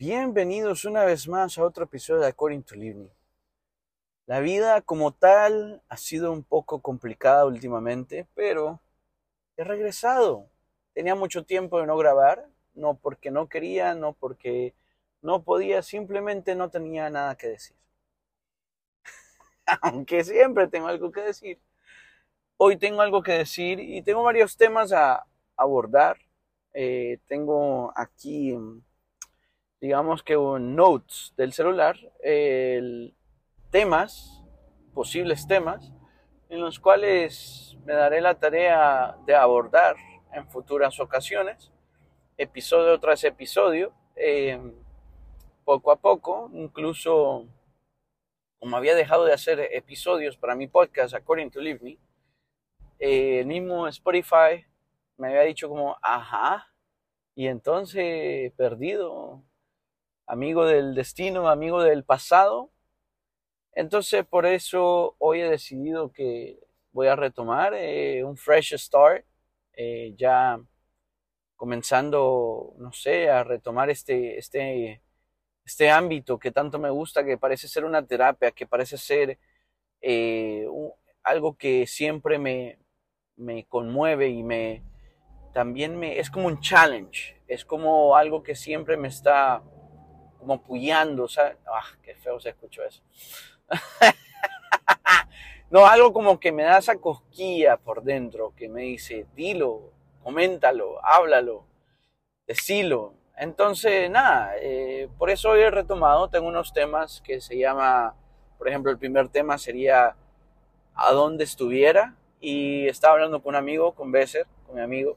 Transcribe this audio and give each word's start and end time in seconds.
Bienvenidos 0.00 0.84
una 0.84 1.04
vez 1.04 1.26
más 1.26 1.58
a 1.58 1.64
otro 1.64 1.82
episodio 1.82 2.20
de 2.20 2.28
According 2.28 2.62
to 2.62 2.76
Living. 2.76 3.08
La 4.26 4.38
vida 4.38 4.80
como 4.80 5.10
tal 5.12 5.82
ha 5.88 5.96
sido 5.96 6.30
un 6.30 6.44
poco 6.44 6.80
complicada 6.80 7.44
últimamente, 7.44 8.28
pero 8.36 8.80
he 9.56 9.64
regresado. 9.64 10.48
Tenía 10.94 11.16
mucho 11.16 11.44
tiempo 11.44 11.80
de 11.80 11.86
no 11.86 11.96
grabar, 11.96 12.46
no 12.74 12.94
porque 12.94 13.32
no 13.32 13.48
quería, 13.48 13.96
no 13.96 14.12
porque 14.12 14.72
no 15.20 15.42
podía, 15.42 15.82
simplemente 15.82 16.54
no 16.54 16.70
tenía 16.70 17.10
nada 17.10 17.36
que 17.36 17.48
decir. 17.48 17.76
Aunque 19.82 20.22
siempre 20.22 20.68
tengo 20.68 20.86
algo 20.86 21.10
que 21.10 21.22
decir. 21.22 21.60
Hoy 22.56 22.76
tengo 22.76 23.00
algo 23.00 23.20
que 23.20 23.32
decir 23.32 23.80
y 23.80 24.00
tengo 24.02 24.22
varios 24.22 24.56
temas 24.56 24.92
a 24.92 25.26
abordar. 25.56 26.18
Eh, 26.72 27.18
tengo 27.26 27.92
aquí 27.96 28.54
digamos 29.80 30.22
que 30.22 30.36
un 30.36 30.74
notes 30.74 31.32
del 31.36 31.52
celular, 31.52 31.96
temas, 33.70 34.42
posibles 34.94 35.46
temas, 35.46 35.92
en 36.48 36.60
los 36.60 36.80
cuales 36.80 37.76
me 37.84 37.92
daré 37.92 38.20
la 38.20 38.34
tarea 38.34 39.16
de 39.26 39.34
abordar 39.34 39.96
en 40.32 40.48
futuras 40.48 40.98
ocasiones, 41.00 41.72
episodio 42.36 42.98
tras 42.98 43.22
episodio, 43.24 43.92
em, 44.16 44.72
poco 45.64 45.92
a 45.92 45.96
poco, 45.96 46.50
incluso 46.54 47.46
como 48.58 48.76
había 48.76 48.94
dejado 48.94 49.24
de 49.24 49.32
hacer 49.32 49.60
episodios 49.72 50.36
para 50.36 50.56
mi 50.56 50.66
podcast, 50.66 51.14
According 51.14 51.50
to 51.50 51.60
Live 51.60 51.80
Me, 51.82 51.98
el 52.98 53.46
mismo 53.46 53.86
Spotify 53.88 54.66
me 55.16 55.28
había 55.28 55.42
dicho 55.42 55.68
como, 55.68 55.96
ajá, 56.02 56.72
y 57.34 57.46
entonces 57.46 58.52
perdido, 58.54 59.44
amigo 60.28 60.66
del 60.66 60.94
destino, 60.94 61.48
amigo 61.48 61.82
del 61.82 62.04
pasado. 62.04 62.70
Entonces 63.72 64.24
por 64.26 64.46
eso 64.46 65.16
hoy 65.18 65.40
he 65.40 65.48
decidido 65.48 66.12
que 66.12 66.60
voy 66.92 67.08
a 67.08 67.16
retomar 67.16 67.74
eh, 67.74 68.22
un 68.24 68.36
fresh 68.36 68.74
start, 68.76 69.24
eh, 69.72 70.14
ya 70.16 70.60
comenzando, 71.56 72.74
no 72.78 72.92
sé, 72.92 73.30
a 73.30 73.42
retomar 73.42 73.90
este, 73.90 74.38
este, 74.38 75.02
este 75.64 75.90
ámbito 75.90 76.38
que 76.38 76.52
tanto 76.52 76.78
me 76.78 76.90
gusta, 76.90 77.24
que 77.24 77.38
parece 77.38 77.66
ser 77.68 77.84
una 77.84 78.06
terapia, 78.06 78.52
que 78.52 78.66
parece 78.66 78.98
ser 78.98 79.38
eh, 80.00 80.66
algo 81.22 81.56
que 81.56 81.86
siempre 81.86 82.38
me, 82.38 82.78
me 83.36 83.64
conmueve 83.66 84.28
y 84.28 84.42
me 84.42 84.82
también 85.54 85.98
me 85.98 86.18
es 86.20 86.30
como 86.30 86.46
un 86.46 86.60
challenge, 86.60 87.42
es 87.48 87.64
como 87.64 88.14
algo 88.16 88.42
que 88.42 88.54
siempre 88.54 88.96
me 88.96 89.08
está 89.08 89.62
como 90.38 90.62
puyando, 90.62 91.28
sea, 91.28 91.56
ah, 91.66 91.84
qué 92.02 92.14
feo 92.14 92.38
se 92.40 92.50
escuchó 92.50 92.82
eso. 92.84 93.02
no, 95.70 95.86
algo 95.86 96.12
como 96.12 96.38
que 96.38 96.52
me 96.52 96.62
da 96.62 96.78
esa 96.78 96.96
cosquilla 96.96 97.76
por 97.76 98.02
dentro, 98.02 98.54
que 98.56 98.68
me 98.68 98.82
dice, 98.82 99.26
dilo, 99.34 99.92
coméntalo, 100.22 101.04
háblalo, 101.04 101.64
decilo. 102.46 103.14
Entonces, 103.36 104.10
nada, 104.10 104.54
eh, 104.60 105.08
por 105.18 105.30
eso 105.30 105.50
hoy 105.50 105.60
he 105.60 105.70
retomado, 105.70 106.28
tengo 106.28 106.48
unos 106.48 106.72
temas 106.72 107.20
que 107.20 107.40
se 107.40 107.58
llama, 107.58 108.14
por 108.56 108.68
ejemplo, 108.68 108.90
el 108.90 108.98
primer 108.98 109.28
tema 109.28 109.58
sería 109.58 110.16
a 110.94 111.12
dónde 111.12 111.44
estuviera, 111.44 112.14
y 112.40 112.86
estaba 112.88 113.14
hablando 113.14 113.42
con 113.42 113.50
un 113.50 113.56
amigo, 113.56 113.92
con 113.92 114.12
Besser, 114.12 114.46
con 114.66 114.76
mi 114.76 114.82
amigo, 114.82 115.16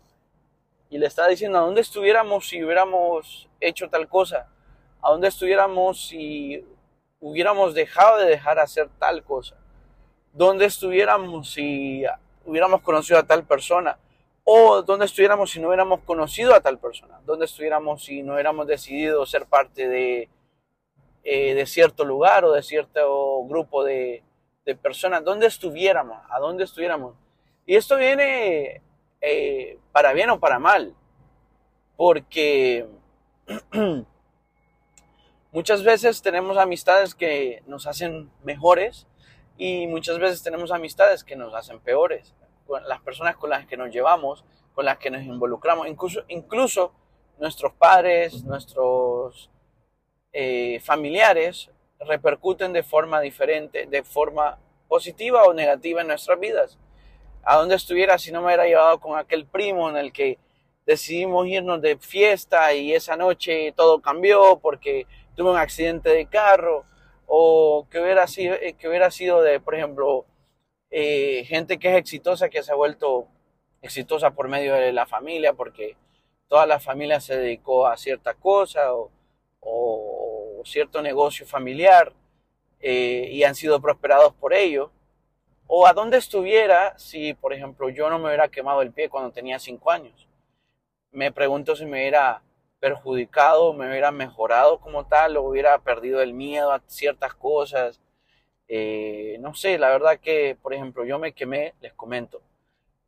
y 0.89 0.97
le 0.97 1.07
estaba 1.07 1.29
diciendo 1.29 1.57
a 1.57 1.61
dónde 1.61 1.81
estuviéramos 1.81 2.47
si 2.47 2.63
hubiéramos 2.63 3.49
hecho 3.59 3.89
tal 3.89 4.07
cosa 4.07 4.49
a 5.01 5.09
dónde 5.09 5.27
estuviéramos 5.27 6.07
si 6.07 6.65
hubiéramos 7.19 7.73
dejado 7.73 8.17
de 8.19 8.27
dejar 8.27 8.59
hacer 8.59 8.89
tal 8.99 9.23
cosa, 9.23 9.55
dónde 10.33 10.65
estuviéramos 10.65 11.51
si 11.51 12.03
hubiéramos 12.45 12.81
conocido 12.81 13.19
a 13.19 13.23
tal 13.23 13.43
persona, 13.43 13.97
o 14.43 14.81
dónde 14.81 15.05
estuviéramos 15.05 15.51
si 15.51 15.59
no 15.59 15.67
hubiéramos 15.67 16.01
conocido 16.01 16.53
a 16.53 16.61
tal 16.61 16.79
persona, 16.79 17.19
dónde 17.25 17.45
estuviéramos 17.45 18.03
si 18.03 18.23
no 18.23 18.33
hubiéramos 18.33 18.67
decidido 18.67 19.25
ser 19.25 19.45
parte 19.45 19.87
de, 19.87 20.29
eh, 21.23 21.53
de 21.53 21.65
cierto 21.65 22.03
lugar 22.03 22.43
o 22.45 22.51
de 22.51 22.63
cierto 22.63 23.43
grupo 23.45 23.83
de, 23.83 24.23
de, 24.65 24.75
personas, 24.75 25.23
dónde 25.23 25.47
estuviéramos, 25.47 26.17
a 26.29 26.39
dónde 26.39 26.63
estuviéramos. 26.63 27.15
Y 27.65 27.75
esto 27.75 27.97
viene 27.97 28.81
eh, 29.21 29.77
para 29.91 30.13
bien 30.13 30.31
o 30.31 30.39
para 30.39 30.57
mal, 30.57 30.95
porque 31.95 32.87
Muchas 35.53 35.83
veces 35.83 36.21
tenemos 36.21 36.57
amistades 36.57 37.13
que 37.13 37.61
nos 37.67 37.85
hacen 37.85 38.31
mejores 38.41 39.05
y 39.57 39.85
muchas 39.85 40.17
veces 40.17 40.41
tenemos 40.41 40.71
amistades 40.71 41.25
que 41.25 41.35
nos 41.35 41.53
hacen 41.53 41.81
peores. 41.81 42.33
Las 42.87 43.01
personas 43.01 43.35
con 43.35 43.49
las 43.49 43.65
que 43.65 43.75
nos 43.75 43.91
llevamos, 43.91 44.45
con 44.73 44.85
las 44.85 44.97
que 44.97 45.11
nos 45.11 45.23
involucramos, 45.23 45.89
incluso, 45.89 46.23
incluso 46.29 46.93
nuestros 47.37 47.73
padres, 47.73 48.45
nuestros 48.45 49.51
eh, 50.31 50.79
familiares 50.85 51.69
repercuten 51.99 52.71
de 52.71 52.83
forma 52.83 53.19
diferente, 53.19 53.87
de 53.87 54.03
forma 54.03 54.57
positiva 54.87 55.43
o 55.43 55.53
negativa 55.53 55.99
en 55.99 56.07
nuestras 56.07 56.39
vidas. 56.39 56.77
A 57.43 57.57
dónde 57.57 57.75
estuviera 57.75 58.17
si 58.17 58.31
no 58.31 58.39
me 58.39 58.47
hubiera 58.47 58.67
llevado 58.67 59.01
con 59.01 59.19
aquel 59.19 59.45
primo 59.45 59.89
en 59.89 59.97
el 59.97 60.13
que 60.13 60.39
decidimos 60.85 61.45
irnos 61.47 61.81
de 61.81 61.97
fiesta 61.97 62.73
y 62.73 62.93
esa 62.93 63.17
noche 63.17 63.73
todo 63.75 64.01
cambió 64.01 64.57
porque 64.61 65.05
tuve 65.41 65.53
un 65.53 65.57
accidente 65.57 66.09
de 66.11 66.27
carro 66.27 66.85
o 67.25 67.87
que 67.89 67.99
hubiera 67.99 68.27
sido, 68.27 68.53
eh, 68.53 68.73
que 68.73 68.87
hubiera 68.87 69.09
sido 69.09 69.41
de, 69.41 69.59
por 69.59 69.73
ejemplo, 69.73 70.27
eh, 70.91 71.43
gente 71.47 71.79
que 71.79 71.89
es 71.89 71.95
exitosa, 71.95 72.49
que 72.49 72.61
se 72.61 72.71
ha 72.71 72.75
vuelto 72.75 73.27
exitosa 73.81 74.29
por 74.31 74.47
medio 74.47 74.75
de 74.75 74.93
la 74.93 75.07
familia, 75.07 75.53
porque 75.53 75.97
toda 76.47 76.67
la 76.67 76.79
familia 76.79 77.19
se 77.19 77.37
dedicó 77.37 77.87
a 77.87 77.97
cierta 77.97 78.35
cosa 78.35 78.93
o, 78.93 79.09
cierto 80.63 81.01
negocio 81.01 81.47
familiar 81.47 82.13
eh, 82.79 83.27
y 83.31 83.43
han 83.43 83.55
sido 83.55 83.81
prosperados 83.81 84.35
por 84.35 84.53
ello. 84.53 84.91
O 85.65 85.87
a 85.87 85.93
dónde 85.93 86.17
estuviera 86.17 86.95
si, 86.99 87.33
por 87.33 87.51
ejemplo, 87.51 87.89
yo 87.89 88.11
no 88.11 88.19
me 88.19 88.27
hubiera 88.27 88.49
quemado 88.49 88.83
el 88.83 88.91
pie 88.91 89.09
cuando 89.09 89.31
tenía 89.31 89.57
cinco 89.57 89.89
años. 89.89 90.27
Me 91.11 91.31
pregunto 91.31 91.75
si 91.75 91.85
me 91.85 91.97
hubiera 91.97 92.43
perjudicado, 92.81 93.73
me 93.73 93.87
hubiera 93.89 94.11
mejorado 94.11 94.79
como 94.81 95.05
tal, 95.07 95.37
o 95.37 95.43
hubiera 95.43 95.77
perdido 95.79 96.21
el 96.21 96.33
miedo 96.33 96.73
a 96.73 96.81
ciertas 96.87 97.33
cosas. 97.35 98.01
Eh, 98.67 99.37
no 99.39 99.53
sé, 99.53 99.77
la 99.77 99.89
verdad 99.89 100.19
que, 100.19 100.57
por 100.61 100.73
ejemplo, 100.73 101.05
yo 101.05 101.19
me 101.19 101.33
quemé, 101.33 101.75
les 101.81 101.93
comento, 101.93 102.41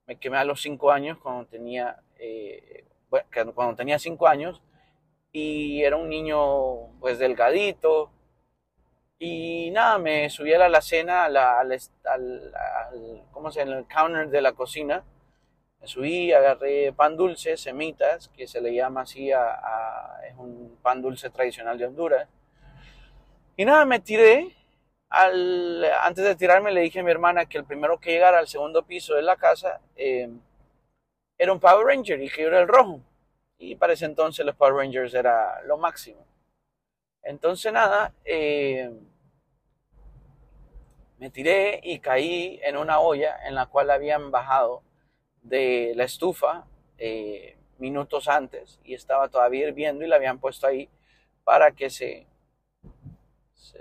me 0.08 0.18
quemé 0.20 0.38
a 0.38 0.46
los 0.46 0.62
cinco 0.62 0.92
años 0.92 1.18
cuando 1.20 1.46
tenía, 1.48 2.02
eh, 2.20 2.86
cuando 3.56 3.76
tenía 3.76 4.00
cinco 4.00 4.28
años 4.28 4.62
y 5.32 5.84
era 5.84 5.98
un 5.98 6.10
niño 6.10 7.00
pues 7.00 7.20
delgadito 7.20 8.12
y 9.20 9.72
nada, 9.72 9.98
me 9.98 10.30
subí 10.30 10.54
a 10.54 10.60
la 10.60 10.66
alacena, 10.66 11.26
al, 11.26 11.38
al, 11.38 11.72
al, 12.04 13.24
¿cómo 13.32 13.52
se 13.52 13.62
llama? 13.62 13.78
el 13.78 13.88
counter 13.88 14.30
de 14.30 14.42
la 14.42 14.54
cocina 14.54 15.04
me 15.84 15.90
subí, 15.90 16.32
agarré 16.32 16.94
pan 16.94 17.18
dulce, 17.18 17.58
semitas, 17.58 18.30
que 18.30 18.48
se 18.48 18.62
le 18.62 18.74
llama 18.74 19.02
así 19.02 19.30
es 19.30 20.36
un 20.38 20.78
pan 20.82 21.02
dulce 21.02 21.30
tradicional 21.30 21.78
de 21.78 21.88
Honduras. 21.88 22.30
Y 23.58 23.66
nada, 23.66 23.84
me 23.84 24.00
tiré. 24.00 24.56
Al, 25.10 25.84
antes 26.02 26.24
de 26.24 26.38
tirarme 26.38 26.72
le 26.72 26.80
dije 26.80 27.02
a 27.02 27.04
mi 27.04 27.12
hermana 27.12 27.46
que 27.48 27.58
el 27.58 27.66
primero 27.66 28.00
que 28.00 28.12
llegara 28.12 28.40
al 28.40 28.48
segundo 28.48 28.84
piso 28.84 29.14
de 29.16 29.24
la 29.24 29.36
casa 29.36 29.82
eh, 29.98 30.30
era 31.38 31.52
un 31.52 31.60
Power 31.60 31.86
Ranger 31.86 32.22
y 32.22 32.30
que 32.30 32.44
yo 32.44 32.48
era 32.48 32.62
el 32.62 32.68
rojo. 32.70 33.02
Y 33.58 33.76
para 33.76 33.92
ese 33.92 34.06
entonces 34.06 34.46
los 34.46 34.56
Power 34.56 34.76
Rangers 34.76 35.14
era 35.14 35.62
lo 35.64 35.78
máximo. 35.78 36.26
Entonces 37.24 37.74
nada, 37.74 38.14
eh, 38.24 38.90
me 41.18 41.30
tiré 41.30 41.82
y 41.84 42.00
caí 42.00 42.62
en 42.64 42.78
una 42.78 43.02
olla 43.02 43.46
en 43.46 43.54
la 43.54 43.66
cual 43.66 43.92
habían 43.92 44.32
bajado 44.32 44.82
de 45.44 45.94
la 45.96 46.06
estufa 46.06 46.66
eh, 46.98 47.58
minutos 47.78 48.28
antes 48.28 48.80
y 48.84 48.94
estaba 48.94 49.28
todavía 49.30 49.68
hirviendo 49.68 50.04
y 50.04 50.08
la 50.08 50.16
habían 50.16 50.40
puesto 50.40 50.68
ahí 50.68 50.90
para 51.44 51.72
que 51.72 51.90
se, 51.90 52.26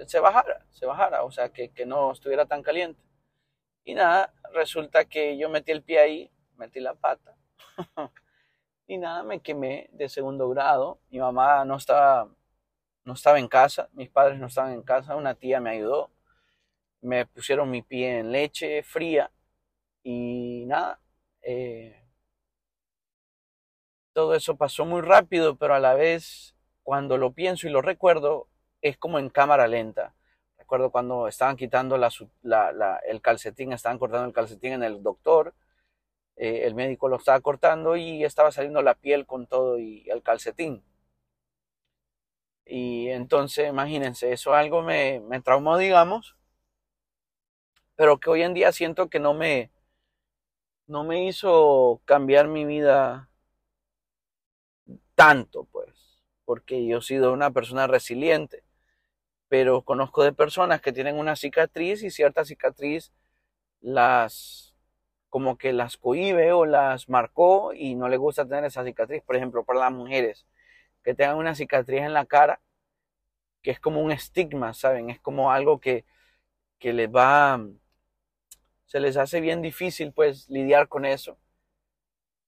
se, 0.07 0.21
bajara, 0.21 0.67
se 0.71 0.87
bajara, 0.87 1.23
o 1.23 1.31
sea, 1.31 1.51
que, 1.51 1.71
que, 1.71 1.87
no 1.87 2.13
estuviera 2.13 2.47
tan 2.47 2.63
caliente. 2.63 3.01
Y 3.85 3.95
nada, 3.95 4.33
resulta 4.53 5.05
que 5.05 5.37
yo 5.39 5.49
metí 5.49 5.73
el 5.73 5.83
pie 5.83 5.99
ahí, 6.01 6.31
metí 6.57 6.81
la 6.81 6.95
pata 6.95 7.37
y 8.87 8.99
nada, 8.99 9.23
me 9.23 9.41
quemé 9.41 9.89
de 9.93 10.09
segundo 10.09 10.49
grado. 10.49 11.01
Mi 11.11 11.19
mamá 11.19 11.65
no 11.65 11.77
estaba, 11.77 12.29
no 13.05 13.13
estaba 13.15 13.39
en 13.39 13.49
casa, 13.49 13.89
mis 13.93 14.11
padres 14.11 14.39
no 14.39 14.47
estaban 14.47 14.73
en 14.73 14.83
casa, 14.83 15.17
una 15.17 15.35
tía 15.35 15.61
me 15.61 15.71
ayudó, 15.71 16.11
me 17.01 17.27
pusieron 17.27 17.71
mi 17.71 17.83
pie 17.83 18.21
en 18.21 18.33
leche 18.33 18.83
fría 18.83 19.31
y 20.03 20.65
nada, 20.67 21.01
eh, 21.43 22.03
todo 24.13 24.35
eso 24.35 24.57
pasó 24.57 24.85
muy 24.85 25.01
rápido, 25.01 25.57
pero 25.57 25.75
a 25.75 25.81
la 25.81 25.95
vez 25.95 26.55
cuando 26.83 27.17
lo 27.19 27.33
pienso 27.33 27.67
y 27.67 27.71
lo 27.71 27.83
recuerdo, 27.83 28.49
es 28.83 28.97
como 28.99 29.19
en 29.19 29.31
cámara 29.31 29.69
lenta. 29.69 30.15
Recuerdo 30.59 30.91
cuando 30.91 31.29
estaban 31.29 31.57
quitando 31.57 31.97
el 31.97 33.21
calcetín, 33.23 33.73
estaban 33.73 33.99
cortando 33.99 34.27
el 34.27 34.33
calcetín 34.33 34.73
en 34.75 34.83
el 34.83 35.03
doctor, 35.03 35.55
eh, 36.37 36.63
el 36.65 36.75
médico 36.75 37.09
lo 37.09 37.17
estaba 37.17 37.41
cortando 37.41 37.97
y 37.97 38.25
estaba 38.25 38.53
saliendo 38.53 38.83
la 38.83 38.95
piel 38.95 39.27
con 39.27 39.47
todo 39.47 39.79
y 39.79 40.09
el 40.11 40.23
calcetín. 40.23 40.83
Y 42.65 43.09
entonces, 43.09 43.69
imagínense, 43.69 44.33
eso 44.33 44.55
algo 44.55 44.83
me, 44.83 45.21
me 45.21 45.41
traumó, 45.41 45.79
digamos, 45.79 46.37
pero 47.97 48.19
que 48.19 48.31
hoy 48.31 48.43
en 48.43 48.55
día 48.55 48.73
siento 48.73 49.09
que 49.09 49.21
no 49.21 49.35
me, 49.35 49.71
no 50.93 51.05
me 51.05 51.27
hizo 51.27 52.03
cambiar 52.05 52.49
mi 52.49 52.67
vida 52.67 53.31
tanto, 55.15 55.65
pues, 55.73 56.23
porque 56.45 56.87
yo 56.87 56.99
he 56.99 57.03
sido 57.03 57.33
una 57.33 57.51
persona 57.51 57.87
resiliente, 57.87 58.63
pero 59.49 59.83
conozco 59.83 60.23
de 60.25 60.33
personas 60.35 60.83
que 60.83 60.93
tienen 60.93 61.19
una 61.19 61.37
cicatriz 61.37 62.03
y 62.03 62.11
cierta 62.11 62.45
cicatriz 62.45 63.13
las 63.81 64.75
como 65.31 65.57
que 65.59 65.73
las 65.73 65.97
cohibe 65.97 66.53
o 66.53 66.67
las 66.67 67.09
marcó 67.09 67.73
y 67.75 67.95
no 67.95 68.09
les 68.09 68.19
gusta 68.19 68.47
tener 68.47 68.65
esa 68.65 68.85
cicatriz. 68.85 69.23
Por 69.23 69.37
ejemplo, 69.37 69.65
para 69.65 69.81
las 69.81 69.93
mujeres 69.93 70.47
que 71.05 71.15
tengan 71.15 71.39
una 71.39 71.55
cicatriz 71.55 72.03
en 72.03 72.13
la 72.15 72.27
cara, 72.27 72.61
que 73.63 73.71
es 73.71 73.81
como 73.81 74.03
un 74.03 74.13
estigma, 74.13 74.75
¿saben? 74.75 75.11
Es 75.11 75.21
como 75.21 75.53
algo 75.53 75.81
que, 75.81 76.05
que 76.79 76.93
les 76.93 77.09
va, 77.11 77.61
se 78.93 79.01
les 79.01 79.17
hace 79.17 79.41
bien 79.41 79.63
difícil 79.63 80.13
pues 80.13 80.51
lidiar 80.51 80.87
con 80.87 81.07
eso. 81.07 81.39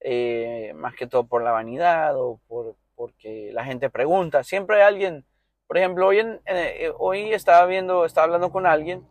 Eh, 0.00 0.74
más 0.74 0.94
que 0.94 1.06
todo 1.06 1.26
por 1.26 1.42
la 1.42 1.52
vanidad 1.52 2.14
o 2.20 2.38
por, 2.46 2.76
porque 2.94 3.50
la 3.54 3.64
gente 3.64 3.88
pregunta. 3.88 4.44
Siempre 4.44 4.76
hay 4.76 4.82
alguien, 4.82 5.24
por 5.66 5.78
ejemplo, 5.78 6.06
hoy, 6.06 6.18
eh, 6.44 6.92
hoy 6.98 7.32
estaba 7.32 7.64
viendo, 7.64 8.04
estaba 8.04 8.26
hablando 8.26 8.52
con 8.52 8.66
alguien 8.66 9.08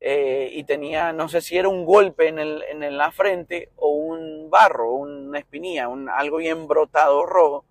eh, 0.00 0.50
y 0.52 0.64
tenía, 0.64 1.12
no 1.12 1.28
sé 1.28 1.40
si 1.40 1.56
era 1.56 1.68
un 1.68 1.84
golpe 1.84 2.26
en, 2.26 2.40
el, 2.40 2.64
en 2.64 2.98
la 2.98 3.12
frente 3.12 3.70
o 3.76 3.90
un 3.90 4.50
barro, 4.50 4.92
una 4.92 5.38
espinilla, 5.38 5.88
algo 6.16 6.38
bien 6.38 6.66
brotado 6.66 7.24
rojo. 7.26 7.64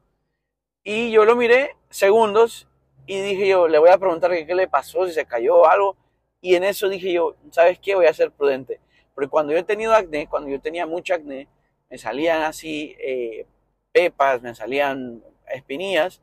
Y 0.85 1.11
yo 1.11 1.25
lo 1.25 1.35
miré 1.35 1.75
segundos 1.89 2.69
y 3.05 3.19
dije 3.19 3.49
yo, 3.49 3.67
le 3.67 3.77
voy 3.77 3.89
a 3.89 3.97
preguntar 3.97 4.31
qué, 4.31 4.55
le 4.55 4.69
pasó, 4.69 5.05
si 5.05 5.11
se 5.11 5.25
cayó 5.25 5.57
o 5.57 5.65
algo. 5.67 5.97
Y 6.39 6.55
en 6.55 6.63
eso 6.63 6.87
dije 6.87 7.11
yo, 7.11 7.35
¿sabes 7.51 7.77
qué? 7.79 7.95
Voy 7.95 8.05
a 8.05 8.13
ser 8.13 8.31
prudente. 8.31 8.79
Porque 9.15 9.29
cuando 9.29 9.53
yo 9.53 9.59
he 9.59 9.63
tenido 9.63 9.95
acné, 9.95 10.27
cuando 10.27 10.49
yo 10.49 10.59
tenía 10.61 10.85
mucho 10.85 11.15
acné, 11.15 11.47
me 11.89 11.97
salían 11.97 12.43
así 12.43 12.95
eh, 12.99 13.47
pepas, 13.91 14.41
me 14.41 14.53
salían 14.53 15.23
espinillas. 15.47 16.21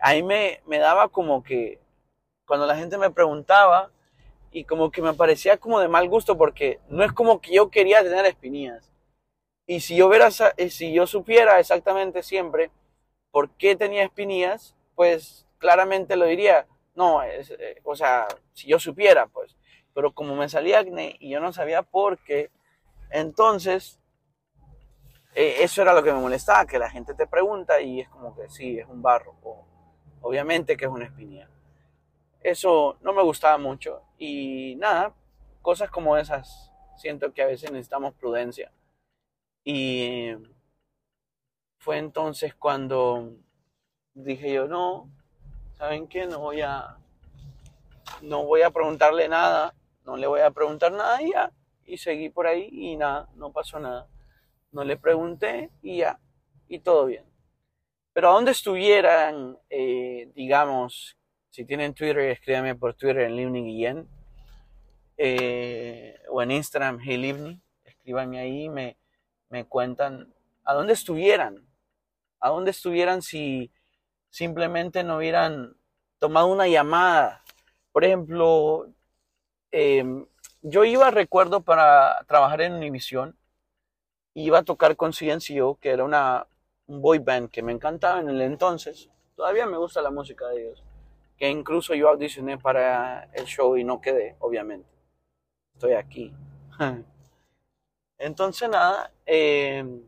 Ahí 0.00 0.22
me, 0.22 0.60
me 0.66 0.78
daba 0.78 1.08
como 1.08 1.42
que, 1.42 1.78
cuando 2.44 2.66
la 2.66 2.76
gente 2.76 2.98
me 2.98 3.10
preguntaba, 3.10 3.90
y 4.52 4.64
como 4.64 4.90
que 4.90 5.02
me 5.02 5.14
parecía 5.14 5.56
como 5.56 5.80
de 5.80 5.88
mal 5.88 6.08
gusto 6.08 6.36
porque 6.36 6.78
no 6.88 7.02
es 7.02 7.12
como 7.12 7.40
que 7.40 7.54
yo 7.54 7.70
quería 7.70 8.02
tener 8.02 8.26
espinillas. 8.26 8.92
Y 9.66 9.80
si 9.80 9.96
yo, 9.96 10.08
viera, 10.08 10.28
eh, 10.58 10.70
si 10.70 10.92
yo 10.92 11.06
supiera 11.06 11.58
exactamente 11.58 12.22
siempre 12.22 12.70
por 13.30 13.50
qué 13.50 13.74
tenía 13.76 14.04
espinillas, 14.04 14.76
pues 14.94 15.46
claramente 15.58 16.16
lo 16.16 16.26
diría. 16.26 16.66
No, 16.94 17.22
eh, 17.22 17.80
o 17.84 17.96
sea, 17.96 18.26
si 18.52 18.68
yo 18.68 18.78
supiera, 18.78 19.26
pues. 19.26 19.56
Pero 19.94 20.12
como 20.12 20.34
me 20.36 20.48
salía 20.48 20.80
acné 20.80 21.16
y 21.20 21.30
yo 21.30 21.40
no 21.40 21.52
sabía 21.52 21.82
por 21.82 22.18
qué, 22.18 22.50
entonces 23.10 24.00
eh, 25.34 25.56
eso 25.60 25.82
era 25.82 25.94
lo 25.94 26.02
que 26.02 26.12
me 26.12 26.20
molestaba, 26.20 26.66
que 26.66 26.78
la 26.78 26.90
gente 26.90 27.14
te 27.14 27.26
pregunta 27.26 27.80
y 27.80 28.00
es 28.00 28.08
como 28.08 28.34
que 28.36 28.48
sí, 28.48 28.78
es 28.78 28.86
un 28.86 29.02
barro, 29.02 29.34
o 29.42 29.66
obviamente 30.20 30.76
que 30.76 30.84
es 30.84 30.90
una 30.90 31.06
espinilla. 31.06 31.48
Eso 32.42 32.98
no 33.02 33.12
me 33.12 33.22
gustaba 33.22 33.56
mucho 33.58 34.02
y 34.18 34.76
nada, 34.76 35.14
cosas 35.62 35.90
como 35.90 36.16
esas, 36.16 36.72
siento 36.96 37.32
que 37.32 37.42
a 37.42 37.46
veces 37.46 37.70
necesitamos 37.70 38.14
prudencia. 38.14 38.72
Y 39.64 40.32
fue 41.78 41.98
entonces 41.98 42.54
cuando 42.54 43.32
dije 44.14 44.52
yo, 44.52 44.66
no, 44.66 45.08
¿saben 45.78 46.08
qué? 46.08 46.26
No 46.26 46.40
voy 46.40 46.60
a, 46.60 46.98
no 48.20 48.44
voy 48.44 48.62
a 48.62 48.70
preguntarle 48.70 49.28
nada, 49.28 49.74
no 50.04 50.16
le 50.16 50.26
voy 50.26 50.40
a 50.40 50.50
preguntar 50.50 50.92
nada 50.92 51.22
y 51.22 51.32
ya. 51.32 51.52
Y 51.84 51.98
seguí 51.98 52.28
por 52.28 52.46
ahí 52.46 52.68
y 52.70 52.96
nada, 52.96 53.28
no 53.34 53.52
pasó 53.52 53.78
nada. 53.78 54.08
No 54.70 54.84
le 54.84 54.96
pregunté 54.96 55.70
y 55.82 55.98
ya, 55.98 56.18
y 56.68 56.78
todo 56.78 57.06
bien. 57.06 57.24
Pero 58.12 58.30
a 58.30 58.32
donde 58.34 58.50
estuvieran, 58.50 59.58
eh, 59.70 60.30
digamos, 60.34 61.16
si 61.50 61.64
tienen 61.64 61.94
Twitter, 61.94 62.18
escríbanme 62.18 62.74
por 62.74 62.94
Twitter 62.94 63.22
en 63.22 63.36
Livni 63.36 63.62
Guillén. 63.62 64.08
Eh, 65.16 66.18
o 66.30 66.42
en 66.42 66.50
Instagram, 66.50 66.98
Hey 67.02 67.16
Livni. 67.16 67.60
Escríbanme 67.84 68.38
ahí, 68.38 68.68
me, 68.68 68.96
me 69.50 69.66
cuentan 69.66 70.32
a 70.64 70.74
dónde 70.74 70.94
estuvieran. 70.94 71.66
A 72.40 72.48
dónde 72.48 72.70
estuvieran 72.70 73.22
si 73.22 73.70
simplemente 74.30 75.04
no 75.04 75.18
hubieran 75.18 75.76
tomado 76.18 76.46
una 76.46 76.66
llamada. 76.68 77.42
Por 77.92 78.04
ejemplo, 78.04 78.88
em, 79.72 80.26
yo 80.62 80.84
iba, 80.84 81.10
recuerdo, 81.10 81.62
para 81.62 82.24
trabajar 82.28 82.60
en 82.60 82.74
Univision. 82.74 83.36
Iba 84.34 84.58
a 84.58 84.62
tocar 84.62 84.96
con 84.96 85.12
CNCO, 85.12 85.78
que 85.80 85.90
era 85.90 86.04
una, 86.04 86.46
un 86.86 87.02
boy 87.02 87.18
band 87.18 87.50
que 87.50 87.62
me 87.62 87.72
encantaba 87.72 88.20
en 88.20 88.30
el 88.30 88.40
entonces. 88.42 89.10
Todavía 89.34 89.66
me 89.66 89.76
gusta 89.76 90.00
la 90.00 90.10
música 90.10 90.48
de 90.48 90.62
ellos 90.62 90.84
que 91.42 91.50
incluso 91.50 91.92
yo 91.96 92.08
audicioné 92.08 92.56
para 92.56 93.24
el 93.32 93.46
show 93.46 93.76
y 93.76 93.82
no 93.82 94.00
quedé, 94.00 94.36
obviamente. 94.38 94.88
Estoy 95.74 95.94
aquí. 95.94 96.32
Entonces 98.18 98.68
nada, 98.68 99.10
em, 99.26 100.06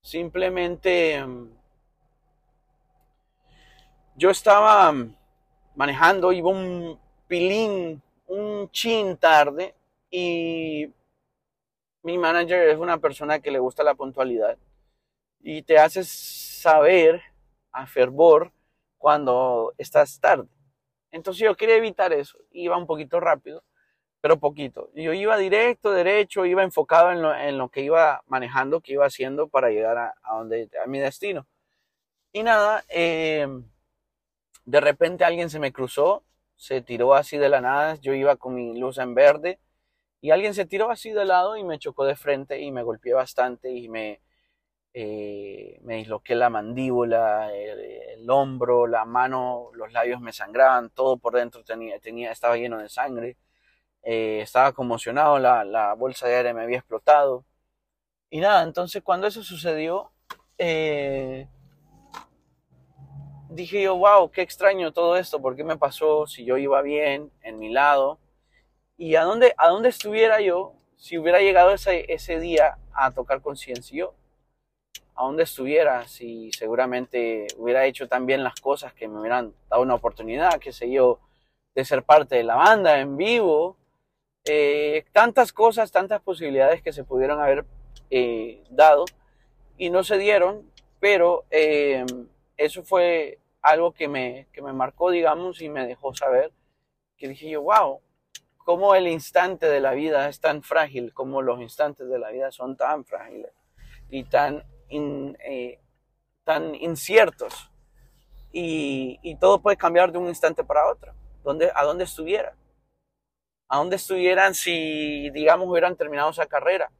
simplemente 0.00 1.16
em, 1.16 1.50
yo 4.16 4.30
estaba 4.30 4.94
manejando, 5.74 6.32
iba 6.32 6.48
un 6.48 6.98
pilín, 7.26 8.02
un 8.28 8.70
chin 8.70 9.16
tarde 9.16 9.74
y 10.10 10.92
mi 12.02 12.16
manager 12.18 12.68
es 12.68 12.78
una 12.78 12.98
persona 12.98 13.40
que 13.40 13.50
le 13.50 13.58
gusta 13.58 13.82
la 13.82 13.94
puntualidad 13.94 14.56
y 15.40 15.62
te 15.62 15.78
hace 15.78 16.04
saber 16.04 17.22
a 17.72 17.86
fervor 17.86 18.52
cuando 18.98 19.74
estás 19.78 20.20
tarde. 20.20 20.48
Entonces 21.10 21.42
yo 21.42 21.56
quería 21.56 21.76
evitar 21.76 22.12
eso, 22.12 22.38
iba 22.52 22.76
un 22.76 22.86
poquito 22.86 23.20
rápido, 23.20 23.64
pero 24.20 24.38
poquito. 24.38 24.90
Yo 24.94 25.12
iba 25.12 25.36
directo, 25.36 25.90
derecho, 25.92 26.44
iba 26.44 26.62
enfocado 26.62 27.12
en 27.12 27.58
lo, 27.58 27.68
que 27.70 27.82
iba 27.82 28.22
manejando, 28.26 28.80
que 28.80 28.92
iba 28.92 29.06
haciendo 29.06 29.48
para 29.48 29.70
llegar 29.70 29.96
a, 29.96 30.14
donde, 30.36 30.68
a 30.84 30.86
mi 30.86 30.98
destino. 30.98 31.46
Y 32.32 32.42
nada, 32.42 32.84
em, 32.88 33.64
de 34.64 34.80
repente 34.80 35.24
alguien 35.24 35.50
se 35.50 35.58
me 35.60 35.72
cruzó, 35.72 36.24
se 36.58 36.82
tiró 36.82 37.14
así 37.14 37.38
de 37.38 37.48
la 37.48 37.60
nada, 37.62 37.96
yo 37.96 38.14
iba 38.14 38.36
con 38.36 38.54
mi 38.54 38.78
luz 38.78 38.98
en 38.98 39.14
verde 39.14 39.60
y 40.20 40.32
alguien 40.32 40.54
se 40.54 40.66
tiró 40.66 40.90
así 40.90 41.12
de 41.12 41.24
lado 41.24 41.56
y 41.56 41.64
me 41.64 41.78
chocó 41.78 42.04
de 42.04 42.16
frente 42.16 42.60
y 42.60 42.72
me 42.72 42.82
golpeé 42.82 43.14
bastante 43.14 43.72
y 43.72 43.88
me, 43.88 44.20
eh, 44.94 45.78
me 45.82 45.96
disloqué 45.96 46.34
la 46.34 46.50
mandíbula, 46.50 47.52
el, 47.54 48.28
hombro, 48.30 48.86
la 48.86 49.04
mano, 49.04 49.70
los 49.74 49.92
labios 49.92 50.20
me 50.20 50.32
sangraban, 50.32 50.90
todo 50.90 51.18
por 51.18 51.34
dentro 51.34 51.64
tenía, 51.64 51.98
tenía, 52.00 52.32
estaba 52.32 52.56
lleno 52.56 52.78
de 52.78 52.88
sangre, 52.88 53.38
eh, 54.02 54.40
estaba 54.42 54.72
conmocionado, 54.72 55.38
la, 55.38 55.94
bolsa 55.94 56.28
de 56.28 56.36
aire 56.36 56.54
me 56.54 56.62
había 56.62 56.78
explotado. 56.78 57.44
Y 58.30 58.40
nada, 58.40 58.62
entonces 58.64 59.02
cuando 59.02 59.26
eso 59.28 59.42
sucedió, 59.42 60.12
eh, 60.58 61.48
dije 63.48 63.82
yo, 63.82 63.96
wow, 63.96 64.30
qué 64.30 64.42
extraño 64.42 64.92
todo 64.92 65.16
esto, 65.16 65.40
¿por 65.40 65.56
qué 65.56 65.64
me 65.64 65.76
pasó 65.76 66.26
si 66.26 66.44
yo 66.44 66.56
iba 66.58 66.82
bien 66.82 67.30
en 67.42 67.58
mi 67.58 67.70
lado? 67.70 68.18
¿Y 68.96 69.14
a 69.16 69.22
dónde, 69.22 69.54
a 69.56 69.68
dónde 69.68 69.88
estuviera 69.88 70.40
yo 70.40 70.74
si 70.96 71.18
hubiera 71.18 71.40
llegado 71.40 71.72
ese, 71.72 72.12
ese 72.12 72.40
día 72.40 72.78
a 72.92 73.12
tocar 73.12 73.40
conciencia? 73.40 73.96
Yo 73.96 74.14
a 75.18 75.24
donde 75.24 75.42
estuviera, 75.42 76.06
si 76.06 76.52
seguramente 76.52 77.48
hubiera 77.56 77.84
hecho 77.86 78.06
también 78.06 78.44
las 78.44 78.60
cosas 78.60 78.94
que 78.94 79.08
me 79.08 79.18
hubieran 79.18 79.52
dado 79.68 79.82
una 79.82 79.96
oportunidad, 79.96 80.60
qué 80.60 80.72
sé 80.72 80.88
yo, 80.90 81.18
de 81.74 81.84
ser 81.84 82.04
parte 82.04 82.36
de 82.36 82.44
la 82.44 82.54
banda 82.54 83.00
en 83.00 83.16
vivo, 83.16 83.76
eh, 84.44 85.04
tantas 85.12 85.52
cosas, 85.52 85.90
tantas 85.90 86.22
posibilidades 86.22 86.82
que 86.82 86.92
se 86.92 87.02
pudieron 87.02 87.40
haber 87.40 87.64
eh, 88.10 88.62
dado 88.70 89.06
y 89.76 89.90
no 89.90 90.04
se 90.04 90.18
dieron, 90.18 90.70
pero 91.00 91.44
eh, 91.50 92.06
eso 92.58 92.82
fue 92.82 93.38
algo 93.62 93.92
que 93.92 94.08
me, 94.08 94.48
que 94.52 94.60
me 94.60 94.72
marcó, 94.72 95.10
digamos, 95.10 95.62
y 95.62 95.68
me 95.68 95.86
dejó 95.86 96.14
saber 96.14 96.52
que 97.16 97.28
dije 97.28 97.50
yo, 97.50 97.62
wow, 97.62 98.00
cómo 98.58 98.94
el 98.94 99.08
instante 99.08 99.66
de 99.66 99.80
la 99.80 99.92
vida 99.92 100.28
es 100.28 100.40
tan 100.40 100.62
frágil, 100.62 101.14
como 101.14 101.40
los 101.40 101.60
instantes 101.60 102.08
de 102.08 102.18
la 102.18 102.30
vida 102.30 102.52
son 102.52 102.76
tan 102.76 103.04
frágiles 103.04 103.52
y 104.10 104.24
tan 104.24 104.64
eh, 104.90 105.80
tan 106.44 106.74
inciertos. 106.74 107.70
y, 108.52 109.18
y, 109.22 109.36
todo 109.36 109.60
puede 109.60 109.76
cambiar 109.76 110.10
de 110.10 110.18
un 110.18 110.28
instante 110.28 110.64
para 110.64 110.90
otro. 110.90 111.12
¿Dónde, 111.44 111.70
¿A 111.74 111.84
dónde 111.84 112.04
estuvieran? 112.04 112.54
¿A 113.68 113.78
dónde 113.78 113.96
estuvieran 113.96 114.54
si, 114.54 115.30
digamos, 115.30 115.68
hubieran 115.68 115.96
terminado 115.96 116.30
esa 116.30 116.46
carrera? 116.46 116.90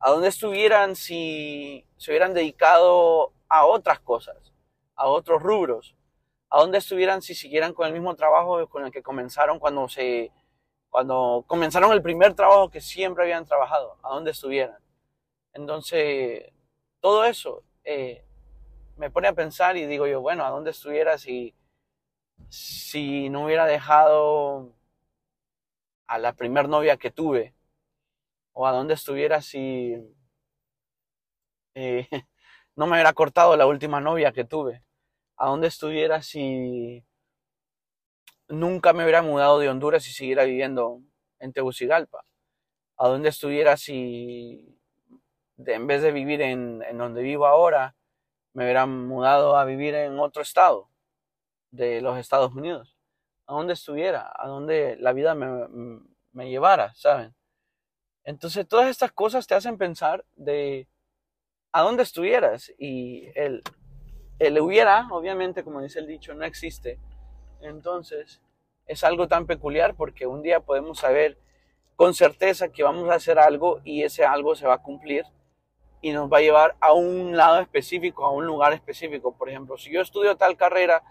¿A 0.00 0.10
dónde 0.10 0.28
estuvieran 0.28 0.96
si 0.96 1.86
se 1.96 2.10
hubieran 2.10 2.34
dedicado 2.34 3.32
a 3.50 3.66
otras 3.66 4.00
cosas, 4.00 4.54
a 4.94 5.06
otros 5.08 5.42
rubros? 5.42 5.94
¿A 6.48 6.60
dónde 6.60 6.78
estuvieran 6.78 7.22
si 7.22 7.34
siguieran 7.34 7.74
con 7.74 7.86
el 7.86 7.92
mismo 7.92 8.14
trabajo 8.16 8.66
con 8.68 8.84
el 8.86 8.92
que 8.92 9.02
comenzaron 9.02 9.58
cuando 9.58 9.88
se 9.88 10.32
cuando 10.88 11.44
comenzaron 11.46 11.92
el 11.92 12.02
primer 12.02 12.34
trabajo 12.34 12.70
que 12.70 12.80
siempre 12.80 13.24
habían 13.24 13.44
trabajado? 13.44 13.98
¿A 14.02 14.10
dónde 14.14 14.32
estuvieran? 14.32 14.78
Entonces, 15.52 16.52
todo 17.00 17.24
eso 17.24 17.62
eh, 17.84 18.24
me 18.96 19.10
pone 19.10 19.28
a 19.28 19.32
pensar 19.34 19.76
y 19.76 19.86
digo 19.86 20.06
yo, 20.06 20.20
bueno, 20.20 20.44
¿a 20.44 20.50
dónde 20.50 20.70
estuviera 20.70 21.18
si, 21.18 21.54
si 22.48 23.28
no 23.30 23.44
hubiera 23.44 23.66
dejado 23.66 24.74
a 26.06 26.18
la 26.18 26.32
primer 26.34 26.68
novia 26.68 26.96
que 26.96 27.10
tuve? 27.10 27.54
¿O 28.52 28.66
a 28.66 28.72
dónde 28.72 28.94
estuviera 28.94 29.40
si 29.42 29.96
eh, 31.74 32.08
no 32.76 32.86
me 32.86 32.92
hubiera 32.92 33.12
cortado 33.12 33.56
la 33.56 33.66
última 33.66 34.00
novia 34.00 34.32
que 34.32 34.44
tuve? 34.44 34.82
¿A 35.36 35.48
dónde 35.48 35.68
estuviera 35.68 36.22
si 36.22 37.04
nunca 38.48 38.92
me 38.92 39.04
hubiera 39.04 39.22
mudado 39.22 39.58
de 39.58 39.68
Honduras 39.68 40.06
y 40.08 40.12
siguiera 40.12 40.44
viviendo 40.44 41.00
en 41.38 41.52
Tegucigalpa? 41.52 42.24
¿A 42.96 43.08
dónde 43.08 43.30
estuviera 43.30 43.76
si 43.76 44.80
en 45.66 45.86
vez 45.86 46.02
de 46.02 46.12
vivir 46.12 46.40
en, 46.42 46.80
donde 46.96 47.22
vivo 47.22 47.46
ahora, 47.46 47.94
me 48.52 48.64
hubieran 48.64 49.06
mudado 49.06 49.56
a 49.56 49.64
vivir 49.64 49.94
en 49.94 50.18
otro 50.18 50.42
estado 50.42 50.90
de 51.70 52.00
los 52.00 52.18
Estados 52.18 52.54
Unidos, 52.54 52.96
a 53.46 53.54
donde 53.54 53.74
estuviera, 53.74 54.32
a 54.34 54.48
donde 54.48 54.96
la 54.98 55.12
vida 55.12 55.34
me 55.34 56.50
llevara, 56.50 56.94
¿saben? 56.94 57.34
Entonces 58.24 58.66
todas 58.66 58.88
estas 58.88 59.12
cosas 59.12 59.46
te 59.46 59.54
hacen 59.54 59.78
pensar 59.78 60.24
de 60.34 60.88
a 61.72 61.82
dónde 61.82 62.02
estuvieras 62.02 62.72
y 62.78 63.28
el, 63.34 63.62
el 64.38 64.60
hubiera, 64.60 65.08
obviamente, 65.10 65.62
como 65.62 65.80
dice 65.80 66.00
el 66.00 66.06
dicho, 66.06 66.34
no 66.34 66.44
existe. 66.44 66.98
Entonces 67.60 68.40
es 68.86 69.04
algo 69.04 69.28
tan 69.28 69.46
peculiar 69.46 69.94
porque 69.94 70.26
un 70.26 70.42
día 70.42 70.60
podemos 70.60 70.98
saber 70.98 71.38
con 71.96 72.14
certeza 72.14 72.70
que 72.72 72.82
vamos 72.82 73.08
a 73.10 73.14
hacer 73.14 73.38
algo 73.38 73.80
y 73.84 74.02
ese 74.02 74.24
algo 74.24 74.54
se 74.54 74.66
va 74.66 74.74
a 74.74 74.82
cumplir 74.82 75.24
y 76.00 76.12
nos 76.12 76.32
va 76.32 76.38
a 76.38 76.40
llevar 76.40 76.76
a 76.80 76.92
un 76.92 77.36
lado 77.36 77.60
específico, 77.60 78.24
a 78.24 78.32
un 78.32 78.46
lugar 78.46 78.72
específico. 78.72 79.36
Por 79.36 79.50
ejemplo, 79.50 79.76
si 79.76 79.92
yo 79.92 80.00
estudio 80.00 80.36
tal 80.36 80.56
carrera 80.56 81.02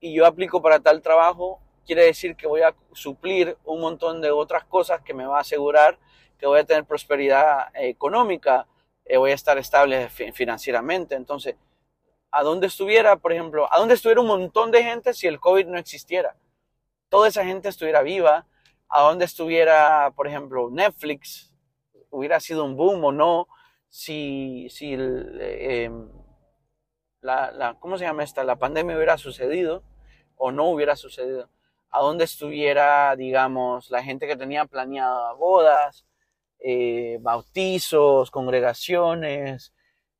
y 0.00 0.14
yo 0.14 0.26
aplico 0.26 0.60
para 0.60 0.80
tal 0.80 1.00
trabajo, 1.00 1.60
quiere 1.86 2.04
decir 2.04 2.36
que 2.36 2.46
voy 2.46 2.60
a 2.60 2.74
suplir 2.92 3.56
un 3.64 3.80
montón 3.80 4.20
de 4.20 4.30
otras 4.30 4.64
cosas 4.64 5.00
que 5.00 5.14
me 5.14 5.26
va 5.26 5.38
a 5.38 5.40
asegurar 5.40 5.98
que 6.38 6.46
voy 6.46 6.60
a 6.60 6.64
tener 6.64 6.84
prosperidad 6.84 7.68
económica, 7.74 8.66
eh, 9.08 9.16
voy 9.16 9.30
a 9.30 9.34
estar 9.34 9.58
estable 9.58 10.08
financieramente. 10.10 11.14
Entonces, 11.14 11.56
¿a 12.30 12.42
dónde 12.42 12.66
estuviera, 12.66 13.16
por 13.16 13.32
ejemplo, 13.32 13.72
a 13.72 13.78
dónde 13.78 13.94
estuviera 13.94 14.20
un 14.20 14.26
montón 14.26 14.70
de 14.70 14.84
gente 14.84 15.14
si 15.14 15.26
el 15.26 15.40
COVID 15.40 15.66
no 15.66 15.78
existiera? 15.78 16.36
Toda 17.08 17.28
esa 17.28 17.44
gente 17.44 17.70
estuviera 17.70 18.02
viva, 18.02 18.46
a 18.88 19.02
dónde 19.02 19.24
estuviera, 19.24 20.12
por 20.14 20.28
ejemplo, 20.28 20.68
Netflix, 20.70 21.54
hubiera 22.10 22.38
sido 22.38 22.64
un 22.64 22.76
boom 22.76 23.02
o 23.04 23.12
no, 23.12 23.48
si, 23.88 24.68
si 24.70 24.92
em, 24.92 26.10
la, 27.22 27.50
la, 27.52 27.74
¿cómo 27.80 27.96
se 27.96 28.04
llama 28.04 28.24
esta? 28.24 28.44
La 28.44 28.56
pandemia 28.56 28.96
hubiera 28.96 29.16
sucedido 29.16 29.82
o 30.36 30.52
no 30.52 30.68
hubiera 30.70 30.96
sucedido. 30.96 31.48
A 31.90 32.00
dónde 32.00 32.24
estuviera, 32.24 33.16
digamos, 33.16 33.90
la 33.90 34.02
gente 34.02 34.26
que 34.26 34.36
tenía 34.36 34.66
planeada 34.66 35.32
bodas, 35.32 36.04
eh, 36.60 37.18
bautizos, 37.20 38.30
congregaciones, 38.30 39.72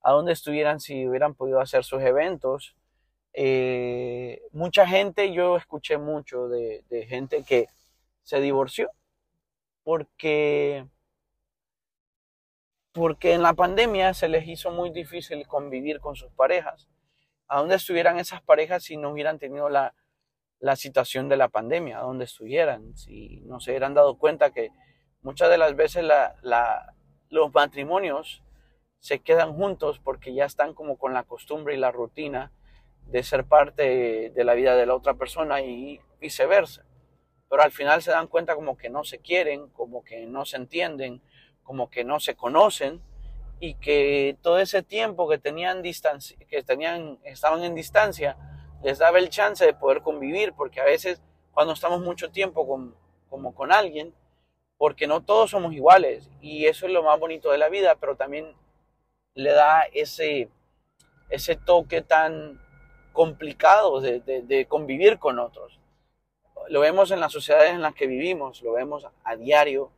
a 0.02 0.12
dónde 0.12 0.33
estuvieran 0.33 0.80
si 0.80 1.07
hubieran 1.09 1.35
podido 1.35 1.61
hacer 1.61 1.85
sus 1.85 2.02
eventos. 2.02 2.76
Eh, 3.33 4.40
mucha 4.52 4.87
gente, 4.87 5.33
yo 5.33 5.57
escuché 5.57 5.99
mucho 5.99 6.49
de, 6.49 6.85
de 6.88 7.07
gente 7.07 7.42
que 7.42 7.68
se 8.23 8.40
divorció 8.40 8.90
porque 9.85 10.87
porque 12.92 13.33
en 13.33 13.42
la 13.42 13.54
pandemia 13.54 14.12
se 14.12 14.28
les 14.28 14.47
hizo 14.47 14.71
muy 14.71 14.90
difícil 14.90 15.47
convivir 15.47 16.00
con 16.00 16.16
sus 16.16 16.30
parejas. 16.33 16.88
¿A 17.47 17.61
dónde 17.61 17.76
estuvieran 17.76 18.18
esas 18.18 18.42
parejas 18.42 18.85
si 18.85 18.97
no 18.97 19.11
hubieran 19.11 19.38
tenido 19.38 19.68
la, 19.71 19.95
situación 20.76 21.28
de 21.28 21.37
la 21.37 21.49
pandemia? 21.49 21.99
¿A 21.99 22.02
dónde 22.02 22.25
estuvieran? 22.25 22.97
Si 22.97 23.40
no 23.47 23.61
se 23.61 23.71
hubieran 23.71 23.95
dado 23.95 24.18
cuenta 24.18 24.50
que 24.50 24.71
muchas 25.22 25.50
de 25.50 25.58
las 25.58 25.75
veces 25.76 26.04
los 27.30 27.54
matrimonios 27.54 28.42
se 28.98 29.20
quedan 29.20 29.54
juntos 29.54 30.00
porque 30.02 30.34
ya 30.34 30.44
están 30.44 30.75
como 30.75 30.98
con 30.98 31.14
la 31.14 31.22
costumbre 31.22 31.75
y 31.75 31.78
la 31.78 31.92
rutina 31.92 32.52
de 33.06 33.22
ser 33.22 33.44
parte 33.44 34.30
de 34.30 34.44
la 34.44 34.54
vida 34.54 34.76
de 34.76 34.87
la 34.87 34.94
otra 34.94 35.14
persona 35.14 35.60
y 35.62 36.00
viceversa. 36.20 36.84
Pero 37.48 37.62
al 37.62 37.72
final 37.72 38.02
se 38.02 38.10
dan 38.10 38.26
cuenta 38.26 38.54
como 38.54 38.76
que 38.76 38.90
no 38.90 39.04
se 39.04 39.18
quieren, 39.20 39.68
como 39.70 40.04
que 40.04 40.26
no 40.26 40.44
se 40.44 40.56
entienden, 40.56 41.22
como 41.62 41.88
que 41.88 42.04
no 42.04 42.20
se 42.20 42.34
conocen 42.34 43.00
y 43.60 43.75
que 43.75 44.37
todo 44.42 44.58
ese 44.58 44.82
tiempo 44.82 45.28
que 45.28 45.38
tenían 45.38 45.82
distancia, 45.82 46.37
que 46.48 46.62
tenían, 46.62 47.18
estaban 47.25 47.64
en 47.64 47.75
distancia, 47.75 48.37
les 48.82 48.98
daba 48.98 49.18
el 49.18 49.30
chance 49.30 49.64
de 49.64 49.75
poder 49.75 50.02
convivir, 50.02 50.52
porque 50.52 50.80
a 50.80 50.84
veces 50.84 51.20
cuando 51.52 51.72
estamos 51.72 52.00
mucho 52.00 52.30
tiempo 52.30 52.66
con, 52.68 52.94
como 53.28 53.54
con 53.54 53.72
alguien, 53.72 54.14
porque 54.78 55.08
no 55.08 55.20
todos 55.20 55.50
somos 55.50 55.75
iguales, 55.75 56.30
y 56.40 56.66
eso 56.66 56.87
es 56.87 56.92
lo 56.92 57.02
más 57.02 57.18
bonito 57.18 57.50
de 57.50 57.58
la 57.58 57.68
vida, 57.68 57.97
pero 57.97 58.16
también 58.16 58.54
le 59.35 59.52
da 59.52 59.82
ese, 59.92 60.49
ese 61.28 61.56
toque 61.56 62.00
tan 62.00 62.61
complicado 63.12 64.00
de, 64.00 64.66
convivir 64.68 65.18
con 65.18 65.40
otros. 65.40 65.80
Lo 66.68 66.80
vemos 66.80 67.11
en 67.11 67.18
las 67.18 67.32
sociedades 67.32 67.73
en 67.73 67.82
las 67.82 67.94
que 67.94 68.06
vivimos, 68.06 68.62
lo 68.62 68.73
vemos 68.73 69.06
a 69.25 69.37
diario, 69.37 69.90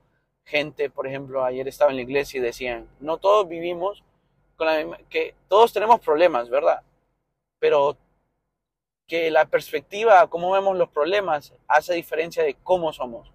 gente, 0.44 0.88
por 0.88 1.06
ejemplo, 1.06 1.44
ayer 1.44 1.68
estaba 1.68 1.90
en 1.90 1.96
la 1.98 2.02
iglesia 2.02 2.38
y 2.38 2.42
decían, 2.42 2.88
no 2.98 3.18
todos 3.18 3.46
vivimos 3.46 4.02
con 4.56 4.66
la 4.66 4.78
misma, 4.78 4.98
que 5.10 5.34
todos 5.48 5.72
tenemos 5.72 6.00
problemas, 6.00 6.48
¿verdad? 6.48 6.82
Pero 7.58 7.96
que 9.06 9.30
la 9.30 9.44
perspectiva, 9.44 10.26
cómo 10.28 10.52
vemos 10.52 10.76
los 10.78 10.88
problemas, 10.88 11.52
hace 11.68 11.94
diferencia 11.94 12.42
de 12.42 12.54
cómo 12.62 12.92
somos, 12.92 13.30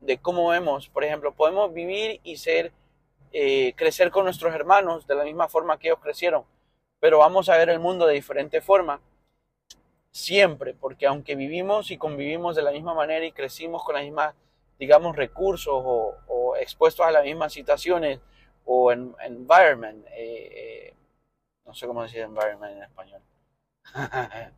de 0.00 0.18
cómo 0.18 0.48
vemos. 0.48 0.88
Por 0.88 1.04
ejemplo, 1.04 1.34
podemos 1.34 1.72
vivir 1.72 2.20
y 2.22 2.36
ser, 2.36 2.72
eh, 3.32 3.74
crecer 3.76 4.10
con 4.10 4.24
nuestros 4.24 4.54
hermanos 4.54 5.06
de 5.06 5.14
la 5.14 5.24
misma 5.24 5.48
forma 5.48 5.78
que 5.78 5.88
ellos 5.88 6.00
crecieron, 6.00 6.44
pero 7.00 7.18
vamos 7.18 7.48
a 7.48 7.56
ver 7.56 7.68
el 7.68 7.80
mundo 7.80 8.06
de 8.06 8.14
diferente 8.14 8.60
forma 8.60 9.00
siempre, 10.10 10.74
porque 10.74 11.06
aunque 11.06 11.36
vivimos 11.36 11.90
y 11.90 11.98
convivimos 11.98 12.56
de 12.56 12.62
la 12.62 12.72
misma 12.72 12.94
manera 12.94 13.24
y 13.24 13.32
crecimos 13.32 13.84
con 13.84 13.94
la 13.94 14.02
misma 14.02 14.34
digamos, 14.78 15.16
recursos 15.16 15.82
o, 15.84 16.56
expuestos 16.56 17.04
a 17.06 17.10
las 17.10 17.24
mismas 17.24 17.52
situaciones 17.52 18.20
o 18.64 18.90
en 18.90 19.14
environment, 19.20 20.04
eh, 20.08 20.90
eh, 20.90 20.94
no 21.64 21.74
sé 21.74 21.86
cómo 21.86 22.02
decir 22.02 22.20
environment 22.20 22.76
en 22.76 22.82
español. 22.82 23.22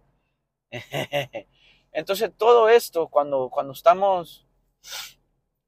Entonces 1.92 2.30
todo 2.36 2.68
esto, 2.68 3.08
cuando, 3.08 3.50
cuando 3.50 3.72
estamos, 3.72 4.46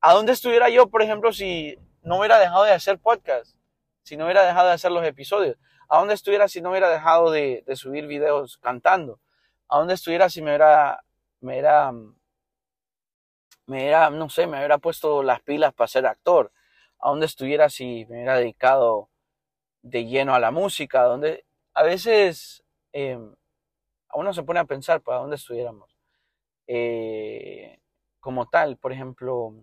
¿a 0.03 0.13
dónde 0.13 0.33
estuviera 0.33 0.69
yo, 0.69 0.89
por 0.89 1.03
ejemplo, 1.03 1.33
si 1.33 1.79
no 2.03 2.19
hubiera 2.19 2.39
dejado 2.39 2.65
de 2.65 2.73
hacer 2.73 2.99
podcast? 2.99 3.57
Si 4.03 4.17
no 4.17 4.25
hubiera 4.25 4.45
dejado 4.45 4.69
de 4.69 4.75
hacer 4.75 4.91
los 4.91 5.07
episodios. 5.07 5.57
¿A 5.89 5.99
dónde 5.99 6.15
estuviera 6.15 6.49
si 6.49 6.61
no 6.61 6.71
hubiera 6.71 6.91
dejado 6.91 7.31
de, 7.31 7.65
subir 7.75 8.07
videos 8.07 8.59
cantando? 8.59 9.21
¿A 9.69 9.79
dónde 9.79 9.95
estuviera 9.95 10.29
si 10.29 10.43
me 10.43 10.51
hubiera, 10.51 11.05
me 11.41 11.53
hubiera 11.53 11.93
me 13.67 13.79
hubiera, 13.79 14.11
no 14.11 14.29
sé, 14.29 14.47
me 14.47 14.59
hubiera 14.59 14.79
puesto 14.79 15.23
las 15.23 15.41
pilas 15.41 15.73
para 15.73 15.89
ser 15.89 16.05
actor, 16.07 16.53
a 16.99 17.11
dónde 17.11 17.27
estuviera 17.27 17.71
si 17.71 18.05
me 18.07 18.17
hubiera 18.17 18.37
dedicado 18.37 19.09
de 19.83 20.05
lleno 20.07 20.35
a 20.35 20.41
la 20.41 20.51
música, 20.51 21.05
donde 21.05 21.45
a 21.75 21.83
veces 21.85 22.65
a 22.95 24.19
uno 24.19 24.35
se 24.35 24.43
pone 24.43 24.61
a 24.61 24.65
pensar 24.65 25.01
para 25.01 25.19
dónde 25.19 25.37
estuviéramos. 25.37 25.97
Eh, 26.67 27.81
como 28.21 28.49
tal, 28.49 28.77
por 28.77 28.93
ejemplo, 28.93 29.55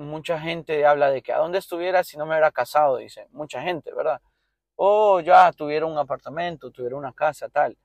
mucha 0.00 0.40
gente 0.40 0.84
habla 0.86 1.10
de 1.10 1.22
que 1.22 1.32
a 1.32 1.38
dónde 1.38 1.58
estuviera 1.58 2.04
si 2.04 2.16
no 2.16 2.26
me 2.26 2.32
hubiera 2.32 2.52
casado, 2.52 2.96
dice, 2.96 3.26
mucha 3.30 3.62
gente, 3.62 3.92
¿verdad? 3.94 4.20
O 4.76 5.14
oh, 5.14 5.20
ya 5.20 5.52
tuviera 5.52 5.86
un 5.86 5.98
apartamento, 5.98 6.70
tuviera 6.70 6.96
una 6.96 7.12
casa, 7.12 7.48
tal. 7.48 7.76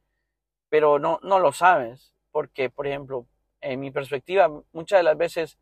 Pero 0.70 1.00
no, 1.00 1.20
no 1.24 1.40
lo 1.40 1.52
sabes, 1.52 2.14
porque, 2.32 2.70
por 2.70 2.88
ejemplo, 2.88 3.28
en 3.62 3.80
mi 3.80 3.92
perspectiva, 3.92 4.50
muchas 4.74 5.00
de 5.00 5.04
las 5.04 5.18
veces 5.18 5.58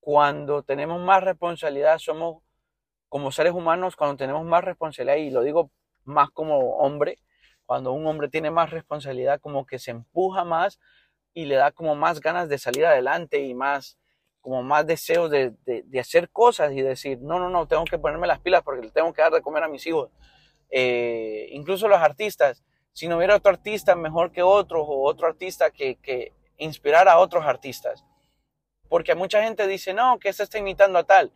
cuando 0.00 0.62
tenemos 0.62 1.00
más 1.00 1.22
responsabilidad, 1.22 1.98
somos 1.98 2.42
como 3.08 3.32
seres 3.32 3.52
humanos, 3.52 3.96
cuando 3.96 4.16
tenemos 4.16 4.44
más 4.44 4.64
responsabilidad, 4.64 5.16
y 5.16 5.30
lo 5.30 5.42
digo 5.42 5.70
más 6.04 6.30
como 6.30 6.76
hombre, 6.78 7.18
cuando 7.66 7.92
un 7.92 8.06
hombre 8.06 8.28
tiene 8.28 8.50
más 8.50 8.70
responsabilidad, 8.70 9.40
como 9.40 9.66
que 9.66 9.78
se 9.78 9.92
empuja 9.92 10.44
más 10.44 10.80
y 11.34 11.44
le 11.44 11.56
da 11.56 11.70
como 11.72 11.94
más 11.94 12.20
ganas 12.20 12.48
de 12.48 12.58
salir 12.58 12.84
adelante 12.86 13.40
y 13.40 13.54
más, 13.54 13.99
como 14.40 14.62
más 14.62 14.86
deseos 14.86 15.30
de, 15.30 15.54
de, 15.64 16.00
hacer 16.00 16.30
cosas 16.30 16.72
y 16.72 16.80
decir, 16.80 17.18
no, 17.20 17.38
no, 17.38 17.50
no, 17.50 17.66
tengo 17.66 17.84
que 17.84 17.98
ponerme 17.98 18.26
las 18.26 18.40
pilas 18.40 18.62
porque 18.62 18.86
le 18.86 18.90
tengo 18.90 19.12
que 19.12 19.22
dar 19.22 19.32
de 19.32 19.42
comer 19.42 19.62
a 19.62 19.68
mis 19.68 19.86
hijos. 19.86 20.10
Eh, 20.70 21.48
incluso 21.52 21.88
los 21.88 21.98
artistas, 21.98 22.64
si 22.92 23.06
no 23.06 23.16
hubiera 23.16 23.36
otro 23.36 23.50
artista 23.50 23.94
mejor 23.94 24.32
que 24.32 24.42
otro 24.42 24.82
o 24.82 25.08
otro 25.08 25.26
artista 25.26 25.70
que, 25.70 25.96
que 25.96 26.32
inspirara 26.56 27.12
a 27.12 27.18
otros 27.18 27.44
artistas. 27.44 28.04
Porque 28.88 29.14
mucha 29.14 29.42
gente 29.42 29.66
dice, 29.66 29.94
no, 29.94 30.18
que 30.18 30.32
se 30.32 30.42
está 30.42 30.58
imitando 30.58 30.98
a 30.98 31.04
tal, 31.04 31.32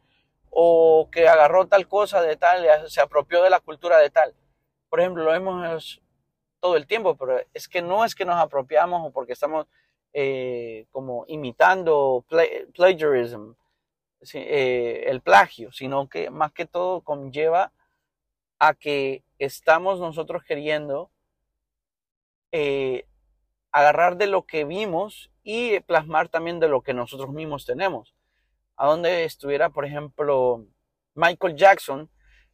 o 0.51 1.09
que 1.11 1.29
agarró 1.29 1.67
tal 1.67 1.87
cosa 1.89 2.23
de 2.23 2.37
tal, 2.37 2.67
se 2.89 3.01
apropió 3.01 3.43
de 3.43 3.51
la 3.51 3.61
cultura 3.61 3.99
de 3.99 4.11
tal. 4.11 4.35
Por 4.89 5.01
ejemplo, 5.01 5.25
lo 5.25 5.33
vemos 5.33 6.01
todo 6.61 6.77
el 6.77 6.87
tiempo, 6.87 7.17
pero 7.17 7.41
es 7.53 7.69
que 7.69 7.83
no 7.83 8.05
es 8.05 8.15
que 8.15 8.25
nos 8.25 8.37
apropiamos 8.37 9.07
o 9.07 9.13
porque 9.13 9.35
estamos 9.35 9.67
eh, 10.17 10.87
como 10.93 11.25
imitando 11.27 12.25
plagiarism, 12.73 13.55
eh, 14.33 15.05
el 15.09 15.21
plagio, 15.21 15.73
sino 15.73 16.09
que 16.09 16.31
más 16.31 16.53
que 16.53 16.67
todo 16.67 17.01
conlleva 17.01 17.73
a 18.61 18.75
que 18.75 19.25
estamos 19.41 19.99
nosotros 19.99 20.45
queriendo 20.45 21.11
eh, 22.53 23.07
agarrar 23.73 24.17
de 24.17 24.29
lo 24.29 24.47
que 24.47 24.65
vimos 24.65 25.33
y 25.43 25.81
plasmar 25.81 26.29
también 26.29 26.61
de 26.61 26.69
lo 26.69 26.83
que 26.83 26.95
nosotros 26.95 27.31
mismos 27.31 27.67
tenemos. 27.67 28.15
A 28.77 28.87
donde 28.87 29.25
estuviera, 29.25 29.71
por 29.71 29.85
ejemplo, 29.85 30.65
Michael 31.15 31.57
Jackson, 31.57 32.09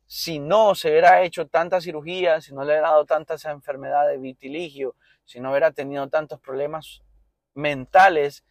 si 0.06 0.38
no 0.38 0.74
se 0.74 0.88
hubiera 0.88 1.22
hecho 1.22 1.46
tanta 1.46 1.82
cirugía, 1.82 2.40
si 2.40 2.54
no 2.54 2.62
le 2.62 2.72
hubiera 2.72 2.88
dado 2.88 3.04
tanta 3.04 3.34
esa 3.34 3.50
enfermedad 3.50 4.08
de 4.08 4.16
vitiligio, 4.16 4.96
si 5.26 5.40
no 5.40 5.50
hubiera 5.50 5.72
tenido 5.72 6.08
tantos 6.08 6.40
problemas 6.40 7.02
mentales 7.54 8.44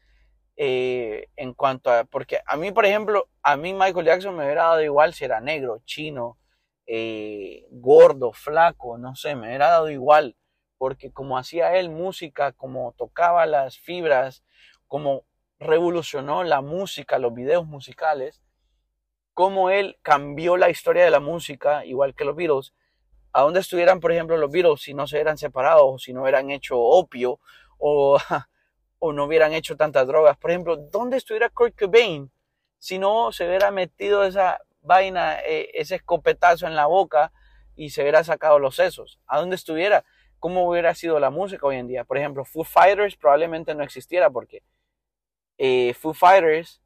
eh, 0.58 1.28
en 1.36 1.54
cuanto 1.54 1.92
a, 1.92 2.04
porque 2.04 2.40
a 2.46 2.58
mí, 2.58 2.72
por 2.72 2.86
ejemplo, 2.86 3.30
a 3.44 3.58
mí 3.58 3.74
Michael 3.74 4.06
Jackson 4.06 4.36
me 4.36 4.44
hubiera 4.44 4.64
dado 4.64 4.82
igual 4.84 5.14
si 5.14 5.26
era 5.26 5.40
negro, 5.42 5.82
chino, 5.86 6.38
eh, 6.86 7.66
gordo, 7.72 8.34
flaco, 8.34 8.98
no 8.98 9.16
sé, 9.16 9.36
me 9.36 9.48
hubiera 9.48 9.70
dado 9.70 9.90
igual 9.90 10.36
porque 10.80 11.12
como 11.12 11.38
hacía 11.38 11.76
él 11.76 11.90
música, 11.90 12.54
como 12.54 12.94
tocaba 12.98 13.46
las 13.46 13.78
fibras, 13.78 14.44
como 14.88 15.26
revolucionó 15.60 16.44
la 16.44 16.62
música, 16.62 17.20
los 17.20 17.34
videos 17.34 17.68
musicales, 17.68 18.42
como 19.34 19.70
él 19.70 20.00
cambió 20.02 20.58
la 20.58 20.70
historia 20.70 21.04
de 21.04 21.12
la 21.12 21.20
música, 21.20 21.86
igual 21.86 22.16
que 22.16 22.26
los 22.26 22.36
Beatles, 22.36 22.74
a 23.34 23.42
dónde 23.42 23.60
estuvieran, 23.60 24.00
por 24.00 24.12
ejemplo, 24.12 24.38
los 24.38 24.52
Beatles 24.52 24.82
si 24.82 24.94
no 24.94 25.06
se 25.06 25.18
hubieran 25.18 25.38
separado, 25.38 25.86
o 25.86 26.00
si 26.00 26.14
no 26.14 26.24
hubieran 26.24 26.50
hecho 26.50 26.80
opio, 26.80 27.40
o, 27.78 28.18
o 29.00 29.14
no 29.14 29.26
hubieran 29.26 29.54
hecho 29.54 29.76
tantas 29.78 30.08
drogas. 30.08 30.38
Por 30.38 30.52
ejemplo, 30.52 30.78
¿dónde 30.78 31.18
estuviera 31.18 31.50
Kurt 31.50 31.78
Cobain 31.78 32.32
si 32.78 33.00
no 33.00 33.32
se 33.32 33.48
hubiera 33.48 33.72
metido 33.72 34.24
esa 34.24 34.62
vaina, 34.82 35.40
eh, 35.42 35.72
ese 35.74 35.96
escopetazo 35.96 36.68
en 36.68 36.76
la 36.76 36.86
boca 36.86 37.32
y 37.76 37.90
se 37.90 38.02
hubiera 38.02 38.24
sacado 38.24 38.60
los 38.60 38.76
sesos? 38.76 39.20
¿A 39.26 39.40
dónde 39.40 39.56
estuviera? 39.56 40.06
cómo 40.40 40.70
hubiera 40.70 40.96
sido 40.96 41.20
la 41.20 41.30
música 41.30 41.68
hoy 41.68 41.76
en 41.76 41.88
día. 41.88 42.06
Por 42.06 42.18
ejemplo, 42.18 42.46
Foo 42.46 42.64
Fighters 42.64 43.18
probablemente 43.18 43.76
no 43.76 43.84
existiera 43.84 44.30
porque 44.30 44.64
eh, 45.58 45.94
Foo 45.94 46.14
Fighters, 46.14 46.82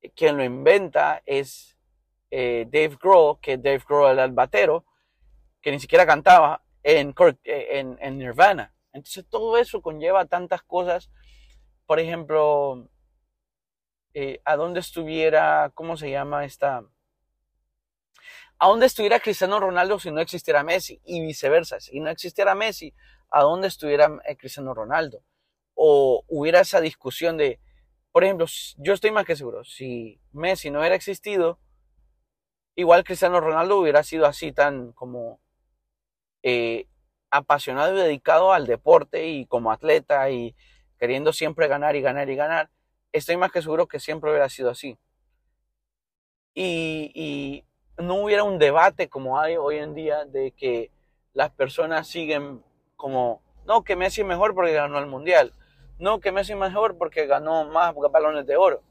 eh, 0.00 0.10
quien 0.10 0.38
lo 0.38 0.44
inventa 0.44 1.22
es 1.26 1.76
Dave 2.30 2.96
Grohl, 3.00 3.38
que 3.40 3.56
Dave 3.56 3.82
Grohl 3.86 4.12
era 4.12 4.24
el 4.24 4.32
batero, 4.32 4.84
que 5.60 5.70
ni 5.70 5.78
siquiera 5.78 6.06
cantaba 6.06 6.62
en, 6.82 7.14
en, 7.44 7.98
en 8.00 8.18
Nirvana. 8.18 8.72
Entonces 8.92 9.26
todo 9.28 9.58
eso 9.58 9.82
conlleva 9.82 10.24
tantas 10.24 10.62
cosas. 10.62 11.10
Por 11.86 12.00
ejemplo, 12.00 12.88
a 14.44 14.56
dónde 14.56 14.80
estuviera, 14.80 15.70
¿cómo 15.74 15.96
se 15.96 16.10
llama 16.10 16.44
esta? 16.44 16.84
¿A 18.58 18.68
dónde 18.68 18.86
estuviera 18.86 19.20
Cristiano 19.20 19.60
Ronaldo 19.60 19.98
si 19.98 20.10
no 20.10 20.20
existiera 20.20 20.64
Messi? 20.64 21.00
Y 21.04 21.20
viceversa, 21.20 21.78
si 21.78 22.00
no 22.00 22.10
existiera 22.10 22.54
Messi, 22.54 22.94
¿a 23.30 23.42
dónde 23.42 23.68
estuviera 23.68 24.18
eh, 24.26 24.36
Cristiano 24.36 24.72
Ronaldo? 24.74 25.22
O 25.74 26.24
hubiera 26.28 26.60
esa 26.60 26.80
discusión 26.80 27.36
de, 27.36 27.60
por 28.12 28.24
ejemplo, 28.24 28.46
yo 28.78 28.94
estoy 28.94 29.10
más 29.10 29.26
que 29.26 29.36
seguro, 29.36 29.62
si 29.64 30.20
Messi 30.32 30.70
no 30.70 30.80
hubiera 30.80 30.94
existido, 30.96 31.60
igual 32.74 33.04
Cristiano 33.04 33.40
Ronaldo 33.40 33.78
hubiera 33.78 34.02
sido 34.02 34.26
así 34.26 34.52
tan 34.52 34.92
como 34.92 35.38
eh, 36.42 36.88
apasionado 37.30 37.94
y 37.94 38.00
dedicado 38.00 38.52
al 38.52 38.66
deporte 38.66 39.28
y 39.28 39.46
como 39.46 39.70
atleta 39.70 40.30
y 40.30 40.56
queriendo 40.98 41.32
siempre 41.32 41.68
ganar 41.68 41.96
y 41.96 42.02
ganar 42.02 42.28
y 42.28 42.36
ganar. 42.36 42.70
Estoy 43.12 43.36
más 43.36 43.52
que 43.52 43.62
seguro 43.62 43.86
que 43.86 44.00
siempre 44.00 44.30
hubiera 44.30 44.48
sido 44.48 44.70
así. 44.70 44.98
y 46.54 47.64
no 47.98 48.16
hubiera 48.16 48.44
un 48.44 48.58
debate 48.58 49.08
como 49.08 49.38
hay 49.40 49.56
hoy 49.56 49.78
en 49.78 49.94
día 49.94 50.24
de 50.24 50.52
que 50.52 50.90
las 51.32 51.50
personas 51.50 52.08
siguen 52.08 52.62
como, 52.96 53.42
no, 53.66 53.84
que 53.84 53.96
Messi 53.96 54.22
es 54.22 54.26
mejor 54.26 54.54
porque 54.54 54.72
ganó 54.72 54.98
el 54.98 55.06
Mundial, 55.06 55.52
no, 55.98 56.20
que 56.20 56.32
Messi 56.32 56.52
es 56.52 56.58
mejor 56.58 56.96
porque 56.98 57.26
ganó 57.26 57.64
más 57.64 57.94
balones 58.10 58.46
de 58.46 58.56
oro, 58.56 58.82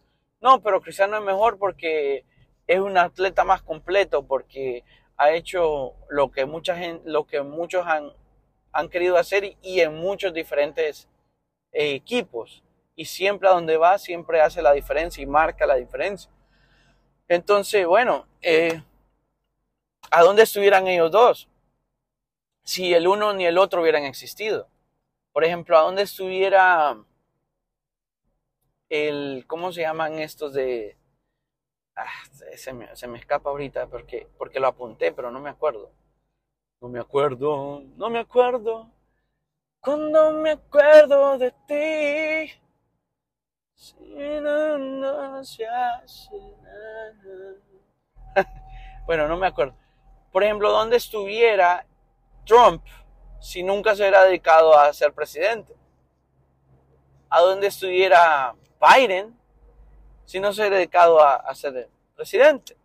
no, 0.42 0.62
pero 0.62 0.82
Cristiano 0.82 1.18
es 1.18 1.24
mejor 1.24 1.58
porque 1.58 2.26
es 2.68 2.80
un 2.80 2.98
atleta 2.98 3.44
más 3.44 3.62
completo, 3.62 4.26
porque 4.26 4.84
ha 5.18 5.32
hecho 5.32 5.94
lo 6.10 6.32
que, 6.32 6.46
mucha 6.46 6.76
lo 7.04 7.26
que 7.26 7.42
muchos 7.42 7.86
han 8.72 8.90
querido 8.90 9.18
hacer 9.18 9.56
y 9.62 9.80
en 9.80 9.96
muchos 9.96 10.34
diferentes 10.34 11.08
eh, 11.76 11.94
equipos. 11.94 12.64
Y 12.96 13.06
siempre 13.06 13.50
a 13.50 13.52
donde 13.52 13.76
va, 13.76 13.98
siempre 13.98 14.40
hace 14.40 14.62
la 14.62 14.72
diferencia 14.72 15.22
y 15.22 15.26
marca 15.26 15.68
la 15.68 15.76
diferencia. 15.76 16.32
Entonces, 17.28 17.86
bueno, 17.86 18.26
eh, 18.42 18.82
¿a 20.10 20.22
dónde 20.24 20.44
estuvieran 20.44 20.88
ellos 20.88 21.12
dos? 21.12 21.50
Si 22.64 22.94
el 22.94 23.08
uno 23.08 23.34
ni 23.34 23.46
el 23.46 23.58
otro 23.58 23.82
hubieran 23.82 24.06
existido. 24.06 24.70
Por 25.34 25.44
ejemplo, 25.44 25.78
¿a 25.78 25.82
dónde 25.82 26.04
estuviera 26.04 26.98
el, 28.90 29.44
¿cómo 29.46 29.74
se 29.74 29.82
llaman 29.82 30.20
estos 30.20 30.54
de... 30.54 30.98
Ah, 31.98 32.08
se, 32.56 32.74
me, 32.74 33.18
escapa 33.18 33.50
ahorita 33.50 33.88
porque, 33.88 34.28
porque 34.38 34.62
lo 34.62 34.68
apunté, 34.68 35.12
pero 35.12 35.30
no 35.30 35.42
me 35.42 35.50
acuerdo. 35.50 35.92
No 36.80 36.88
me 36.88 37.00
acuerdo, 37.00 37.84
no 37.98 38.10
me 38.10 38.20
acuerdo. 38.20 38.90
Cuando 39.86 40.32
me 40.32 40.52
acuerdo 40.52 41.38
de 41.38 41.52
ti. 41.68 42.52
bueno, 49.06 49.28
no 49.28 49.38
me 49.38 49.48
acuerdo 49.48 49.76
por 50.36 50.44
ejemplo, 50.44 50.70
¿dónde 50.70 50.98
estuviera 50.98 51.86
Trump 52.46 52.84
si 53.40 53.64
nunca 53.64 53.96
se 53.96 54.02
hubiera 54.02 54.26
dedicado 54.26 54.78
a 54.78 54.92
ser 54.92 55.14
presidente? 55.14 55.74
¿A 57.30 57.40
dónde 57.40 57.68
estuviera 57.68 58.54
Biden 58.82 59.34
si 60.26 60.42
no 60.42 60.52
se 60.52 60.60
hubiera 60.60 60.76
dedicado 60.76 61.24
a, 61.24 61.56
ser 61.56 61.88
presidente? 62.18 62.76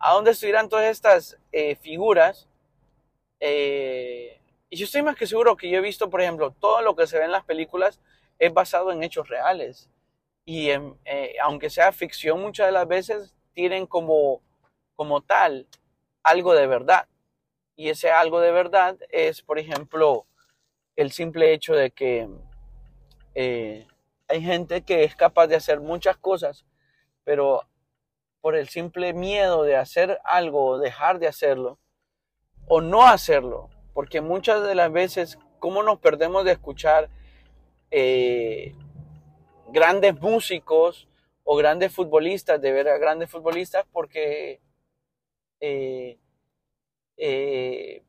¿A 0.00 0.14
dónde 0.14 0.32
estuvieran 0.32 0.68
todas 0.68 0.86
estas 0.86 1.38
eh, 1.52 1.76
figuras? 1.76 2.48
Eh, 3.38 4.39
y 4.70 4.76
yo 4.76 4.84
estoy 4.84 5.02
más 5.02 5.16
que 5.16 5.26
seguro 5.26 5.56
que 5.56 5.68
yo 5.68 5.78
he 5.78 5.82
visto, 5.82 6.08
por 6.08 6.20
ejemplo, 6.20 6.52
todo 6.52 6.80
lo 6.80 6.94
que 6.94 7.08
se 7.08 7.18
ve 7.18 7.24
en 7.24 7.32
las 7.32 7.44
películas 7.44 8.00
es 8.38 8.54
basado 8.54 8.92
en 8.92 9.02
hechos 9.02 9.28
reales. 9.28 9.90
Y 10.44 10.70
eh, 10.70 11.36
aunque 11.42 11.70
sea 11.70 11.90
ficción, 11.90 12.40
muchas 12.40 12.66
de 12.66 12.72
las 12.72 12.86
veces 12.86 13.34
tienen 13.52 13.86
como, 13.86 14.42
como 14.94 15.22
tal 15.22 15.66
algo 16.22 16.54
de 16.54 16.68
verdad. 16.68 17.08
Y 17.74 17.88
ese 17.88 18.12
algo 18.12 18.40
de 18.40 18.52
verdad 18.52 18.96
es, 19.10 19.42
por 19.42 19.58
ejemplo, 19.58 20.26
el 20.94 21.10
simple 21.10 21.52
hecho 21.52 21.74
de 21.74 21.90
que 21.90 22.28
eh, 23.34 23.88
hay 24.28 24.42
gente 24.42 24.82
que 24.82 25.02
es 25.02 25.16
capaz 25.16 25.48
de 25.48 25.56
hacer 25.56 25.80
muchas 25.80 26.16
cosas, 26.16 26.64
pero 27.24 27.66
por 28.40 28.54
el 28.54 28.68
simple 28.68 29.14
miedo 29.14 29.64
de 29.64 29.76
hacer 29.76 30.20
algo 30.24 30.78
dejar 30.78 31.18
de 31.18 31.26
hacerlo, 31.26 31.78
o 32.68 32.80
no 32.80 33.06
hacerlo, 33.06 33.70
porque 33.92 34.20
muchas 34.20 34.62
de 34.66 34.74
las 34.74 34.92
veces, 34.92 35.38
¿cómo 35.58 35.82
nos 35.82 35.98
perdemos 35.98 36.44
de 36.44 36.52
escuchar 36.52 37.08
eh, 37.90 38.74
grandes 39.68 40.20
músicos 40.20 41.08
o 41.44 41.56
grandes 41.56 41.92
futbolistas, 41.92 42.60
de 42.60 42.72
ver 42.72 42.88
a 42.88 42.98
grandes 42.98 43.30
futbolistas? 43.30 43.84
Porque 43.92 44.60
eh, 45.60 46.18
eh, 47.16 48.02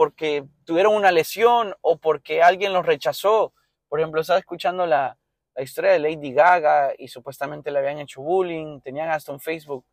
porque 0.00 0.46
tuvieron 0.64 0.94
una 0.94 1.12
lesión 1.12 1.74
o 1.82 1.98
porque 1.98 2.42
alguien 2.42 2.72
los 2.72 2.86
rechazó. 2.86 3.52
Por 3.86 4.00
ejemplo, 4.00 4.22
estaba 4.22 4.38
escuchando 4.38 4.86
la, 4.86 5.18
historia 5.58 5.90
de 5.90 5.98
Lady 5.98 6.32
Gaga 6.32 6.94
y 6.96 7.08
supuestamente 7.08 7.70
le 7.70 7.80
habían 7.80 7.98
hecho 7.98 8.22
bullying. 8.22 8.80
Tenían 8.80 9.10
hasta 9.10 9.30
un 9.30 9.40
Facebook, 9.40 9.84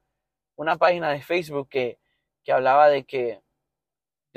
una 0.56 0.77
página 0.77 1.10
de 1.10 1.21
Facebook 1.21 1.67
que, 1.67 1.99
hablaba 2.47 2.88
de 2.88 3.03
que, 3.03 3.41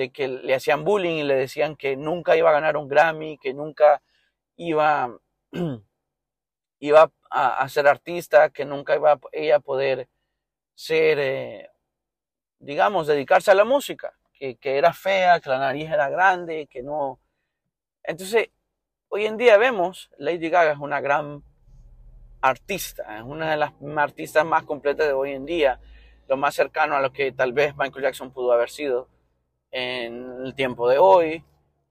de 0.00 0.10
que 0.10 0.28
le 0.28 0.54
hacían 0.54 0.82
bullying 0.82 1.16
y 1.18 1.24
le 1.24 1.34
decían 1.34 1.76
que 1.76 1.94
nunca 1.94 2.34
iba 2.34 2.48
a 2.48 2.54
ganar 2.54 2.78
un 2.78 2.88
Grammy, 2.88 3.36
que 3.36 3.52
nunca 3.52 4.00
iba, 4.56 5.14
iba 6.80 7.12
a, 7.28 7.68
ser 7.68 7.86
artista, 7.86 8.48
que 8.48 8.64
nunca 8.64 8.96
iba 8.96 9.20
ella 9.30 9.56
a 9.56 9.60
poder 9.60 10.08
ser, 10.74 11.18
eh, 11.20 11.70
digamos, 12.60 13.08
dedicarse 13.08 13.50
a 13.50 13.54
la 13.54 13.64
música, 13.64 14.18
que, 14.32 14.56
que 14.56 14.78
era 14.78 14.94
fea, 14.94 15.38
que 15.38 15.50
la 15.50 15.58
nariz 15.58 15.90
era 15.90 16.08
grande, 16.08 16.66
que 16.66 16.82
no... 16.82 17.20
Entonces, 18.02 18.48
hoy 19.10 19.26
en 19.26 19.36
día 19.36 19.58
vemos, 19.58 20.10
Lady 20.16 20.48
Gaga 20.48 20.72
es 20.72 20.78
una 20.78 21.02
gran 21.02 21.44
artista, 22.40 23.18
es 23.18 23.22
una 23.22 23.50
de 23.50 23.58
las 23.58 23.74
artistas 23.98 24.46
más 24.46 24.62
completas 24.62 25.08
de 25.08 25.12
hoy 25.12 25.32
en 25.32 25.44
día, 25.44 25.78
lo 26.26 26.38
más 26.38 26.54
cercano 26.54 26.96
a 26.96 27.02
lo 27.02 27.12
que 27.12 27.32
tal 27.32 27.52
vez 27.52 27.76
Michael 27.76 28.04
Jackson 28.04 28.32
pudo 28.32 28.52
haber 28.52 28.70
sido 28.70 29.19
en 29.70 30.46
el 30.46 30.54
tiempo 30.54 30.88
de 30.88 30.98
hoy. 30.98 31.44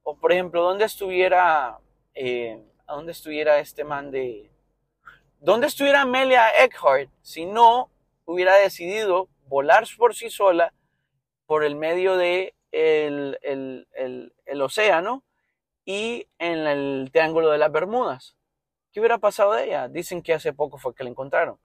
O 0.04 0.15
por 0.15 0.32
ejemplo, 0.32 0.63
¿dónde 0.63 0.86
estuviera, 0.86 1.80
eh, 2.13 2.62
¿a 2.88 2.96
dónde 2.96 3.12
estuviera 3.12 3.60
este 3.60 3.84
man 3.84 4.12
de... 4.12 4.52
¿Dónde 5.39 5.68
estuviera 5.68 6.02
Amelia 6.02 6.63
Eckhart 6.63 7.10
si 7.22 7.46
no 7.46 7.89
hubiera 8.26 8.56
decidido 8.58 9.30
volar 9.48 9.86
por 9.98 10.13
sí 10.13 10.30
sola 10.30 10.74
por 11.46 11.63
el 11.63 11.76
medio 11.76 12.18
de 12.18 12.54
el, 12.72 13.38
el 13.42 14.62
océano 14.62 15.24
y 15.86 16.28
en 16.38 16.68
el 16.68 17.10
Triángulo 17.12 17.50
de 17.52 17.58
las 17.58 17.72
Bermudas? 17.72 18.36
¿Qué 18.92 19.00
hubiera 19.00 19.20
pasado 19.20 19.54
de 19.54 19.65
ella? 19.65 19.88
Dicen 19.88 20.22
que 20.22 20.34
hace 20.34 20.52
poco 20.52 20.78
fue 20.78 20.94
que 20.94 21.04
la 21.04 21.10
encontraron. 21.10 21.58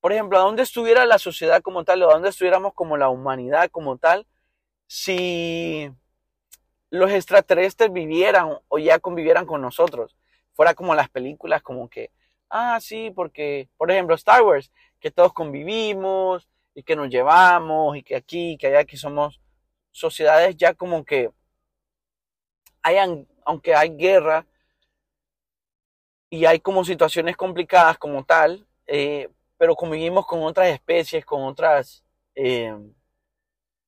Por 0.00 0.12
ejemplo, 0.12 0.38
¿a 0.38 0.42
dónde 0.42 0.62
estuviera 0.62 1.04
la 1.04 1.18
sociedad 1.18 1.60
como 1.62 1.84
tal 1.84 2.02
o 2.02 2.08
dónde 2.08 2.28
estuviéramos 2.28 2.72
como 2.74 2.96
la 2.96 3.08
humanidad 3.08 3.70
como 3.70 3.98
tal 3.98 4.26
si 4.86 5.90
los 6.90 7.10
extraterrestres 7.10 7.92
vivieran 7.92 8.58
o 8.68 8.78
ya 8.78 8.98
convivieran 8.98 9.46
con 9.46 9.60
nosotros? 9.60 10.16
Fuera 10.54 10.74
como 10.74 10.94
las 10.94 11.08
películas, 11.08 11.62
como 11.62 11.88
que, 11.88 12.10
ah, 12.50 12.78
sí, 12.80 13.10
porque, 13.14 13.68
por 13.76 13.90
ejemplo, 13.90 14.14
Star 14.14 14.42
Wars, 14.42 14.70
que 15.00 15.10
todos 15.10 15.32
convivimos 15.32 16.48
y 16.74 16.82
que 16.82 16.96
nos 16.96 17.08
llevamos 17.08 17.96
y 17.96 18.02
que 18.02 18.16
aquí, 18.16 18.56
que 18.58 18.68
allá, 18.68 18.84
que 18.84 18.96
somos 18.96 19.40
sociedades 19.92 20.56
ya 20.56 20.74
como 20.74 21.04
que 21.04 21.30
hayan, 22.82 23.26
aunque 23.44 23.74
hay 23.74 23.90
guerra, 23.90 24.46
y 26.30 26.44
hay 26.44 26.60
como 26.60 26.84
situaciones 26.84 27.36
complicadas 27.36 27.98
como 27.98 28.24
tal, 28.24 28.66
eh, 28.86 29.28
pero 29.56 29.74
convivimos 29.74 30.26
con 30.26 30.42
otras 30.42 30.68
especies, 30.68 31.24
con 31.24 31.44
otras, 31.44 32.04
eh, 32.34 32.74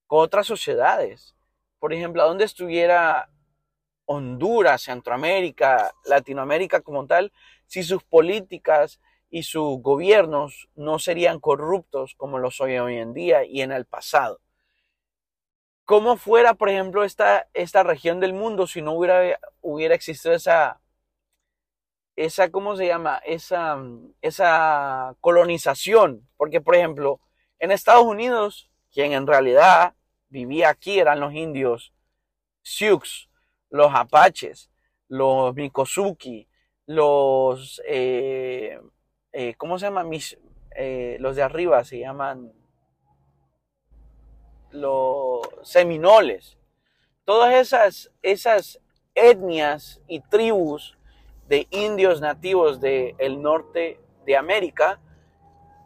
con 0.09 0.21
otras 0.21 0.47
sociedades. 0.49 1.37
Por 1.79 1.93
ejemplo, 1.93 2.23
¿a 2.23 2.27
dónde 2.27 2.45
estuviera 2.45 3.31
Honduras, 4.07 4.83
Centroamérica, 4.83 5.93
Latinoamérica 6.07 6.81
como 6.81 7.07
tal, 7.07 7.33
si 7.67 7.85
sus 7.85 8.03
políticas 8.03 9.01
y 9.31 9.45
sus 9.45 9.81
gobiernos 9.83 10.69
no 10.75 10.99
serían 10.99 11.39
corruptos 11.39 12.15
como 12.17 12.39
lo 12.39 12.51
son 12.51 12.71
hoy 12.71 12.97
en 12.97 13.13
día 13.13 13.45
y 13.45 13.61
en 13.61 13.71
el 13.71 13.85
pasado? 13.85 14.41
¿Cómo 15.85 16.17
fuera, 16.17 16.55
por 16.55 16.71
ejemplo, 16.71 17.05
esta, 17.05 17.49
esta 17.55 17.83
región 17.83 18.19
del 18.19 18.33
mundo 18.33 18.67
si 18.67 18.83
no 18.83 18.93
hubiera, 18.93 19.39
hubiera 19.61 19.95
existido 19.95 20.35
esa, 20.35 20.81
esa, 22.17 22.51
¿cómo 22.51 22.77
se 22.77 22.87
llama? 22.87 23.21
Esa, 23.25 23.79
esa 24.21 25.15
colonización. 25.21 26.29
Porque, 26.37 26.61
por 26.61 26.75
ejemplo, 26.77 27.21
en 27.59 27.71
Estados 27.71 28.05
Unidos, 28.05 28.71
quien 28.91 29.13
en 29.13 29.27
realidad 29.27 29.95
vivía 30.29 30.71
aquí 30.71 30.99
eran 30.99 31.21
los 31.21 31.33
indios 31.33 31.93
Sioux, 32.63 33.29
los 33.71 33.95
apaches, 33.95 34.71
los 35.09 35.55
Mikosuki, 35.55 36.49
los, 36.87 37.83
eh, 37.87 38.81
eh, 39.33 39.55
¿cómo 39.57 39.79
se 39.79 39.87
llama? 39.87 40.05
Eh, 40.77 41.17
los 41.21 41.37
de 41.37 41.43
arriba 41.43 41.85
se 41.85 41.99
llaman 41.99 42.53
los 44.71 45.41
seminoles. 45.63 46.59
Todas 47.25 47.55
esas, 47.55 48.11
esas 48.23 48.81
etnias 49.15 50.01
y 50.07 50.21
tribus 50.21 50.97
de 51.49 51.67
indios 51.71 52.21
nativos 52.21 52.81
del 52.81 53.43
norte 53.43 54.01
de 54.25 54.37
América 54.37 55.01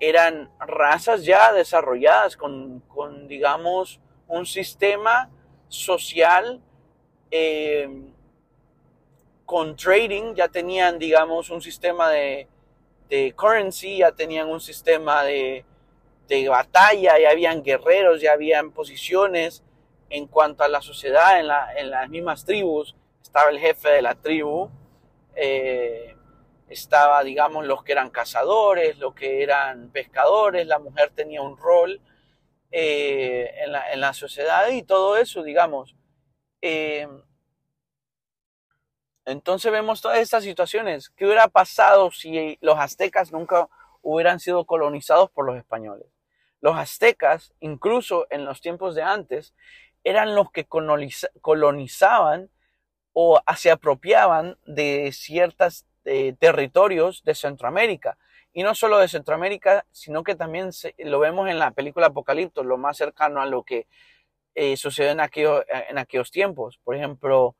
eran 0.00 0.50
razas 0.58 1.24
ya 1.24 1.52
desarrolladas 1.52 2.36
con, 2.36 2.82
digamos, 3.28 4.00
un 4.32 4.46
sistema 4.46 5.28
social 5.68 6.58
eh, 7.30 7.86
con 9.44 9.76
trading, 9.76 10.34
ya 10.34 10.48
tenían, 10.48 10.98
digamos, 10.98 11.50
un 11.50 11.60
sistema 11.60 12.08
de, 12.08 12.48
currency, 13.36 13.98
ya 13.98 14.12
tenían 14.12 14.48
un 14.48 14.60
sistema 14.60 15.22
de, 15.22 15.66
batalla, 16.48 17.18
ya 17.18 17.30
habían 17.30 17.62
guerreros, 17.62 18.22
ya 18.22 18.32
habían 18.32 18.70
posiciones. 18.70 19.62
En 20.08 20.26
cuanto 20.26 20.64
a 20.64 20.68
la 20.68 20.80
sociedad, 20.80 21.38
en, 21.38 21.46
en 21.76 21.90
las 21.90 22.08
mismas 22.08 22.46
tribus, 22.46 22.94
estaba 23.22 23.50
el 23.50 23.58
jefe 23.58 23.90
de 23.90 24.02
la 24.02 24.14
tribu, 24.14 24.70
eh, 25.36 26.16
estaba, 26.70 27.22
digamos, 27.22 27.66
los 27.66 27.84
que 27.84 27.92
eran 27.92 28.08
cazadores, 28.08 28.98
los 28.98 29.14
que 29.14 29.42
eran 29.42 29.90
pescadores, 29.90 30.66
la 30.66 30.78
mujer 30.78 31.12
tenía 31.14 31.42
un 31.42 31.58
rol 31.58 32.00
eh, 32.72 33.54
en, 33.64 34.00
la, 34.00 34.12
sociedad 34.14 34.68
y 34.70 34.82
todo 34.82 35.16
eso, 35.16 35.42
digamos. 35.42 35.94
Eh, 36.62 37.06
entonces 39.24 39.70
vemos 39.70 40.00
todas 40.00 40.18
estas 40.18 40.42
situaciones. 40.42 41.10
¿Qué 41.10 41.26
hubiera 41.26 41.48
pasado 41.48 42.10
si 42.10 42.58
los 42.60 42.78
aztecas 42.78 43.30
nunca 43.30 43.68
hubieran 44.00 44.40
sido 44.40 44.64
colonizados 44.64 45.30
por 45.30 45.46
los 45.46 45.56
españoles? 45.56 46.06
Los 46.60 46.76
aztecas, 46.76 47.52
incluso 47.60 48.26
en 48.30 48.44
los 48.44 48.60
tiempos 48.60 48.94
de 48.94 49.02
antes, 49.02 49.54
eran 50.04 50.34
los 50.34 50.50
que 50.50 50.66
colonizaban 50.66 52.50
o 53.12 53.40
se 53.56 53.70
apropiaban 53.70 54.56
de 54.64 55.12
ciertos 55.12 55.86
eh, 56.04 56.34
territorios 56.38 57.22
de 57.24 57.34
Centroamérica. 57.34 58.18
Y 58.52 58.62
no 58.62 58.74
solo 58.74 58.98
de 58.98 59.08
Centroamérica, 59.08 59.86
sino 59.92 60.22
que 60.22 60.34
también 60.34 60.70
lo 60.98 61.18
vemos 61.18 61.48
en 61.48 61.58
la 61.58 61.70
película 61.70 62.08
Apocalipto, 62.08 62.62
lo 62.62 62.76
más 62.76 62.96
cercano 62.96 63.40
a 63.40 63.46
lo 63.46 63.62
que 63.62 63.86
eh, 64.54 64.76
sucedió 64.76 65.10
en, 65.10 65.20
en 65.20 65.98
aquellos 65.98 66.30
tiempos. 66.30 66.78
Por 66.84 66.94
ejemplo, 66.94 67.56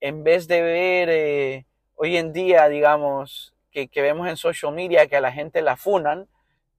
en 0.00 0.22
vez 0.22 0.46
de 0.46 0.62
ver 0.62 1.08
eh, 1.10 1.66
hoy 1.96 2.16
en 2.16 2.32
día, 2.32 2.68
digamos, 2.68 3.54
que, 3.70 3.88
que, 3.88 4.02
vemos 4.02 4.28
en 4.28 4.36
social 4.36 4.72
media 4.72 5.06
que 5.06 5.16
a 5.16 5.20
la 5.20 5.32
gente 5.32 5.62
la 5.62 5.76
funan, 5.76 6.28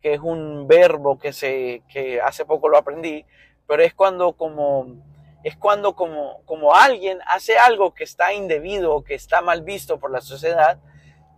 que 0.01 0.13
es 0.13 0.19
un 0.19 0.67
verbo 0.67 1.19
que, 1.19 1.33
se, 1.33 1.81
que 1.89 2.21
hace 2.21 2.45
poco 2.45 2.69
lo 2.69 2.77
aprendí, 2.77 3.25
pero 3.67 3.83
es 3.83 3.93
cuando 3.93 4.33
como 4.33 4.95
es 5.43 5.55
cuando 5.55 5.95
como, 5.95 6.41
como 6.45 6.73
alguien 6.75 7.19
hace 7.27 7.57
algo 7.57 7.93
que 7.93 8.03
está 8.03 8.33
indebido 8.33 8.93
o 8.93 9.03
que 9.03 9.13
está 9.13 9.41
mal 9.41 9.61
visto 9.61 9.99
por 9.99 10.11
la 10.11 10.19
sociedad 10.19 10.79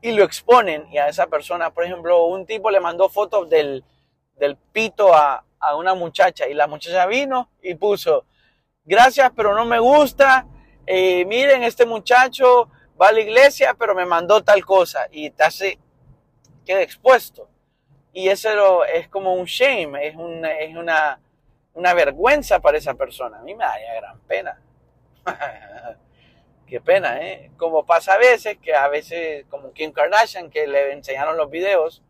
y 0.01 0.11
lo 0.11 0.23
exponen 0.23 0.87
y 0.91 0.97
a 0.97 1.07
esa 1.07 1.27
persona, 1.27 1.71
por 1.71 1.83
ejemplo, 1.83 2.25
un 2.25 2.45
tipo 2.45 2.69
le 2.71 2.79
mandó 2.79 3.09
fotos 3.09 3.49
del, 3.49 3.83
del 4.37 4.55
pito 4.55 5.13
a, 5.13 5.43
a 5.59 5.75
una 5.75 5.93
muchacha 5.93 6.47
y 6.47 6.53
la 6.53 6.67
muchacha 6.67 7.05
vino 7.05 7.49
y 7.61 7.75
puso, 7.75 8.25
gracias, 8.85 9.31
pero 9.35 9.53
no 9.55 9.65
me 9.65 9.79
gusta, 9.79 10.47
eh, 10.85 11.25
miren, 11.25 11.63
este 11.63 11.85
muchacho 11.85 12.69
va 12.99 13.09
a 13.09 13.11
la 13.11 13.21
iglesia, 13.21 13.75
pero 13.77 13.95
me 13.95 14.05
mandó 14.05 14.43
tal 14.43 14.65
cosa 14.65 15.07
y 15.11 15.29
te 15.29 15.43
hace, 15.43 15.79
queda 16.65 16.81
expuesto. 16.81 17.49
Y 18.11 18.27
eso 18.29 18.85
es 18.85 19.07
como 19.07 19.33
un 19.33 19.45
shame, 19.45 20.07
es 20.07 20.15
una, 20.15 20.51
es 20.59 20.75
una 20.75 21.19
una 21.79 21.93
vergüenza 21.93 22.59
para 22.59 22.77
esa 22.77 22.93
persona. 22.93 23.39
A 23.39 23.43
mí 23.43 23.55
me 23.55 23.63
da 23.63 23.75
gran 23.95 24.19
pena. 24.21 24.59
Qué 26.69 26.79
pena, 26.79 27.19
¿eh? 27.25 27.51
Como 27.57 27.85
pasa 27.85 28.13
a 28.13 28.17
veces, 28.19 28.57
que 28.59 28.75
a 28.75 28.87
veces, 28.89 29.45
como 29.49 29.73
Kim 29.73 29.91
Kardashian, 29.91 30.51
que 30.51 30.67
le 30.67 30.91
enseñaron 30.93 31.35
los 31.35 31.49
videos 31.49 32.03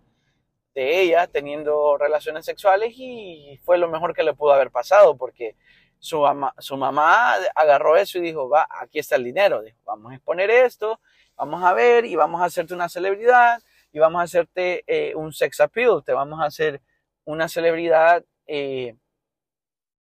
de 0.76 1.02
ella 1.02 1.28
teniendo 1.28 1.98
relaciones 1.98 2.46
sexuales 2.46 2.94
y 2.98 3.60
fue 3.64 3.78
lo 3.78 3.88
mejor 3.90 4.14
que 4.14 4.24
le 4.24 4.34
pudo 4.34 4.54
haber 4.54 4.70
pasado 4.72 5.18
porque 5.18 5.56
su, 5.98 6.26
su 6.58 6.78
mamá 6.78 7.36
agarró 7.56 7.98
eso 7.98 8.18
y 8.18 8.22
dijo, 8.22 8.50
va, 8.50 8.68
aquí 8.70 9.00
está 9.00 9.16
el 9.16 9.24
dinero, 9.24 9.62
dijo, 9.62 9.78
vamos 9.86 10.12
a 10.12 10.16
exponer 10.16 10.52
esto, 10.52 11.00
vamos 11.36 11.64
a 11.64 11.74
ver 11.74 12.06
y 12.06 12.16
vamos 12.16 12.42
a 12.42 12.46
hacerte 12.46 12.74
una 12.74 12.90
celebridad 12.90 13.62
y 13.92 14.00
vamos 14.00 14.20
a 14.20 14.24
hacerte 14.24 14.84
eh, 14.88 15.16
un 15.16 15.34
sex 15.34 15.60
appeal, 15.62 16.04
te 16.06 16.14
vamos 16.14 16.42
a 16.42 16.46
hacer 16.46 16.82
una 17.26 17.48
celebridad 17.48 18.26
eh, 18.46 18.96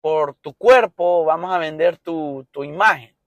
por 0.00 0.34
tu 0.36 0.54
cuerpo, 0.54 1.24
vamos 1.24 1.54
a 1.54 1.58
vender 1.58 1.98
tu, 1.98 2.46
imagen. 2.54 3.17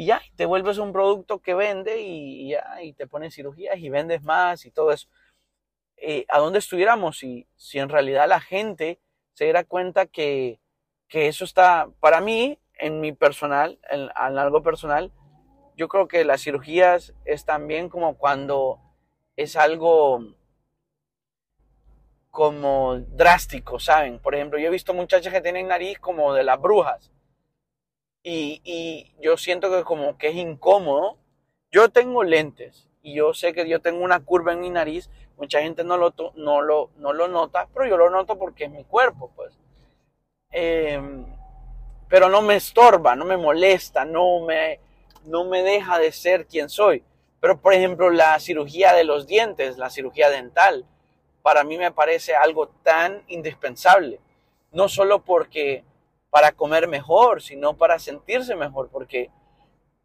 Y 0.00 0.06
ya, 0.06 0.22
te 0.34 0.46
vuelves 0.46 0.78
un 0.78 0.94
producto 0.94 1.42
que 1.42 1.52
vende 1.52 2.00
y, 2.00 2.52
ya, 2.52 2.82
y 2.82 2.94
te 2.94 3.06
pones 3.06 3.34
cirugías 3.34 3.76
y 3.76 3.90
vendes 3.90 4.22
más 4.22 4.64
y 4.64 4.70
todo 4.70 4.92
eso. 4.92 5.08
Eh, 5.98 6.24
¿A 6.30 6.38
dónde 6.38 6.58
estuviéramos 6.58 7.18
si, 7.18 7.46
si 7.56 7.78
en 7.78 7.90
realidad 7.90 8.26
la 8.26 8.40
gente 8.40 8.98
se 9.34 9.44
diera 9.44 9.62
cuenta 9.62 10.06
que, 10.06 10.58
que 11.06 11.28
eso 11.28 11.44
está, 11.44 11.90
para 12.00 12.22
mí, 12.22 12.58
en 12.78 13.00
mi 13.00 13.12
personal, 13.12 13.78
en, 13.90 14.08
a 14.14 14.30
largo 14.30 14.62
personal, 14.62 15.12
yo 15.76 15.88
creo 15.88 16.08
que 16.08 16.24
las 16.24 16.40
cirugías 16.40 17.12
es 17.26 17.44
también 17.44 17.90
como 17.90 18.16
cuando 18.16 18.80
es 19.36 19.54
algo 19.54 20.34
como 22.30 23.00
drástico, 23.00 23.78
¿saben? 23.78 24.18
Por 24.18 24.34
ejemplo, 24.34 24.58
yo 24.58 24.68
he 24.68 24.70
visto 24.70 24.94
muchachas 24.94 25.30
que 25.30 25.42
tienen 25.42 25.68
nariz 25.68 25.98
como 25.98 26.32
de 26.32 26.44
las 26.44 26.58
brujas. 26.58 27.12
Y, 28.22 29.12
yo 29.20 29.36
siento 29.36 29.70
que 29.70 29.84
como 29.84 30.18
que 30.18 30.28
es 30.28 30.36
incómodo. 30.36 31.16
Yo 31.72 31.88
tengo 31.88 32.24
lentes 32.24 32.88
y 33.02 33.14
yo 33.14 33.32
sé 33.32 33.52
que 33.52 33.68
yo 33.68 33.80
tengo 33.80 34.02
una 34.02 34.20
curva 34.20 34.52
en 34.52 34.60
mi 34.60 34.70
nariz. 34.70 35.08
Mucha 35.36 35.62
gente 35.62 35.84
no 35.84 35.96
lo, 35.96 36.12
no 36.34 36.60
lo, 36.60 36.90
no 36.96 37.12
lo 37.12 37.28
nota, 37.28 37.68
pero 37.72 37.86
yo 37.86 37.96
lo 37.96 38.10
noto 38.10 38.38
porque 38.38 38.64
es 38.64 38.70
mi 38.70 38.84
cuerpo, 38.84 39.30
pues. 39.36 39.58
Em, 40.50 41.24
pero 42.08 42.28
no 42.28 42.42
me 42.42 42.56
estorba, 42.56 43.14
no 43.14 43.24
me 43.24 43.36
molesta, 43.36 44.04
no 44.04 44.40
me, 44.40 44.80
no 45.24 45.44
me 45.44 45.62
deja 45.62 45.98
de 45.98 46.12
ser 46.12 46.46
quien 46.46 46.68
soy. 46.68 47.04
Pero, 47.40 47.60
por 47.60 47.72
ejemplo, 47.72 48.10
la 48.10 48.38
cirugía 48.38 48.92
de 48.92 49.04
los 49.04 49.26
dientes, 49.26 49.78
la 49.78 49.90
cirugía 49.90 50.28
dental, 50.28 50.84
para 51.42 51.64
mí 51.64 51.78
me 51.78 51.92
parece 51.92 52.34
algo 52.34 52.68
tan 52.82 53.22
indispensable. 53.28 54.20
No 54.72 54.88
solo 54.88 55.22
porque 55.22 55.84
para 56.30 56.52
comer 56.52 56.88
mejor, 56.88 57.42
sino 57.42 57.76
para 57.76 57.98
sentirse 57.98 58.54
mejor, 58.56 58.88
porque 58.90 59.30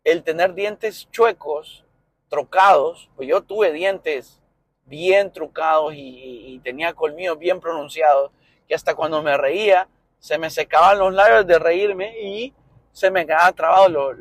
el 0.03 0.23
tener 0.23 0.53
dientes 0.53 1.09
chuecos, 1.11 1.85
trocados, 2.29 3.09
pues 3.15 3.29
yo 3.29 3.41
tuve 3.41 3.71
dientes 3.71 4.41
bien 4.85 5.31
trucados 5.31 5.93
y, 5.95 6.59
tenía 6.63 6.93
colmillos 6.93 7.38
bien 7.38 7.59
pronunciados, 7.59 8.31
que 8.67 8.73
hasta 8.73 8.95
cuando 8.95 9.21
me 9.21 9.38
reía 9.38 9.88
se 10.19 10.39
me 10.39 10.49
secaban 10.49 10.97
los 10.97 11.13
labios 11.13 11.45
de 11.45 11.59
reírme 11.59 12.19
y 12.19 12.53
se 12.91 13.11
me 13.11 13.25
quedaban 13.25 13.53
trabados 13.53 14.17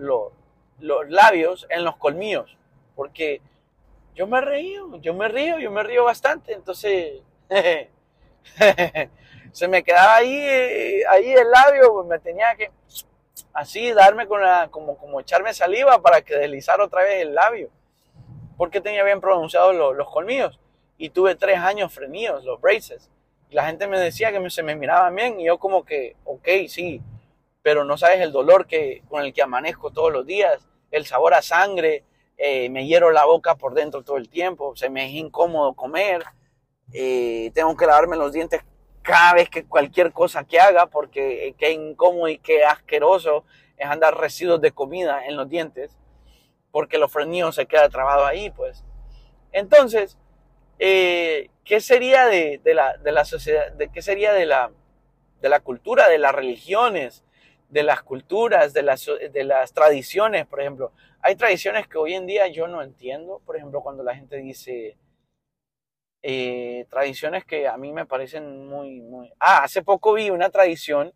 los 0.79 1.11
labios 1.11 1.67
en 1.71 1.85
los 1.85 1.97
colmillos, 1.97 2.59
porque 2.95 3.41
yo 4.15 4.27
me 4.27 4.41
río, 4.41 4.97
yo 5.01 5.15
me 5.15 5.29
río, 5.29 5.59
yo 5.59 5.71
me 5.71 5.83
río 5.83 6.05
bastante, 6.05 6.53
entonces 6.53 7.23
se 9.55 9.69
me 9.69 9.85
quedaba 9.85 10.17
ahí, 10.17 10.37
ahí 11.09 11.33
el 11.33 11.49
labio, 11.49 11.93
pues 11.93 12.09
me 12.09 12.19
tenía 12.19 12.57
que 12.57 12.73
así 13.53 13.93
darme 13.93 14.27
con 14.27 14.43
la, 14.43 14.67
como, 14.69 14.99
como 14.99 15.21
echarme 15.21 15.55
saliva 15.55 16.03
para 16.03 16.23
que 16.23 16.35
deslizara 16.35 16.85
otra 16.85 17.05
vez 17.05 17.23
el 17.23 17.37
labio, 17.37 17.71
porque 18.57 18.81
tenía 18.81 19.05
bien 19.05 19.21
pronunciados 19.21 19.77
los, 19.77 19.95
los 19.95 20.11
colmillos 20.11 20.59
y 20.99 21.11
tuve 21.11 21.37
tres 21.37 21.59
años 21.61 21.93
frenidos, 21.93 22.45
los 22.45 22.61
braces. 22.61 23.09
Y 23.49 23.55
la 23.55 23.65
gente 23.65 23.87
me 23.87 24.01
decía 24.01 24.33
que 24.33 24.51
se 24.51 24.65
me 24.65 24.75
miraba 24.75 25.09
bien 25.11 25.39
y 25.39 25.45
yo 25.45 25.59
como 25.59 25.85
que, 25.85 26.17
ok, 26.25 26.49
sí, 26.67 27.01
pero 27.63 27.85
no 27.85 27.97
sabes 27.97 28.21
el 28.23 28.33
dolor 28.33 28.67
que, 28.67 29.05
con 29.09 29.23
el 29.23 29.33
que 29.33 29.43
amanezco 29.43 29.93
todos 29.93 30.13
los 30.13 30.27
días, 30.27 30.67
el 30.91 31.07
sabor 31.07 31.35
a 31.35 31.43
sangre, 31.43 32.03
eh, 32.39 32.69
me 32.71 32.89
hiero 32.89 33.13
la 33.13 33.25
boca 33.25 33.55
por 33.55 33.75
dentro 33.75 34.03
todo 34.03 34.17
el 34.17 34.29
tiempo, 34.29 34.75
se 34.75 34.91
me 34.91 35.07
es 35.07 35.13
incómodo 35.13 35.75
comer, 35.75 36.25
eh, 36.93 37.53
tengo 37.55 37.77
que 37.77 37.87
lavarme 37.87 38.17
los 38.17 38.33
dientes 38.33 38.63
cada 39.05 39.35
vez 39.35 39.51
que 39.51 39.65
cualquier 39.65 40.13
cosa 40.13 40.45
que 40.45 40.59
haga, 40.59 40.87
porque 40.87 41.49
eh, 41.49 41.55
qué 41.59 41.73
incómodo 41.73 42.29
y 42.29 42.39
qué 42.39 42.65
asqueroso 42.65 43.45
es 43.77 43.87
andar 43.87 44.17
residuos 44.19 44.61
de 44.63 44.73
comida 44.73 45.27
en 45.27 45.37
los 45.37 45.49
dientes, 45.49 45.97
porque 46.73 46.97
los 46.97 47.13
frenillos 47.13 47.55
se 47.55 47.67
queda 47.67 47.89
trabado 47.91 48.25
ahí, 48.25 48.51
pues. 48.51 48.83
Entonces, 49.53 50.17
¿qué 50.79 51.51
sería 51.81 52.27
de, 52.27 52.61
la, 52.65 52.97
de, 52.97 53.13
la, 53.13 53.25
sociedad, 53.27 53.71
de 53.73 53.91
qué 53.91 54.01
sería 54.01 54.33
de 54.33 54.47
la, 54.47 54.73
de 55.43 55.49
la 55.51 55.61
cultura, 55.61 56.09
de 56.09 56.19
las 56.19 56.35
religiones, 56.35 57.25
de 57.69 57.83
las 57.83 58.03
culturas, 58.03 58.73
de 58.73 58.83
las, 58.83 59.07
de 59.07 59.45
las 59.45 59.75
tradiciones, 59.75 60.47
por 60.47 60.63
ejemplo? 60.63 60.93
Hay 61.21 61.37
tradiciones 61.37 61.87
que 61.89 61.99
hoy 61.99 62.15
en 62.15 62.27
día 62.27 62.49
yo 62.49 62.69
no 62.69 62.83
entiendo, 62.83 63.43
por 63.45 63.57
ejemplo, 63.57 63.83
cuando 63.83 64.03
la 64.03 64.15
gente 64.15 64.39
dice 64.39 64.97
eh, 66.27 66.87
tradiciones 66.89 67.45
que 67.45 67.69
a 67.69 67.77
mí 67.77 67.93
me 67.93 68.07
parecen 68.07 68.67
muy, 68.67 69.03
muy... 69.03 69.31
Ah, 69.39 69.63
hace 69.63 69.83
poco 69.83 70.15
vi 70.15 70.31
una 70.31 70.49
tradición 70.49 71.13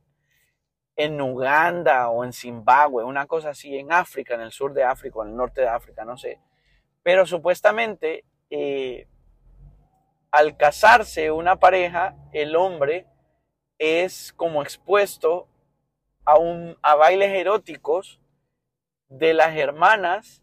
en 0.96 1.18
Uganda 1.18 2.10
o 2.10 2.24
en 2.24 2.34
Zimbabue, 2.34 3.04
una 3.04 3.26
cosa 3.26 3.50
así, 3.50 3.74
en 3.78 3.90
África, 3.90 4.34
en 4.34 4.42
el 4.42 4.52
sur 4.52 4.74
de 4.74 4.84
África, 4.84 5.20
en 5.22 5.28
el 5.28 5.36
norte 5.36 5.62
de 5.62 5.68
África, 5.68 6.04
no 6.04 6.18
sé. 6.18 6.38
Pero 7.02 7.24
supuestamente 7.24 8.26
eh, 8.50 9.08
al 10.30 10.58
casarse 10.58 11.30
una 11.30 11.56
pareja, 11.58 12.14
el 12.34 12.54
hombre 12.54 13.06
es 13.78 14.34
como 14.34 14.60
expuesto 14.60 15.48
a, 16.26 16.38
un, 16.38 16.76
a 16.82 16.96
bailes 16.96 17.30
eróticos 17.30 18.20
de 19.08 19.32
las 19.32 19.56
hermanas 19.56 20.42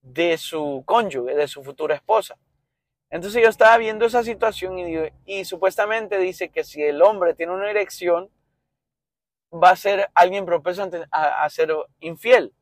de 0.00 0.38
su 0.38 0.84
cónyuge, 0.86 1.34
de 1.34 1.48
su 1.48 1.62
futura 1.62 1.94
esposa. 1.94 2.38
Entonces 3.14 3.40
yo 3.40 3.48
estaba 3.48 3.78
viendo 3.78 4.06
esa 4.06 4.24
situación 4.24 4.76
y, 5.24 5.44
supuestamente 5.44 6.18
dice 6.18 6.48
que 6.48 6.64
si 6.64 6.82
el 6.82 7.00
hombre 7.00 7.32
tiene 7.34 7.52
una 7.52 7.70
erección, 7.70 8.28
va 9.52 9.70
a 9.70 9.76
ser 9.76 10.10
alguien 10.14 10.44
propenso 10.44 10.90
a, 11.12 11.48
ser 11.48 11.72
infiel. 12.00 12.52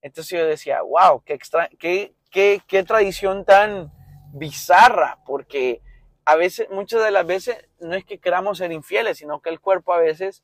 Entonces 0.00 0.38
yo 0.38 0.46
decía, 0.46 0.80
wow, 0.80 1.22
qué, 1.22 1.34
extra, 1.34 1.68
qué, 1.78 2.14
qué, 2.30 2.62
qué 2.66 2.84
tradición 2.84 3.44
tan 3.44 3.92
bizarra, 4.32 5.18
porque 5.26 5.82
a 6.24 6.36
veces, 6.36 6.70
muchas 6.70 7.04
de 7.04 7.10
las 7.10 7.26
veces, 7.26 7.62
no 7.78 7.94
es 7.94 8.06
que 8.06 8.18
queramos 8.18 8.56
ser 8.56 8.72
infieles, 8.72 9.18
sino 9.18 9.42
que 9.42 9.50
el 9.50 9.60
cuerpo 9.60 9.92
a 9.92 9.98
veces 9.98 10.42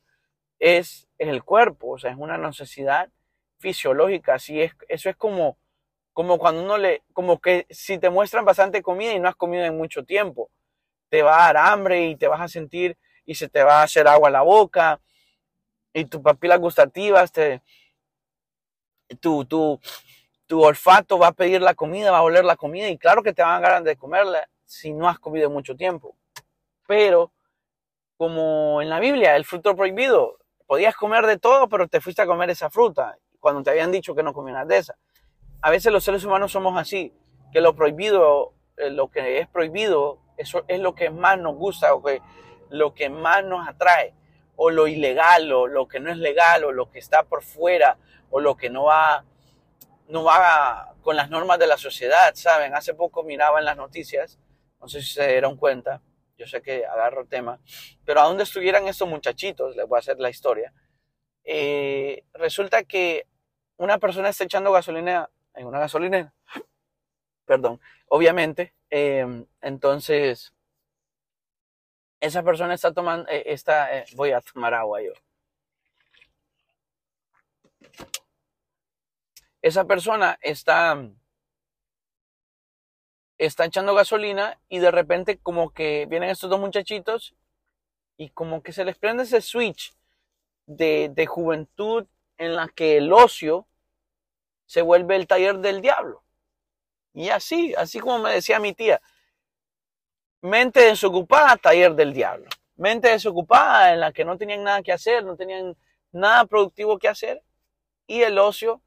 es, 0.58 1.08
el 1.16 1.42
cuerpo, 1.42 1.92
o 1.92 1.98
sea, 1.98 2.10
es 2.10 2.18
una 2.18 2.36
necesidad 2.36 3.08
fisiológica, 3.60 4.34
así 4.34 4.60
es, 4.60 4.72
eso 4.88 5.08
es 5.08 5.16
como, 5.16 5.56
como 6.18 6.36
cuando 6.36 6.64
uno 6.64 6.78
le, 6.78 7.04
como 7.12 7.40
que 7.40 7.64
si 7.70 7.96
te 7.96 8.10
muestran 8.10 8.44
bastante 8.44 8.82
comida 8.82 9.12
y 9.12 9.20
no 9.20 9.28
has 9.28 9.36
comido 9.36 9.64
en 9.64 9.76
mucho 9.76 10.02
tiempo, 10.04 10.50
te 11.08 11.22
va 11.22 11.36
a 11.36 11.52
dar 11.52 11.68
hambre 11.68 12.08
y 12.08 12.16
te 12.16 12.26
vas 12.26 12.40
a 12.40 12.48
sentir 12.48 12.98
y 13.24 13.36
se 13.36 13.48
te 13.48 13.62
va 13.62 13.78
a 13.78 13.82
hacer 13.84 14.08
agua 14.08 14.26
a 14.26 14.32
la 14.32 14.42
boca 14.42 15.00
y 15.92 16.06
tus 16.06 16.20
papilas 16.20 16.58
gustativas, 16.58 17.30
te, 17.30 17.62
tu, 19.20 19.44
tu, 19.44 19.78
tu 20.48 20.60
olfato 20.60 21.20
va 21.20 21.28
a 21.28 21.32
pedir 21.32 21.62
la 21.62 21.74
comida, 21.74 22.10
va 22.10 22.18
a 22.18 22.22
oler 22.22 22.44
la 22.44 22.56
comida 22.56 22.88
y 22.88 22.98
claro 22.98 23.22
que 23.22 23.32
te 23.32 23.42
van 23.42 23.52
a 23.52 23.60
ganar 23.60 23.84
de 23.84 23.94
comerla 23.94 24.48
si 24.64 24.92
no 24.92 25.08
has 25.08 25.20
comido 25.20 25.46
en 25.46 25.52
mucho 25.52 25.76
tiempo. 25.76 26.16
Pero 26.88 27.30
como 28.16 28.82
en 28.82 28.90
la 28.90 28.98
Biblia, 28.98 29.36
el 29.36 29.44
fruto 29.44 29.76
prohibido, 29.76 30.38
podías 30.66 30.96
comer 30.96 31.26
de 31.26 31.38
todo, 31.38 31.68
pero 31.68 31.86
te 31.86 32.00
fuiste 32.00 32.22
a 32.22 32.26
comer 32.26 32.50
esa 32.50 32.70
fruta 32.70 33.16
cuando 33.38 33.62
te 33.62 33.70
habían 33.70 33.92
dicho 33.92 34.16
que 34.16 34.24
no 34.24 34.32
comieras 34.32 34.66
de 34.66 34.78
esa. 34.78 34.98
A 35.60 35.70
veces 35.70 35.92
los 35.92 36.04
seres 36.04 36.24
humanos 36.24 36.52
somos 36.52 36.78
así, 36.78 37.12
que 37.52 37.60
lo 37.60 37.74
prohibido, 37.74 38.54
eh, 38.76 38.90
lo 38.90 39.10
que 39.10 39.40
es 39.40 39.48
prohibido, 39.48 40.20
eso 40.36 40.64
es 40.68 40.78
lo 40.80 40.94
que 40.94 41.10
más 41.10 41.38
nos 41.38 41.56
gusta 41.56 41.94
o 41.94 42.02
que, 42.02 42.22
lo 42.70 42.94
que 42.94 43.10
más 43.10 43.44
nos 43.44 43.66
atrae, 43.66 44.14
o 44.54 44.70
lo 44.70 44.86
ilegal, 44.86 45.50
o 45.52 45.66
lo 45.66 45.88
que 45.88 45.98
no 45.98 46.10
es 46.10 46.18
legal, 46.18 46.64
o 46.64 46.72
lo 46.72 46.90
que 46.90 47.00
está 47.00 47.24
por 47.24 47.42
fuera, 47.42 47.98
o 48.30 48.38
lo 48.40 48.56
que 48.56 48.70
no 48.70 48.84
va, 48.84 49.24
no 50.08 50.22
va 50.22 50.94
con 51.02 51.16
las 51.16 51.28
normas 51.28 51.58
de 51.58 51.66
la 51.66 51.76
sociedad, 51.76 52.34
¿saben? 52.34 52.74
Hace 52.74 52.94
poco 52.94 53.24
miraba 53.24 53.58
en 53.58 53.64
las 53.64 53.76
noticias, 53.76 54.38
no 54.80 54.88
sé 54.88 55.02
si 55.02 55.14
se 55.14 55.26
dieron 55.26 55.56
cuenta, 55.56 56.02
yo 56.36 56.46
sé 56.46 56.62
que 56.62 56.86
agarro 56.86 57.26
tema, 57.26 57.58
pero 58.04 58.20
a 58.20 58.24
dónde 58.24 58.44
estuvieran 58.44 58.86
estos 58.86 59.08
muchachitos, 59.08 59.74
les 59.74 59.88
voy 59.88 59.96
a 59.96 60.00
hacer 60.00 60.20
la 60.20 60.30
historia, 60.30 60.72
eh, 61.42 62.22
resulta 62.34 62.84
que 62.84 63.26
una 63.76 63.98
persona 63.98 64.28
está 64.28 64.44
echando 64.44 64.70
gasolina 64.70 65.30
en 65.58 65.66
una 65.66 65.80
gasolinera, 65.80 66.32
perdón, 67.44 67.80
obviamente, 68.08 68.74
em, 68.90 69.46
entonces 69.60 70.54
esa 72.20 72.42
persona 72.42 72.74
está 72.74 72.92
tomando, 72.92 73.28
eh, 73.28 73.42
está, 73.46 73.96
eh, 73.96 74.04
voy 74.14 74.32
a 74.32 74.40
tomar 74.40 74.74
agua 74.74 75.02
yo. 75.02 75.12
Esa 79.60 79.84
persona 79.84 80.38
está, 80.40 80.96
está 83.38 83.64
echando 83.64 83.94
gasolina 83.94 84.60
y 84.68 84.78
de 84.78 84.90
repente 84.90 85.38
como 85.38 85.70
que 85.70 86.06
vienen 86.08 86.30
estos 86.30 86.50
dos 86.50 86.60
muchachitos 86.60 87.34
y 88.16 88.30
como 88.30 88.62
que 88.62 88.72
se 88.72 88.84
les 88.84 88.96
prende 88.96 89.24
ese 89.24 89.40
switch 89.40 89.94
de, 90.66 91.26
juventud 91.26 92.06
en 92.36 92.54
la 92.54 92.68
que 92.68 92.98
el 92.98 93.12
ocio 93.12 93.66
se 94.68 94.82
vuelve 94.82 95.16
el 95.16 95.26
taller 95.26 95.58
del 95.58 95.80
diablo. 95.80 96.22
Y 97.14 97.30
así, 97.30 97.74
así 97.76 97.98
como 97.98 98.18
me 98.18 98.32
decía 98.32 98.60
mi 98.60 98.74
tía, 98.74 99.00
mente 100.42 100.80
desocupada, 100.80 101.56
taller 101.56 101.94
del 101.94 102.12
diablo. 102.12 102.46
Mente 102.76 103.08
desocupada 103.08 103.94
en 103.94 104.00
la 104.00 104.12
que 104.12 104.26
no 104.26 104.36
tenían 104.36 104.62
nada 104.62 104.82
que 104.82 104.92
hacer, 104.92 105.24
no 105.24 105.36
tenían 105.36 105.74
nada 106.12 106.44
productivo 106.44 106.98
que 106.98 107.08
hacer. 107.08 107.42
Y 108.06 108.20
el 108.22 108.38
ocio 108.38 108.82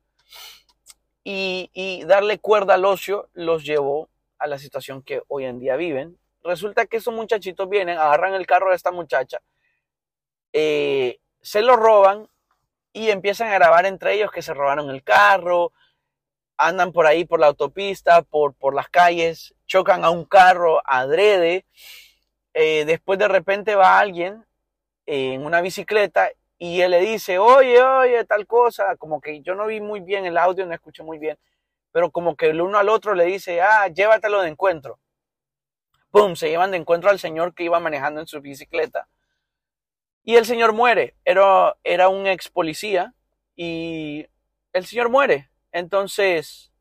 y, 1.24 1.72
y 1.74 2.06
darle 2.06 2.38
cuerda 2.38 2.76
al 2.76 2.86
ocio 2.86 3.30
los 3.34 3.66
llevó 3.66 4.08
a 4.38 4.46
la 4.46 4.60
situación 4.60 5.02
que 5.02 5.24
hoy 5.28 5.46
en 5.46 5.60
día 5.60 5.78
viven. 5.78 6.20
Resulta 6.44 6.86
que 6.86 6.98
esos 6.98 7.14
muchachitos 7.14 7.68
vienen, 7.68 7.98
agarran 7.98 8.36
el 8.36 8.46
carro 8.46 8.70
de 8.70 8.76
esta 8.76 8.92
muchacha, 8.92 9.42
eh, 10.54 11.20
se 11.42 11.62
lo 11.62 11.76
roban 11.76 12.28
y 12.94 13.10
empiezan 13.10 13.50
a 13.50 13.54
grabar 13.54 13.86
entre 13.86 14.14
ellos 14.14 14.32
que 14.32 14.42
se 14.42 14.54
robaron 14.54 14.90
el 14.90 15.04
carro, 15.04 15.72
andan 16.58 16.92
por 16.92 17.06
ahí 17.06 17.26
por 17.26 17.40
la 17.40 17.48
autopista, 17.48 18.22
por, 18.22 18.54
por 18.54 18.74
las 18.76 18.90
calles, 18.90 19.56
chocan 19.66 20.06
a 20.06 20.10
un 20.10 20.26
carro 20.26 20.82
adrede, 20.86 21.66
eh, 22.54 22.86
después 22.86 23.18
de 23.18 23.28
repente 23.28 23.76
va 23.76 24.00
alguien 24.00 24.46
en 25.06 25.46
una 25.46 25.62
bicicleta 25.62 26.30
y 26.58 26.82
él 26.82 26.92
le 26.92 27.00
dice, 27.00 27.40
oye, 27.40 27.82
oye, 27.82 28.24
tal 28.26 28.46
cosa, 28.46 28.96
como 28.98 29.20
que 29.20 29.42
yo 29.42 29.56
no 29.56 29.66
vi 29.68 29.82
muy 29.82 30.00
bien 30.02 30.26
el 30.26 30.38
audio, 30.38 30.66
no 30.66 30.74
escuché 30.74 31.02
muy 31.04 31.18
bien, 31.18 31.38
pero 31.92 32.12
como 32.12 32.36
que 32.36 32.50
el 32.50 32.62
uno 32.62 32.78
al 32.78 32.90
otro 32.90 33.16
le 33.16 33.26
dice, 33.26 33.62
ah, 33.62 33.88
llévatelo 33.88 34.42
de 34.42 34.50
encuentro. 34.50 35.00
¡Pum! 36.12 36.36
Se 36.36 36.50
llevan 36.50 36.72
de 36.72 36.78
encuentro 36.78 37.10
al 37.10 37.20
señor 37.20 37.54
que 37.56 37.64
iba 37.64 37.80
manejando 37.80 38.20
en 38.22 38.28
su 38.28 38.42
bicicleta. 38.42 39.08
Y 40.24 40.36
el 40.36 40.46
señor 40.46 40.74
muere. 40.74 41.16
Era, 41.26 41.76
era 41.84 42.10
un 42.10 42.28
ex 42.28 42.50
policía 42.50 43.14
y 43.56 44.28
el 44.74 44.86
señor 44.86 45.10
muere. 45.10 45.50
Entonces, 45.72 46.72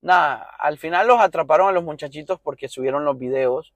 nada, 0.00 0.48
al 0.58 0.78
final 0.78 1.06
los 1.06 1.20
atraparon 1.20 1.68
a 1.68 1.72
los 1.72 1.84
muchachitos 1.84 2.40
porque 2.40 2.68
subieron 2.68 3.04
los 3.04 3.18
videos 3.18 3.74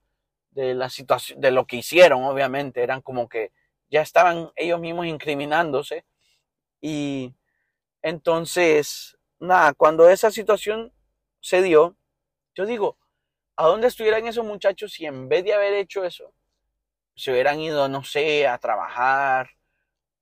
de 0.51 0.75
la 0.75 0.91
situación, 0.91 1.41
de 1.41 1.51
lo 1.51 1.67
que 1.67 1.77
hicieron, 1.77 2.25
obviamente. 2.25 2.83
Eran 2.83 3.01
como 3.01 3.29
que 3.29 3.53
ya 3.91 4.03
estaban 4.03 4.51
ellos 4.57 4.81
mismos 4.81 5.07
incriminándose. 5.07 6.05
Y 6.81 7.35
entonces, 8.03 9.19
nada, 9.39 9.75
cuando 9.75 10.09
esa 10.09 10.31
situación 10.31 10.93
se 11.41 11.63
dio, 11.63 11.97
yo 12.55 12.67
digo, 12.67 12.99
¿a 13.57 13.67
dónde 13.67 13.89
estuvieran 13.89 14.27
esos 14.27 14.45
muchachos 14.45 14.93
si 14.93 15.07
en 15.07 15.29
vez 15.29 15.45
de 15.45 15.55
haber 15.55 15.75
hecho 15.75 16.05
eso, 16.05 16.33
se 17.15 17.33
hubieran 17.33 17.61
ido, 17.61 17.89
no 17.89 18.05
sé, 18.05 18.47
a 18.47 18.59
trabajar 18.59 19.51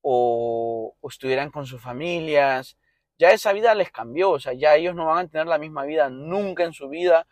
o, 0.02 0.94
estuvieran 1.08 1.50
con 1.50 1.66
sus 1.66 1.80
familias? 1.80 2.76
Ya 3.18 3.32
esa 3.32 3.52
vida 3.52 3.74
les 3.74 3.90
cambió, 3.90 4.30
o 4.30 4.40
sea, 4.40 4.52
ya 4.52 4.76
ellos 4.76 4.94
no 4.94 5.06
van 5.06 5.26
a 5.26 5.28
tener 5.28 5.46
la 5.46 5.58
misma 5.58 5.84
vida 5.84 6.08
nunca 6.08 6.64
en 6.64 6.72
su 6.72 6.88
vida, 6.88 7.26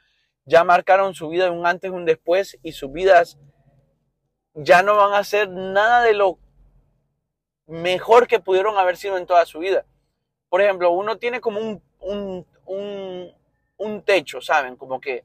ya 0.44 0.64
marcaron 0.64 1.14
su 1.14 1.28
vida 1.28 1.50
un 1.50 1.66
antes 1.66 1.90
y 1.90 1.94
un 1.94 2.04
después 2.04 2.58
y 2.62 2.72
sus 2.72 2.92
vidas 2.92 3.38
ya 4.54 4.82
no 4.82 4.96
van 4.96 5.14
a 5.14 5.24
ser 5.24 5.48
nada 5.50 6.02
de 6.02 6.14
lo 6.14 6.38
mejor 7.66 8.26
que 8.26 8.40
pudieron 8.40 8.78
haber 8.78 8.96
sido 8.96 9.18
en 9.18 9.26
toda 9.26 9.44
su 9.46 9.58
vida. 9.58 9.84
Por 10.48 10.62
ejemplo, 10.62 10.90
uno 10.90 11.18
tiene 11.18 11.40
como 11.40 11.60
un, 11.60 11.82
un, 11.98 13.34
un 13.76 14.02
techo, 14.02 14.40
¿saben? 14.40 14.76
Como 14.76 15.00
que 15.00 15.24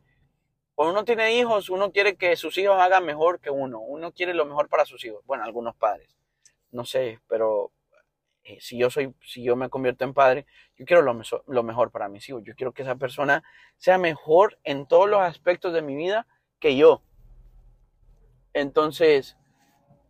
cuando 0.82 0.94
uno 0.94 1.06
tiene 1.06 1.36
hijos, 1.36 1.70
uno 1.70 1.92
quiere 1.92 2.16
que 2.16 2.36
sus 2.36 2.58
hijos 2.58 2.76
hagan 2.80 3.06
mejor 3.06 3.40
que 3.40 3.52
uno. 3.52 3.82
Uno 3.82 4.12
quiere 4.14 4.34
lo 4.34 4.48
mejor 4.48 4.68
para 4.68 4.84
sus 4.84 5.06
hijos. 5.06 5.24
Bueno, 5.28 5.44
algunos 5.44 5.76
padres. 5.76 6.18
No 6.72 6.86
sé, 6.86 7.20
pero 7.28 7.72
eh, 8.44 8.58
si 8.60 8.80
yo 8.80 8.90
soy, 8.90 9.14
si 9.24 9.44
yo 9.44 9.56
me 9.56 9.70
convierto 9.70 10.06
en 10.06 10.16
padre, 10.16 10.48
yo 10.76 10.84
quiero 10.86 11.04
lo, 11.04 11.64
mejor 11.64 11.92
para 11.92 12.10
mis 12.10 12.28
hijos. 12.28 12.42
Yo 12.44 12.56
quiero 12.56 12.72
que 12.72 12.82
esa 12.82 12.96
persona 12.96 13.44
sea 13.78 14.00
mejor 14.00 14.58
en 14.64 14.88
todos 14.88 15.08
los 15.08 15.22
aspectos 15.22 15.72
de 15.72 15.84
mi 15.84 15.96
vida 15.96 16.26
que 16.60 16.76
yo. 16.76 17.04
Entonces, 18.52 19.38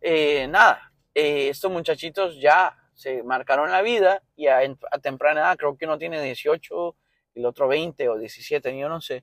eh, 0.00 0.46
nada, 0.48 0.90
eh, 1.14 1.50
estos 1.50 1.70
muchachitos 1.70 2.40
ya 2.40 2.78
se 2.94 3.22
marcaron 3.22 3.70
la 3.70 3.82
vida 3.82 4.22
y 4.36 4.46
a, 4.46 4.60
a, 4.90 4.98
temprana 5.00 5.42
edad, 5.42 5.58
creo 5.58 5.76
que 5.76 5.84
uno 5.84 5.98
tiene 5.98 6.22
18 6.22 6.96
y 7.34 7.40
el 7.40 7.44
otro 7.44 7.68
20 7.68 8.08
o 8.08 8.16
17, 8.16 8.78
yo 8.78 8.88
no 8.88 9.02
sé, 9.02 9.22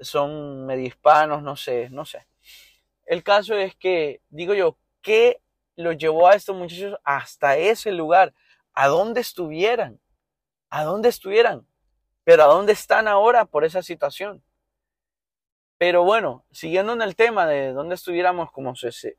son 0.00 0.66
medio 0.66 0.86
hispanos, 0.86 1.42
no 1.42 1.56
sé, 1.56 1.88
no 1.90 2.04
sé. 2.04 2.26
El 3.06 3.22
caso 3.22 3.54
es 3.54 3.74
que, 3.76 4.20
digo 4.28 4.54
yo, 4.54 4.76
¿qué 5.02 5.40
los 5.76 5.96
llevó 5.96 6.28
a 6.28 6.34
estos 6.34 6.56
muchachos 6.56 6.98
hasta 7.04 7.56
ese 7.56 7.92
lugar? 7.92 8.34
¿A 8.72 8.88
dónde 8.88 9.20
estuvieran? 9.20 10.00
¿A 10.68 10.84
dónde 10.84 11.08
estuvieran? 11.08 11.66
Pero 12.24 12.44
¿a 12.44 12.46
dónde 12.46 12.72
están 12.72 13.08
ahora 13.08 13.44
por 13.44 13.64
esa 13.64 13.82
situación? 13.82 14.42
Pero 15.78 16.04
bueno, 16.04 16.44
siguiendo 16.50 16.92
en 16.92 17.02
el 17.02 17.16
tema 17.16 17.46
de 17.46 17.72
dónde 17.72 17.94
estuviéramos 17.94 18.52
como, 18.52 18.74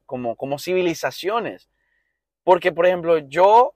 como, 0.06 0.36
como 0.36 0.60
civilizaciones, 0.60 1.70
porque 2.44 2.72
por 2.72 2.86
ejemplo 2.86 3.18
yo, 3.18 3.74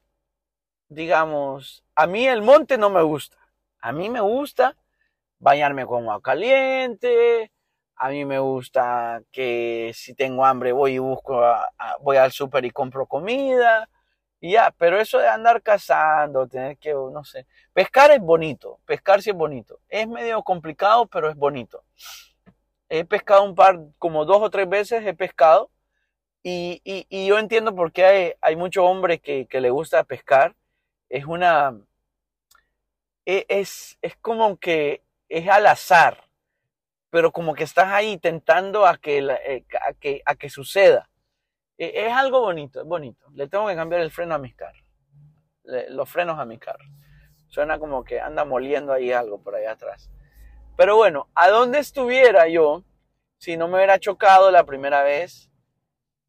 digamos, 0.87 1.83
a 1.95 2.05
mí 2.05 2.27
el 2.27 2.43
monte 2.43 2.77
no 2.77 2.91
me 2.91 3.01
gusta, 3.01 3.37
a 3.79 3.91
mí 3.91 4.09
me 4.09 4.21
gusta 4.21 4.77
bañarme 5.39 5.85
con 5.85 6.03
agua 6.03 6.21
caliente, 6.21 7.51
a 7.97 8.09
mí 8.09 8.25
me 8.25 8.39
gusta 8.39 9.21
que 9.31 9.91
si 9.93 10.13
tengo 10.13 10.45
hambre 10.45 10.71
voy 10.71 10.93
y 10.93 10.99
busco, 10.99 11.41
voy 12.01 12.17
al 12.17 12.31
súper 12.31 12.65
y 12.65 12.71
compro 12.71 13.05
comida, 13.05 13.89
y 14.41 14.51
ya, 14.53 14.71
pero 14.77 14.99
eso 14.99 15.17
de 15.19 15.27
andar 15.27 15.61
cazando, 15.61 16.47
tener 16.47 16.77
que, 16.77 16.93
no 16.93 17.23
sé, 17.23 17.47
pescar 17.73 18.11
es 18.11 18.19
bonito, 18.19 18.79
pescar 18.85 19.21
sí 19.21 19.29
es 19.31 19.35
bonito, 19.35 19.79
es 19.89 20.07
medio 20.07 20.43
complicado, 20.43 21.07
pero 21.07 21.29
es 21.29 21.35
bonito. 21.35 21.83
He 22.89 23.05
pescado 23.05 23.43
un 23.43 23.55
par, 23.55 23.79
como 23.97 24.25
dos 24.25 24.41
o 24.41 24.49
tres 24.49 24.69
veces 24.69 25.05
he 25.05 25.13
pescado, 25.13 25.71
y, 26.43 26.81
y, 26.83 27.25
yo 27.25 27.39
entiendo 27.39 27.75
por 27.75 27.91
qué 27.91 28.05
hay, 28.05 28.33
hay 28.39 28.55
muchos 28.55 28.83
hombres 28.85 29.19
que, 29.21 29.47
que 29.47 29.61
le 29.61 29.71
gusta 29.71 30.03
pescar, 30.03 30.55
es 31.09 31.25
una, 31.25 31.75
e, 33.25 33.45
es, 33.49 33.97
es 34.01 34.15
como 34.17 34.57
que 34.57 35.01
es 35.29 35.47
al 35.49 35.67
azar, 35.67 36.29
pero 37.09 37.31
como 37.31 37.53
que 37.53 37.63
estás 37.63 37.87
ahí 37.91 38.17
tentando 38.17 38.85
a 38.85 38.97
que, 38.97 39.19
eh, 39.19 39.65
a 39.81 39.93
que, 39.93 40.21
a 40.25 40.35
que 40.35 40.49
suceda. 40.49 41.09
E, 41.77 42.07
es 42.07 42.13
algo 42.13 42.41
bonito, 42.41 42.81
es 42.81 42.87
bonito. 42.87 43.27
Le 43.33 43.47
tengo 43.47 43.67
que 43.67 43.75
cambiar 43.75 44.01
el 44.01 44.11
freno 44.11 44.35
a 44.35 44.37
mis 44.37 44.55
carros, 44.55 44.83
los 45.89 46.09
frenos 46.09 46.39
a 46.39 46.45
mi 46.45 46.57
carro. 46.57 46.85
Suena 47.47 47.79
como 47.79 48.03
que 48.03 48.19
anda 48.19 48.43
moliendo 48.43 48.91
ahí 48.91 49.11
algo 49.11 49.41
por 49.41 49.55
ahí 49.55 49.65
atrás. 49.65 50.09
Pero 50.75 50.97
bueno, 50.97 51.29
¿a 51.35 51.49
dónde 51.49 51.79
estuviera 51.79 52.47
yo 52.49 52.83
si 53.37 53.55
no 53.55 53.67
me 53.67 53.75
hubiera 53.75 53.99
chocado 53.99 54.51
la 54.51 54.65
primera 54.65 55.03
vez 55.03 55.49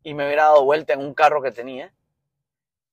y 0.03 0.15
me 0.15 0.25
hubiera 0.25 0.45
dado 0.45 0.65
vuelta 0.65 0.93
en 0.93 1.01
un 1.01 1.15
carro 1.15 1.43
que 1.43 1.51
tenía? 1.51 1.93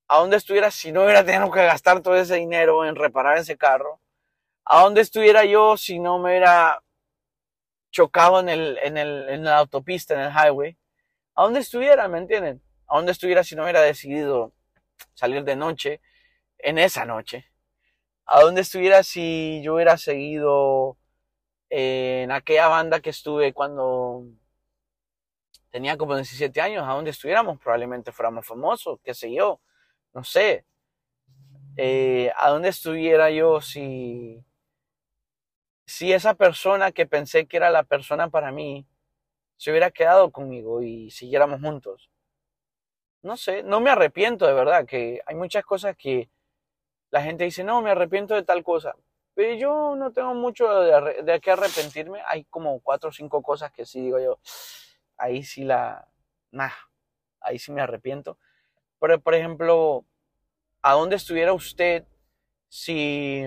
¿A 0.08 0.20
dónde 0.20 0.38
estuviera 0.38 0.72
si 0.72 0.92
no 0.92 1.04
hubiera 1.04 1.24
tenido 1.24 1.52
que 1.52 1.64
gastar 1.64 2.02
todo 2.02 2.16
ese 2.16 2.36
dinero 2.36 2.86
en 2.86 2.96
reparar 2.96 3.38
ese 3.38 3.58
carro? 3.58 4.00
¿A 4.66 4.84
dónde 4.84 5.02
estuviera 5.02 5.46
yo 5.46 5.78
si 5.78 6.00
no 6.00 6.20
me 6.20 6.30
hubiera 6.32 6.82
chocado 7.92 8.40
en, 8.40 8.50
el, 8.50 8.78
en, 8.82 8.98
el, 8.98 9.30
en 9.30 9.44
la 9.44 9.58
autopista, 9.58 10.14
en 10.14 10.22
el 10.22 10.32
highway? 10.32 10.78
¿A 11.36 11.44
dónde 11.44 11.60
estuviera, 11.60 12.08
me 12.08 12.20
entienden? 12.20 12.62
¿A 12.88 12.98
dónde 12.98 13.12
estuviera 13.12 13.44
si 13.44 13.56
no 13.56 13.64
hubiera 13.64 13.82
decidido 13.82 14.54
salir 15.16 15.44
de 15.44 15.56
noche, 15.56 16.02
en 16.60 16.78
esa 16.78 17.06
noche? 17.06 17.52
¿A 18.26 18.42
dónde 18.42 18.62
estuviera 18.62 19.04
si 19.04 19.62
yo 19.64 19.76
hubiera 19.76 19.98
seguido 19.98 20.98
en 21.70 22.32
aquella 22.32 22.68
banda 22.68 23.02
que 23.02 23.10
estuve 23.10 23.54
cuando 23.54 24.26
tenía 25.72 25.98
como 25.98 26.16
17 26.16 26.62
años? 26.62 26.86
¿A 26.88 26.94
dónde 26.94 27.12
estuviéramos? 27.12 27.60
Probablemente 27.60 28.12
fuéramos 28.12 28.46
famosos, 28.46 29.00
qué 29.04 29.14
sé 29.14 29.34
yo, 29.34 29.60
no 30.14 30.24
sé. 30.24 30.66
Eh, 31.76 32.32
¿A 32.38 32.50
dónde 32.50 32.70
estuviera 32.70 33.30
yo 33.32 33.60
si 33.60 34.44
si 35.86 36.14
esa 36.14 36.34
persona 36.36 36.92
que 36.92 37.06
pensé 37.06 37.46
que 37.46 37.58
era 37.58 37.70
la 37.70 37.84
persona 37.84 38.30
para 38.30 38.52
mí 38.52 38.86
se 39.58 39.72
hubiera 39.72 39.92
quedado 39.92 40.32
conmigo 40.32 40.82
y 40.82 41.12
siguiéramos 41.12 41.62
juntos. 41.62 42.10
No 43.22 43.38
sé, 43.38 43.64
no 43.64 43.80
me 43.80 43.90
arrepiento 43.90 44.46
de 44.46 44.54
verdad, 44.54 44.86
que 44.86 45.22
hay 45.26 45.36
muchas 45.36 45.64
cosas 45.64 45.96
que 45.98 46.30
la 47.12 47.22
gente 47.22 47.46
dice, 47.46 47.64
no, 47.64 47.82
me 47.82 47.92
arrepiento 47.92 48.34
de 48.36 48.44
tal 48.44 48.64
cosa. 48.64 48.96
Pero 49.36 49.56
yo 49.56 49.96
no 49.96 50.12
tengo 50.12 50.34
mucho 50.36 50.68
de, 50.82 51.24
de 51.24 51.40
qué 51.40 51.52
arrepentirme. 51.52 52.22
Hay 52.28 52.44
como 52.46 52.80
cuatro 52.82 53.10
o 53.10 53.14
cinco 53.14 53.42
cosas 53.42 53.72
que 53.72 53.86
sí 53.86 54.02
digo 54.02 54.20
yo, 54.20 54.40
ahí 55.18 55.44
sí 55.44 55.64
la, 55.64 56.08
nah, 56.52 56.72
ahí 57.40 57.60
sí 57.60 57.72
me 57.72 57.82
arrepiento. 57.82 58.38
Pero, 59.00 59.20
por 59.22 59.36
ejemplo, 59.36 60.06
¿a 60.82 60.94
dónde 60.94 61.16
estuviera 61.16 61.54
usted 61.54 62.06
si 62.68 63.46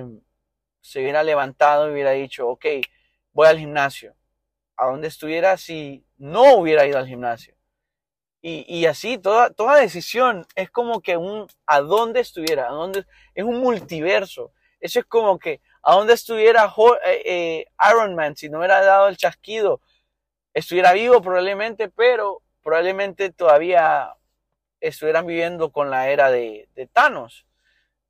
se 0.86 1.00
hubiera 1.00 1.24
levantado 1.24 1.88
y 1.88 1.92
hubiera 1.92 2.12
dicho, 2.12 2.48
ok, 2.48 2.64
voy 3.32 3.48
al 3.48 3.58
gimnasio. 3.58 4.14
A 4.76 4.86
dónde 4.86 5.08
estuviera 5.08 5.56
si 5.56 6.06
no 6.16 6.54
hubiera 6.54 6.86
ido 6.86 6.98
al 6.98 7.08
gimnasio. 7.08 7.56
Y, 8.40 8.86
así, 8.86 9.18
toda, 9.18 9.50
toda 9.50 9.80
decisión 9.80 10.46
es 10.54 10.70
como 10.70 11.00
que 11.00 11.16
un, 11.16 11.48
a 11.66 11.80
dónde 11.80 12.20
estuviera, 12.20 12.68
a 12.68 12.92
es 13.34 13.44
un 13.44 13.58
multiverso. 13.58 14.52
Eso 14.78 15.00
es 15.00 15.06
como 15.06 15.40
que, 15.40 15.60
a 15.82 15.96
dónde 15.96 16.12
estuviera 16.12 16.72
eh, 17.04 17.22
eh, 17.24 17.66
Iron 17.90 18.14
Man 18.14 18.36
si 18.36 18.48
no 18.48 18.58
hubiera 18.58 18.80
dado 18.84 19.08
el 19.08 19.16
chasquido. 19.16 19.80
Estuviera 20.54 20.92
vivo 20.92 21.20
probablemente, 21.20 21.88
pero 21.88 22.42
probablemente 22.62 23.32
todavía 23.32 24.14
estuvieran 24.78 25.26
viviendo 25.26 25.72
con 25.72 25.90
la 25.90 26.10
era 26.10 26.30
de 26.30 26.68
Thanos. 26.92 27.45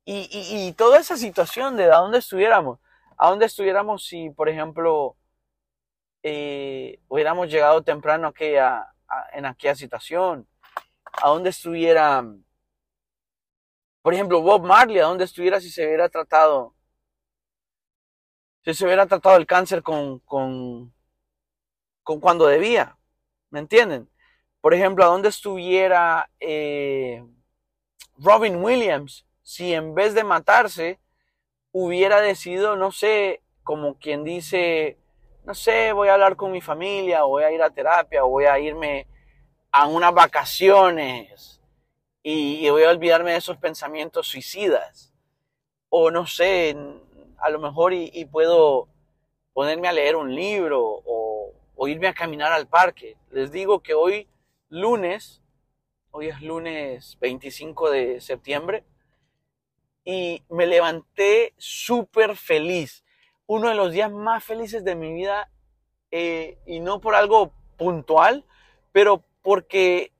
Y, 0.09 0.73
toda 0.77 0.99
esa 0.99 1.17
situación 1.17 1.75
de 1.75 1.85
a 1.91 1.97
dónde 1.97 2.19
estuviéramos, 2.19 2.79
a 3.17 3.29
dónde 3.29 3.45
estuviéramos 3.45 4.05
si, 4.05 4.29
por 4.29 4.47
ejemplo, 4.47 5.17
eh, 6.23 7.01
hubiéramos 7.09 7.49
llegado 7.49 7.83
temprano 7.83 8.29
aquella, 8.29 8.87
en 9.33 9.45
aquella 9.45 9.75
situación, 9.75 10.47
a 11.11 11.27
dónde 11.29 11.49
estuviera, 11.49 12.23
Por 14.01 14.13
ejemplo, 14.13 14.41
Bob 14.41 14.63
Marley, 14.65 14.99
¿a 14.99 15.05
dónde 15.07 15.25
estuviera 15.25 15.59
si 15.59 15.69
se 15.69 15.85
hubiera 15.85 16.07
tratado? 16.09 16.73
Si 18.63 18.73
se 18.73 18.85
hubiera 18.85 19.05
tratado 19.07 19.35
el 19.35 19.45
cáncer 19.45 19.83
con, 19.83 20.19
con, 20.19 20.93
con 22.03 22.19
cuando 22.21 22.47
debía. 22.47 22.97
¿Me 23.49 23.59
entienden? 23.59 24.09
Por 24.61 24.73
ejemplo, 24.73 25.03
¿a 25.03 25.07
dónde 25.07 25.29
estuviera 25.29 26.29
eh, 26.39 27.25
Robin 28.17 28.63
Williams 28.63 29.26
si 29.47 29.73
en 29.73 29.95
vez 29.95 30.13
de 30.13 30.25
matarse 30.25 30.99
hubiera 31.71 32.19
decidido, 32.19 32.75
no 32.75 32.91
sé, 32.91 33.41
como 33.63 33.97
quien 33.97 34.25
dice, 34.25 34.97
no 35.45 35.53
sé, 35.53 35.93
voy 35.93 36.09
a 36.09 36.15
hablar 36.15 36.35
con 36.35 36.51
mi 36.51 36.59
familia, 36.59 37.23
voy 37.23 37.43
a 37.43 37.51
ir 37.53 37.61
a 37.61 37.69
terapia, 37.69 38.23
voy 38.23 38.43
a 38.43 38.59
irme 38.59 39.07
a 39.71 39.87
unas 39.87 40.13
vacaciones 40.13 41.61
y, 42.21 42.69
voy 42.69 42.83
a 42.83 42.89
olvidarme 42.89 43.31
de 43.31 43.37
esos 43.37 43.55
pensamientos 43.55 44.27
suicidas. 44.27 45.13
O 45.87 46.11
no 46.11 46.27
sé, 46.27 46.75
a 47.37 47.49
lo 47.49 47.59
mejor 47.59 47.93
y, 47.93 48.25
puedo 48.25 48.89
ponerme 49.53 49.87
a 49.87 49.93
leer 49.93 50.17
un 50.17 50.35
libro 50.35 50.83
o, 50.83 51.53
o 51.73 51.87
irme 51.87 52.07
a 52.09 52.13
caminar 52.13 52.51
al 52.51 52.67
parque. 52.67 53.15
Les 53.31 53.49
digo 53.53 53.79
que 53.79 53.93
hoy, 53.93 54.27
lunes, 54.67 55.41
hoy 56.11 56.27
es 56.27 56.41
lunes 56.41 57.17
25 57.21 57.89
de 57.91 58.19
septiembre, 58.19 58.83
y 60.09 60.41
me 60.47 60.67
levanté 60.67 61.53
súper 61.57 62.37
feliz. 62.37 63.03
Uno 63.45 63.67
de 63.67 63.75
los 63.75 63.91
días 63.91 64.09
más 64.09 64.41
felices 64.41 64.85
de 64.85 64.95
mi 64.95 65.13
vida 65.13 65.51
eh, 66.11 66.57
y 66.65 66.79
no 66.79 67.01
por 67.01 67.13
algo 67.13 67.51
puntual, 67.75 68.45
pero 68.93 69.21
porque 69.41 70.13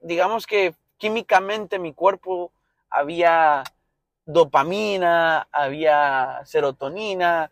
digamos 0.00 0.46
que 0.46 0.76
químicamente 0.96 1.80
mi 1.80 1.92
cuerpo 1.92 2.52
había 2.88 3.64
dopamina, 4.26 5.48
había 5.50 6.42
serotonina 6.44 7.50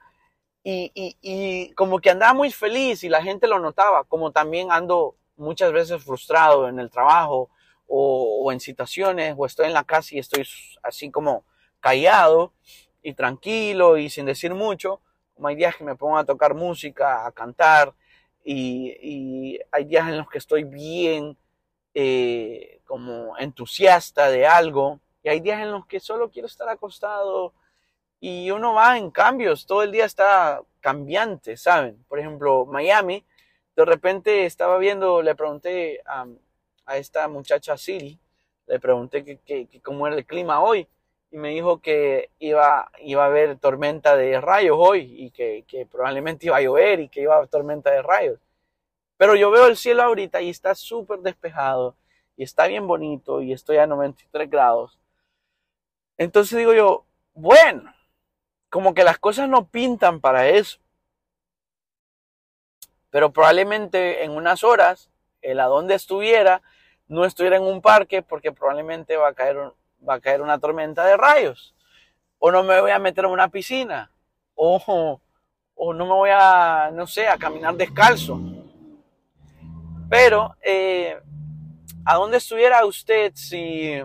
y, 0.62 0.93
y, 0.95 1.75
como 1.75 1.99
que 1.99 2.11
andaba 2.11 2.35
muy 2.35 2.53
feliz 2.53 3.03
y 3.03 3.09
la 3.09 3.20
gente 3.20 3.49
lo 3.49 3.59
notaba, 3.59 4.05
como 4.05 4.31
también 4.31 4.70
ando 4.70 5.16
muchas 5.37 5.72
veces 5.72 6.05
frustrado 6.05 6.68
en 6.68 6.79
el 6.79 6.89
trabajo 6.89 7.51
o, 7.89 8.43
o 8.45 8.53
en 8.53 8.61
situaciones 8.61 9.35
o 9.37 9.45
estoy 9.45 9.66
en 9.66 9.72
la 9.72 9.83
casa 9.83 10.14
y 10.14 10.20
estoy 10.20 10.47
así 10.85 11.11
como 11.11 11.43
callado 11.85 12.55
y 13.03 13.12
tranquilo 13.12 13.99
y 13.99 14.09
sin 14.09 14.24
decir 14.24 14.55
mucho, 14.55 15.03
como 15.35 15.49
hay 15.49 15.57
días 15.57 15.76
que 15.76 15.85
me 15.85 15.97
pongo 15.97 16.16
a 16.16 16.24
tocar 16.24 16.55
música, 16.55 17.26
a 17.26 17.32
cantar, 17.32 17.93
y, 18.43 19.59
hay 19.70 19.85
días 19.85 20.09
en 20.09 20.16
los 20.16 20.28
que 20.30 20.39
estoy 20.39 20.64
bien 20.64 21.37
eh, 21.93 22.80
como 22.87 23.37
entusiasta 23.37 24.30
de 24.30 24.47
algo, 24.47 24.99
y 25.22 25.28
hay 25.28 25.41
días 25.41 25.61
en 25.61 25.72
los 25.72 25.87
que 25.87 26.01
solo 26.01 26.30
quiero 26.30 26.47
estar 26.47 26.70
acostado, 26.70 27.53
y 28.18 28.51
uno 28.51 28.72
va 28.72 28.97
en 28.97 29.11
cambios, 29.11 29.66
todo 29.66 29.82
el 29.82 29.93
día 29.93 30.07
está 30.07 30.62
cambiante, 30.80 31.59
¿saben? 31.59 32.03
Por 32.09 32.18
ejemplo, 32.18 32.64
Miami, 32.64 33.26
de 33.76 33.85
repente 33.85 34.47
estaba 34.47 34.78
viendo, 34.78 35.20
le 35.20 35.35
pregunté 35.35 36.01
a, 36.07 36.26
esta 36.97 37.28
muchacha 37.28 37.76
Siri, 37.76 38.18
le 38.68 38.80
pregunté 38.80 39.22
que, 39.22 39.68
cómo 39.82 40.07
era 40.07 40.16
el 40.16 40.24
clima 40.24 40.62
hoy, 40.62 40.89
y 41.35 41.37
me 41.37 41.49
dijo 41.49 41.80
que 41.80 42.30
iba, 42.39 42.93
iba 43.01 43.24
a 43.24 43.26
haber 43.26 43.59
tormenta 43.59 44.14
de 44.14 44.41
rayos 44.41 44.76
hoy 44.78 45.16
y 45.18 45.30
que, 45.32 45.89
probablemente 45.91 46.47
iba 46.47 46.59
a 46.59 46.61
llover 46.61 47.01
y 47.01 47.09
que 47.09 47.22
iba 47.22 47.35
a 47.35 47.39
haber 47.39 47.49
tormenta 47.49 47.91
de 47.91 48.03
rayos. 48.03 48.39
Pero 49.16 49.35
yo 49.35 49.51
veo 49.51 49.66
el 49.66 49.76
cielo 49.76 50.05
ahorita 50.05 50.41
y 50.43 50.51
está 50.51 50.76
súper 50.76 51.18
despejado 51.18 51.97
y 52.37 52.45
está 52.45 52.68
bien 52.68 52.87
bonito 52.87 53.43
y 53.43 53.53
estoy 53.53 53.78
a 53.78 53.87
93 53.89 54.49
grados. 54.49 55.01
Entonces 56.18 56.57
digo 56.57 56.72
yo, 56.72 57.05
bueno, 57.35 57.93
como 58.70 58.95
que 58.95 59.03
las 59.03 59.18
cosas 59.18 59.49
no 59.49 59.66
pintan 59.66 60.20
para 60.20 60.49
eso. 60.49 60.78
Pero 63.11 63.32
probablemente 63.32 64.22
en 64.22 64.30
unas 64.30 64.62
horas, 64.62 65.11
el 65.43 65.59
a 65.59 65.64
donde 65.64 65.97
estuviera, 65.97 66.62
no 67.09 67.24
estuviera 67.24 67.57
en 67.57 67.64
un 67.64 67.82
parque 67.82 68.22
porque 68.22 68.53
probablemente 68.53 69.16
va 69.16 69.30
a 69.30 69.35
caer 69.35 69.59
un, 69.59 69.72
va 70.09 70.15
a 70.15 70.21
caer 70.21 70.41
una 70.41 70.59
tormenta 70.59 71.05
de 71.05 71.17
rayos. 71.17 71.75
O 72.39 72.51
no 72.51 72.63
me 72.63 72.81
voy 72.81 72.91
a 72.91 72.99
meter 72.99 73.25
en 73.25 73.31
una 73.31 73.49
piscina. 73.49 74.11
O, 74.55 75.21
o 75.75 75.95
no 75.95 76.07
me 76.07 76.13
voy 76.13 76.31
a, 76.33 76.91
no 76.93 77.07
sé, 77.07 77.27
a 77.29 77.39
caminar 77.39 77.75
descalzo. 77.75 78.41
Pero, 80.09 80.55
eh, 80.63 81.19
¿a 82.05 82.15
dónde 82.15 82.37
estuviera 82.37 82.85
usted 82.85 83.33
si, 83.35 84.01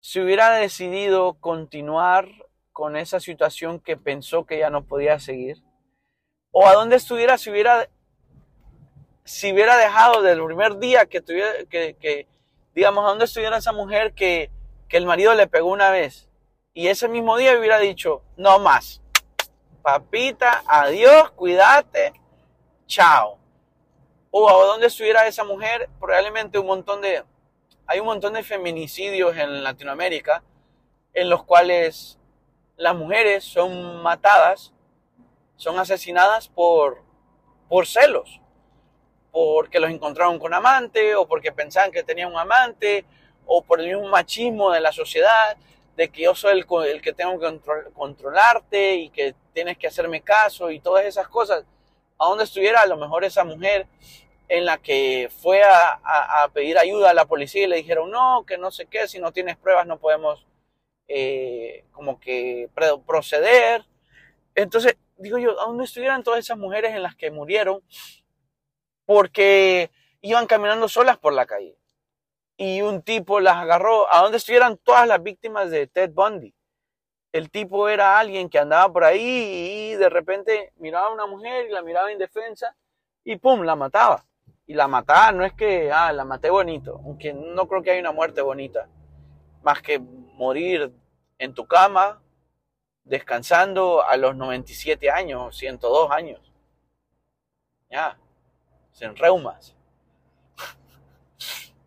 si 0.00 0.20
hubiera 0.20 0.50
decidido 0.50 1.34
continuar 1.34 2.28
con 2.72 2.96
esa 2.96 3.20
situación 3.20 3.80
que 3.80 3.96
pensó 3.96 4.46
que 4.46 4.58
ya 4.58 4.70
no 4.70 4.84
podía 4.84 5.18
seguir? 5.18 5.62
¿O 6.52 6.66
a 6.66 6.74
dónde 6.74 6.96
estuviera 6.96 7.36
si 7.38 7.50
hubiera, 7.50 7.88
si 9.24 9.52
hubiera 9.52 9.76
dejado 9.76 10.22
del 10.22 10.44
primer 10.44 10.78
día 10.78 11.06
que, 11.06 11.20
tuviera, 11.20 11.50
que, 11.68 11.96
que, 12.00 12.26
digamos, 12.74 13.04
¿a 13.04 13.08
dónde 13.08 13.24
estuviera 13.26 13.56
esa 13.56 13.72
mujer 13.72 14.14
que, 14.14 14.50
que 14.88 14.96
el 14.96 15.06
marido 15.06 15.34
le 15.34 15.46
pegó 15.46 15.70
una 15.70 15.90
vez? 15.90 16.28
Y 16.74 16.88
ese 16.88 17.08
mismo 17.08 17.36
día 17.36 17.58
hubiera 17.58 17.78
dicho, 17.78 18.22
no 18.36 18.58
más. 18.58 19.00
Papita, 19.82 20.62
adiós, 20.66 21.30
cuídate, 21.32 22.12
chao. 22.86 23.38
O 24.30 24.48
a 24.48 24.66
dónde 24.66 24.86
estuviera 24.86 25.26
esa 25.26 25.44
mujer, 25.44 25.90
probablemente 26.00 26.58
un 26.58 26.66
montón 26.66 27.02
de, 27.02 27.22
hay 27.86 28.00
un 28.00 28.06
montón 28.06 28.32
de 28.32 28.42
feminicidios 28.42 29.36
en 29.36 29.62
Latinoamérica 29.62 30.42
en 31.12 31.28
los 31.28 31.44
cuales 31.44 32.18
las 32.76 32.94
mujeres 32.94 33.44
son 33.44 34.02
matadas, 34.02 34.72
son 35.56 35.78
asesinadas 35.78 36.48
por, 36.48 37.02
por 37.68 37.86
celos 37.86 38.41
porque 39.32 39.80
los 39.80 39.90
encontraron 39.90 40.38
con 40.38 40.52
amante 40.52 41.16
o 41.16 41.26
porque 41.26 41.50
pensaban 41.50 41.90
que 41.90 42.04
tenían 42.04 42.30
un 42.30 42.38
amante 42.38 43.06
o 43.46 43.62
por 43.62 43.80
el 43.80 43.88
mismo 43.88 44.08
machismo 44.08 44.70
de 44.70 44.80
la 44.80 44.92
sociedad, 44.92 45.56
de 45.96 46.10
que 46.10 46.22
yo 46.22 46.34
soy 46.34 46.52
el, 46.60 47.00
que 47.00 47.12
tengo 47.12 47.40
que 47.40 47.60
controlarte 47.94 48.96
y 48.96 49.08
que 49.10 49.34
tienes 49.52 49.78
que 49.78 49.86
hacerme 49.86 50.20
caso 50.20 50.70
y 50.70 50.80
todas 50.80 51.06
esas 51.06 51.28
cosas. 51.28 51.64
A 52.18 52.26
donde 52.26 52.44
estuviera 52.44 52.82
a 52.82 52.86
lo 52.86 52.96
mejor 52.96 53.24
esa 53.24 53.42
mujer 53.42 53.86
en 54.48 54.66
la 54.66 54.78
que 54.78 55.30
fue 55.40 55.62
a, 55.62 56.48
pedir 56.52 56.78
ayuda 56.78 57.10
a 57.10 57.14
la 57.14 57.24
policía 57.24 57.64
y 57.64 57.68
le 57.68 57.76
dijeron, 57.76 58.10
no, 58.10 58.44
que 58.46 58.58
no 58.58 58.70
sé 58.70 58.86
qué, 58.86 59.08
si 59.08 59.18
no 59.18 59.32
tienes 59.32 59.56
pruebas 59.56 59.86
no 59.86 59.98
podemos 59.98 60.46
eh, 61.08 61.84
como 61.92 62.20
que 62.20 62.68
proceder. 63.06 63.84
Entonces, 64.54 64.96
digo 65.16 65.38
yo, 65.38 65.58
¿a 65.58 65.64
dónde 65.64 65.84
estuvieran 65.84 66.22
todas 66.22 66.40
esas 66.40 66.58
mujeres 66.58 66.94
en 66.94 67.02
las 67.02 67.16
que 67.16 67.30
murieron 67.30 67.82
porque 69.12 69.90
iban 70.22 70.46
caminando 70.46 70.88
solas 70.88 71.18
por 71.18 71.34
la 71.34 71.44
calle. 71.44 71.76
Y 72.56 72.80
un 72.80 73.02
tipo 73.02 73.40
las 73.40 73.56
agarró, 73.56 74.12
a 74.12 74.22
donde 74.22 74.38
estuvieran 74.38 74.78
todas 74.78 75.06
las 75.06 75.22
víctimas 75.22 75.70
de 75.70 75.86
Ted 75.86 76.12
Bundy. 76.12 76.54
El 77.30 77.50
tipo 77.50 77.88
era 77.88 78.18
alguien 78.18 78.48
que 78.48 78.58
andaba 78.58 78.90
por 78.90 79.04
ahí 79.04 79.90
y 79.92 79.94
de 79.96 80.08
repente 80.08 80.72
miraba 80.76 81.08
a 81.08 81.12
una 81.12 81.26
mujer 81.26 81.66
y 81.66 81.72
la 81.72 81.82
miraba 81.82 82.12
indefensa 82.12 82.74
y 83.22 83.36
pum, 83.36 83.62
la 83.62 83.76
mataba. 83.76 84.24
Y 84.66 84.74
la 84.74 84.88
mataba, 84.88 85.32
no 85.32 85.44
es 85.44 85.52
que, 85.52 85.92
ah, 85.92 86.12
la 86.12 86.24
maté 86.24 86.48
bonito, 86.48 87.00
aunque 87.04 87.34
no 87.34 87.68
creo 87.68 87.82
que 87.82 87.90
haya 87.90 88.00
una 88.00 88.12
muerte 88.12 88.40
bonita, 88.40 88.88
más 89.62 89.82
que 89.82 89.98
morir 89.98 90.90
en 91.38 91.52
tu 91.52 91.66
cama, 91.66 92.22
descansando 93.04 94.02
a 94.02 94.16
los 94.16 94.36
97 94.36 95.10
años, 95.10 95.56
102 95.56 96.10
años. 96.10 96.40
Ya, 97.90 98.16
en 99.00 99.16
reumas. 99.16 99.74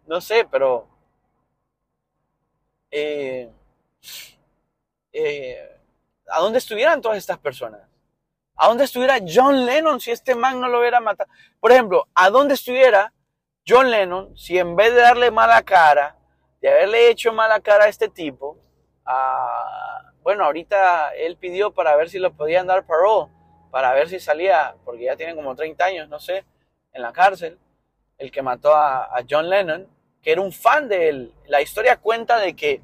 no 0.07 0.21
sé, 0.21 0.47
pero... 0.49 0.87
Eh, 2.91 3.49
eh, 5.11 5.79
¿A 6.29 6.39
dónde 6.39 6.59
estuvieran 6.59 7.01
todas 7.01 7.17
estas 7.17 7.37
personas? 7.37 7.81
¿A 8.55 8.67
dónde 8.67 8.85
estuviera 8.85 9.19
John 9.27 9.65
Lennon 9.65 9.99
si 9.99 10.11
este 10.11 10.33
man 10.33 10.59
no 10.59 10.67
lo 10.67 10.79
hubiera 10.79 10.99
matado? 10.99 11.29
Por 11.59 11.71
ejemplo, 11.71 12.07
¿a 12.15 12.29
dónde 12.29 12.53
estuviera 12.53 13.13
John 13.67 13.91
Lennon 13.91 14.37
si 14.37 14.57
en 14.57 14.75
vez 14.75 14.93
de 14.93 15.01
darle 15.01 15.29
mala 15.29 15.61
cara, 15.63 16.17
de 16.61 16.69
haberle 16.69 17.09
hecho 17.09 17.33
mala 17.33 17.59
cara 17.59 17.85
a 17.85 17.89
este 17.89 18.07
tipo, 18.07 18.57
bueno, 20.23 20.45
ahorita 20.45 21.13
él 21.15 21.37
pidió 21.37 21.71
para 21.73 21.95
ver 21.95 22.09
si 22.09 22.17
lo 22.17 22.33
podían 22.33 22.65
dar 22.65 22.85
parole, 22.85 23.31
para 23.71 23.93
ver 23.93 24.09
si 24.09 24.19
salía, 24.19 24.75
porque 24.85 25.03
ya 25.03 25.17
tiene 25.17 25.35
como 25.35 25.53
30 25.53 25.85
años, 25.85 26.09
no 26.09 26.19
sé 26.19 26.45
en 26.95 27.01
la 27.01 27.13
cárcel, 27.13 27.59
el 28.17 28.31
que 28.31 28.41
mató 28.41 28.73
a, 28.73 29.23
John 29.29 29.49
Lennon, 29.49 29.87
que 30.23 30.31
era 30.31 30.41
un 30.41 30.51
fan 30.51 30.87
de 30.87 31.09
él. 31.09 31.33
La 31.47 31.61
historia 31.61 31.97
cuenta 31.97 32.39
de 32.39 32.55
que 32.55 32.81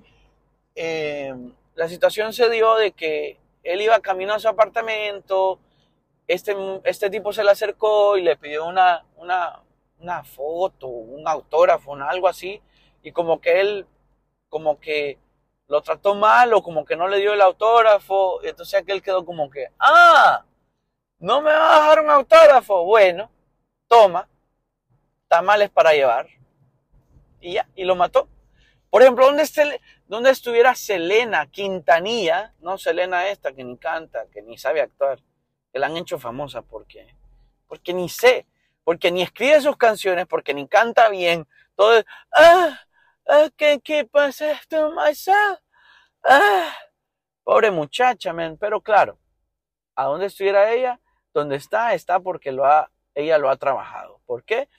eh, 0.76 1.34
la 1.76 1.88
situación 1.88 2.34
se 2.34 2.49
dio 2.49 2.76
de 2.76 2.91
que 2.91 3.39
él 3.64 3.82
iba 3.82 3.99
camino 4.01 4.34
a 4.34 4.39
su 4.39 4.49
apartamento, 4.49 5.59
este, 6.28 6.55
este 6.84 7.09
tipo 7.09 7.32
se 7.32 7.43
le 7.43 7.51
acercó 7.51 8.18
y 8.18 8.22
le 8.22 8.36
pidió 8.36 8.66
una, 8.66 9.05
una, 9.16 9.62
una 9.99 10.24
foto, 10.24 10.88
un 10.88 11.28
autógrafo, 11.28 11.95
algo 11.95 12.28
así, 12.28 12.62
y 13.01 13.12
como 13.12 13.39
que 13.39 13.62
él 13.62 13.88
como 14.49 14.80
que 14.82 15.18
lo 15.68 15.82
trató 15.82 16.16
mal 16.16 16.53
o 16.53 16.62
como 16.62 16.84
que 16.84 16.97
no 16.97 17.07
le 17.07 17.20
dio 17.20 17.34
el 17.34 17.41
autógrafo. 17.41 18.43
Entonces 18.43 18.82
aquel 18.82 19.01
quedó 19.01 19.26
como 19.26 19.49
que, 19.49 19.70
ah, 19.80 20.43
no 21.20 21.41
me 21.41 21.51
va 21.51 21.76
a 21.76 21.80
dejar 21.80 22.03
un 22.03 22.09
autógrafo. 22.09 22.84
Bueno, 22.84 23.32
toma, 23.91 24.29
tamales 25.27 25.69
para 25.69 25.91
llevar. 25.91 26.29
Y 27.41 27.53
ya, 27.53 27.67
y 27.75 27.83
lo 27.83 27.97
mató. 27.97 28.29
Por 28.89 29.01
ejemplo, 29.01 29.25
¿dónde, 29.25 29.43
¿dónde 30.07 30.29
estuviera 30.29 30.75
Selena 30.75 31.47
Quintanilla? 31.47 32.53
No, 32.59 32.77
Selena 32.77 33.27
esta 33.27 33.51
que 33.51 33.65
ni 33.65 33.77
canta, 33.77 34.27
que 34.31 34.41
ni 34.43 34.57
sabe 34.57 34.79
actuar, 34.79 35.19
que 35.73 35.79
la 35.79 35.87
han 35.87 35.97
hecho 35.97 36.19
famosa 36.19 36.61
porque, 36.61 37.15
porque 37.67 37.93
ni 37.93 38.07
sé, 38.07 38.47
porque 38.85 39.11
ni 39.11 39.23
escribe 39.23 39.59
sus 39.59 39.75
canciones, 39.75 40.25
porque 40.25 40.53
ni 40.53 40.69
canta 40.69 41.09
bien. 41.09 41.45
Todo 41.75 41.97
es, 41.97 42.05
ah, 42.31 42.79
I 43.27 43.49
can't 43.57 43.83
keep 43.83 44.09
myself 44.13 44.65
to 44.67 44.91
myself. 44.91 45.59
Ah, 46.23 46.73
pobre 47.43 47.71
muchacha, 47.71 48.31
man. 48.31 48.55
Pero 48.57 48.79
claro, 48.79 49.19
¿a 49.95 50.05
dónde 50.05 50.27
estuviera 50.27 50.71
ella? 50.71 51.01
Donde 51.33 51.57
está, 51.57 51.93
está 51.93 52.21
porque 52.21 52.53
lo 52.53 52.65
ha, 52.65 52.89
ella 53.16 53.38
lo 53.38 53.49
ha 53.49 53.57
trabajado. 53.57 54.22
¿Por 54.26 54.43
qué? 54.43 54.70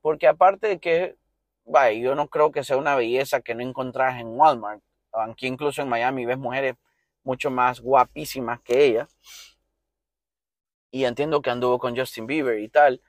Porque 0.00 0.26
aparte 0.26 0.68
de 0.68 0.78
que, 0.78 1.16
vaya, 1.64 1.98
yo 1.98 2.14
no 2.14 2.28
creo 2.28 2.52
que 2.52 2.64
sea 2.64 2.76
una 2.76 2.96
belleza 2.96 3.40
que 3.40 3.54
no 3.54 3.62
encontrás 3.62 4.20
en 4.20 4.28
Walmart. 4.28 4.82
Aquí 5.12 5.46
incluso 5.46 5.82
en 5.82 5.88
Miami 5.88 6.26
ves 6.26 6.38
mujeres 6.38 6.76
mucho 7.24 7.50
más 7.50 7.80
guapísimas 7.80 8.60
que 8.60 8.84
ella. 8.84 9.08
Y 10.90 11.04
entiendo 11.04 11.42
que 11.42 11.50
anduvo 11.50 11.78
con 11.78 11.96
Justin 11.96 12.26
Bieber 12.26 12.60
y 12.60 12.68
tal 12.68 13.00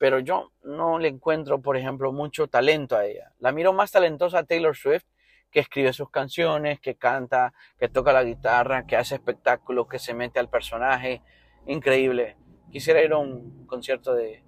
pero 0.00 0.18
yo 0.18 0.50
no 0.62 0.98
le 0.98 1.08
encuentro, 1.08 1.60
por 1.60 1.76
ejemplo, 1.76 2.10
mucho 2.10 2.48
talento 2.48 2.96
a 2.96 3.04
ella. 3.04 3.34
La 3.38 3.52
miro 3.52 3.74
más 3.74 3.92
talentosa 3.92 4.38
a 4.38 4.44
Taylor 4.44 4.74
Swift, 4.74 5.04
que 5.50 5.60
escribe 5.60 5.92
sus 5.92 6.08
canciones, 6.08 6.80
que 6.80 6.94
canta, 6.94 7.52
que 7.78 7.90
toca 7.90 8.10
la 8.14 8.24
guitarra, 8.24 8.86
que 8.86 8.96
hace 8.96 9.16
espectáculos, 9.16 9.88
que 9.88 9.98
se 9.98 10.14
mete 10.14 10.40
al 10.40 10.48
personaje. 10.48 11.20
Increíble. 11.66 12.38
Quisiera 12.70 13.02
ir 13.02 13.12
a 13.12 13.18
un 13.18 13.66
concierto 13.66 14.14
de, 14.14 14.42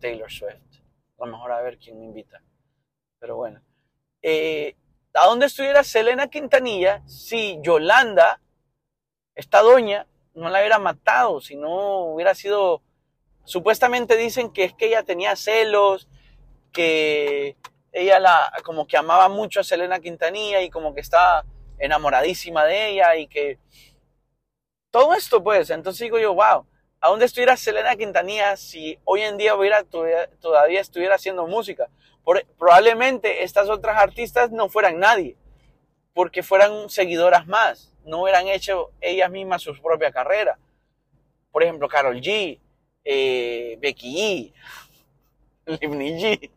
Taylor 0.00 0.30
Swift. 0.30 0.82
A 1.18 1.24
lo 1.24 1.32
mejor 1.32 1.52
a 1.52 1.62
ver 1.62 1.78
quién 1.78 1.98
me 1.98 2.04
invita. 2.04 2.42
Pero 3.18 3.36
bueno. 3.36 3.62
Eh, 4.22 4.76
¿A 5.14 5.26
dónde 5.26 5.46
estuviera 5.46 5.82
Selena 5.82 6.28
Quintanilla 6.28 7.02
si 7.06 7.58
Yolanda, 7.62 8.40
esta 9.34 9.62
doña, 9.62 10.06
no 10.34 10.48
la 10.50 10.58
hubiera 10.58 10.78
matado, 10.78 11.40
si 11.40 11.56
no 11.56 12.04
hubiera 12.12 12.34
sido 12.34 12.82
Supuestamente 13.48 14.18
dicen 14.18 14.52
que 14.52 14.64
es 14.64 14.74
que 14.74 14.88
ella 14.88 15.04
tenía 15.04 15.34
celos, 15.34 16.06
que 16.70 17.56
ella 17.92 18.20
la, 18.20 18.52
como 18.62 18.86
que 18.86 18.98
amaba 18.98 19.30
mucho 19.30 19.60
a 19.60 19.64
Selena 19.64 20.00
Quintanilla 20.00 20.60
y 20.60 20.68
como 20.68 20.94
que 20.94 21.00
estaba 21.00 21.46
enamoradísima 21.78 22.66
de 22.66 22.90
ella 22.90 23.16
y 23.16 23.26
que 23.26 23.58
todo 24.90 25.14
esto 25.14 25.42
pues, 25.42 25.70
entonces 25.70 26.00
digo 26.00 26.18
yo, 26.18 26.34
wow, 26.34 26.66
¿a 27.00 27.08
dónde 27.08 27.26
estuviera 27.26 27.56
Selena 27.56 27.96
Quintanilla 27.96 28.56
si 28.56 28.98
hoy 29.04 29.22
en 29.22 29.36
día 29.36 29.54
hubiera, 29.54 29.84
todavía 29.84 30.80
estuviera 30.80 31.14
haciendo 31.14 31.46
música? 31.46 31.88
probablemente 32.58 33.42
estas 33.42 33.68
otras 33.70 33.96
artistas 33.96 34.50
no 34.50 34.68
fueran 34.68 34.98
nadie, 34.98 35.36
porque 36.12 36.42
fueran 36.42 36.90
seguidoras 36.90 37.46
más, 37.46 37.94
no 38.04 38.22
hubieran 38.22 38.48
hecho 38.48 38.90
ellas 39.00 39.30
mismas 39.30 39.62
su 39.62 39.74
propia 39.80 40.12
carrera. 40.12 40.58
Por 41.50 41.62
ejemplo, 41.62 41.88
Carol 41.88 42.20
G, 42.20 42.60
eh, 43.04 43.78
Becky 43.80 44.52
G, 45.66 45.78
Livni 45.80 46.20
G, 46.20 46.50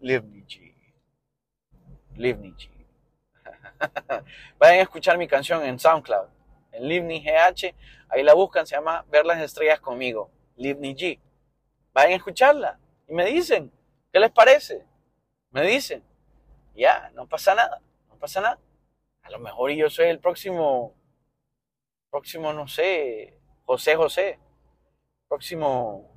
Livni 0.00 0.44
G, 0.44 0.74
Livni 2.16 2.54
G. 2.56 2.68
Vayan 4.58 4.78
a 4.78 4.82
escuchar 4.82 5.18
mi 5.18 5.28
canción 5.28 5.64
en 5.64 5.78
SoundCloud, 5.78 6.28
en 6.72 6.88
Livni 6.88 7.22
GH, 7.22 7.74
ahí 8.08 8.22
la 8.22 8.34
buscan, 8.34 8.66
se 8.66 8.74
llama 8.74 9.04
Ver 9.10 9.24
las 9.26 9.40
estrellas 9.40 9.80
conmigo, 9.80 10.30
Livni 10.56 10.94
G. 10.94 11.18
Vayan 11.92 12.12
a 12.12 12.16
escucharla 12.16 12.78
y 13.08 13.14
me 13.14 13.26
dicen, 13.26 13.70
¿qué 14.12 14.18
les 14.18 14.30
parece? 14.30 14.84
Me 15.50 15.62
dicen, 15.62 16.02
ya, 16.74 17.10
no 17.14 17.26
pasa 17.26 17.54
nada, 17.54 17.80
no 18.08 18.16
pasa 18.16 18.40
nada. 18.40 18.58
A 19.22 19.30
lo 19.30 19.38
mejor 19.38 19.70
yo 19.70 19.88
soy 19.90 20.06
el 20.06 20.18
próximo, 20.18 20.94
próximo, 22.10 22.52
no 22.52 22.66
sé, 22.66 23.38
José 23.64 23.94
José, 23.94 24.38
próximo, 25.28 26.10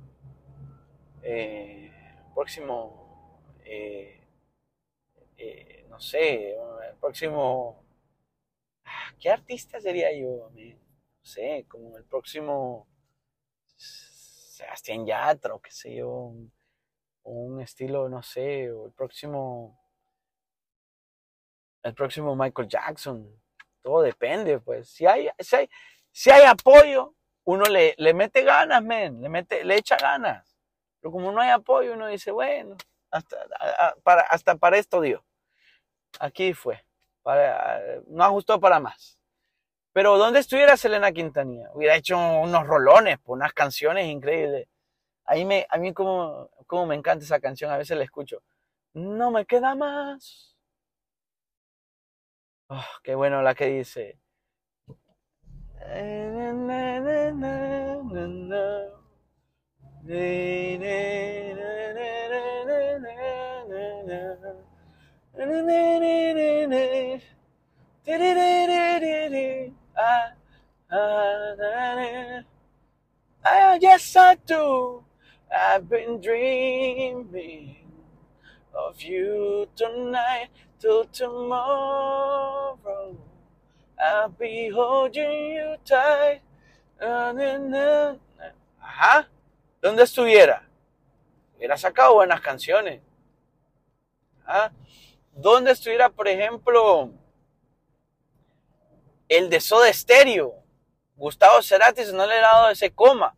eh, 1.22 1.92
próximo, 2.34 3.40
eh, 3.64 4.20
eh, 5.38 5.86
no 5.88 6.00
sé, 6.00 6.50
el 6.52 6.96
próximo, 7.00 7.85
¿qué 9.20 9.30
artista 9.30 9.80
sería 9.80 10.12
yo? 10.12 10.50
No 10.50 11.24
sé, 11.24 11.66
como 11.68 11.96
el 11.96 12.04
próximo 12.04 12.88
Sebastián 13.76 15.06
Yatra 15.06 15.54
o 15.54 15.60
qué 15.60 15.70
sé 15.70 15.94
yo, 15.94 16.32
un, 17.24 17.60
estilo, 17.60 18.08
no 18.08 18.22
sé, 18.22 18.70
o 18.70 18.86
el 18.86 18.92
próximo, 18.92 19.78
el 21.82 21.94
próximo 21.94 22.36
Michael 22.36 22.68
Jackson, 22.68 23.42
todo 23.82 24.02
depende, 24.02 24.60
pues, 24.60 24.88
si 24.88 25.06
hay, 25.06 25.28
si 25.38 25.56
hay, 25.56 25.70
si 26.10 26.30
hay 26.30 26.44
apoyo, 26.44 27.14
uno 27.44 27.64
le, 27.64 27.94
le 27.98 28.14
mete 28.14 28.42
ganas, 28.42 28.82
men, 28.82 29.20
le, 29.20 29.28
mete, 29.28 29.64
le 29.64 29.76
echa 29.76 29.96
ganas. 29.96 30.56
Pero 31.00 31.12
como 31.12 31.30
no 31.30 31.40
hay 31.40 31.50
apoyo, 31.50 31.92
uno 31.92 32.08
dice, 32.08 32.30
bueno, 32.30 32.76
hasta, 33.10 33.36
para, 34.02 34.22
hasta 34.22 34.56
para 34.56 34.78
esto 34.78 35.00
dio. 35.00 35.24
Aquí 36.18 36.54
fue. 36.54 36.84
Para, 37.26 37.82
no 38.06 38.22
ajustó 38.22 38.60
para 38.60 38.78
más. 38.78 39.18
Pero 39.92 40.16
¿dónde 40.16 40.38
estuviera 40.38 40.76
Selena 40.76 41.10
Quintanilla? 41.10 41.68
Hubiera 41.74 41.96
hecho 41.96 42.16
unos 42.16 42.64
rolones, 42.68 43.18
pues, 43.18 43.36
unas 43.36 43.52
canciones 43.52 44.06
increíbles. 44.06 44.68
Ahí 45.24 45.44
me, 45.44 45.66
a 45.68 45.76
mí 45.76 45.92
como, 45.92 46.48
como 46.68 46.86
me 46.86 46.94
encanta 46.94 47.24
esa 47.24 47.40
canción, 47.40 47.72
a 47.72 47.78
veces 47.78 47.96
la 47.98 48.04
escucho. 48.04 48.44
No 48.94 49.32
me 49.32 49.44
queda 49.44 49.74
más. 49.74 50.54
Oh, 52.68 52.84
qué 53.02 53.16
bueno 53.16 53.42
la 53.42 53.56
que 53.56 53.66
dice. 53.66 54.20
Yes, 73.80 74.16
I 74.16 74.36
do. 74.46 75.04
I've 75.54 75.88
been 75.88 76.20
dreaming 76.20 77.76
of 78.74 79.02
you 79.02 79.68
tonight 79.76 80.48
till 80.80 81.04
tomorrow. 81.04 82.78
I'll 83.98 84.28
be 84.30 84.70
holding 84.70 85.52
you 85.52 85.76
tight. 85.84 86.40
Ajá. 88.80 89.28
¿Dónde 89.82 90.02
estuviera? 90.02 90.62
Hubiera 91.56 91.76
sacado 91.76 92.14
buenas 92.14 92.40
canciones. 92.40 93.00
¿Ah? 94.46 94.70
¿Dónde 95.36 95.72
estuviera, 95.72 96.08
por 96.08 96.28
ejemplo, 96.28 97.10
el 99.28 99.50
de 99.50 99.60
Soda 99.60 99.92
Stereo? 99.92 100.54
Gustavo 101.14 101.60
Cerati 101.60 102.04
si 102.04 102.12
no 102.12 102.24
le 102.24 102.32
hubiera 102.32 102.52
dado 102.52 102.70
ese 102.70 102.94
coma. 102.94 103.36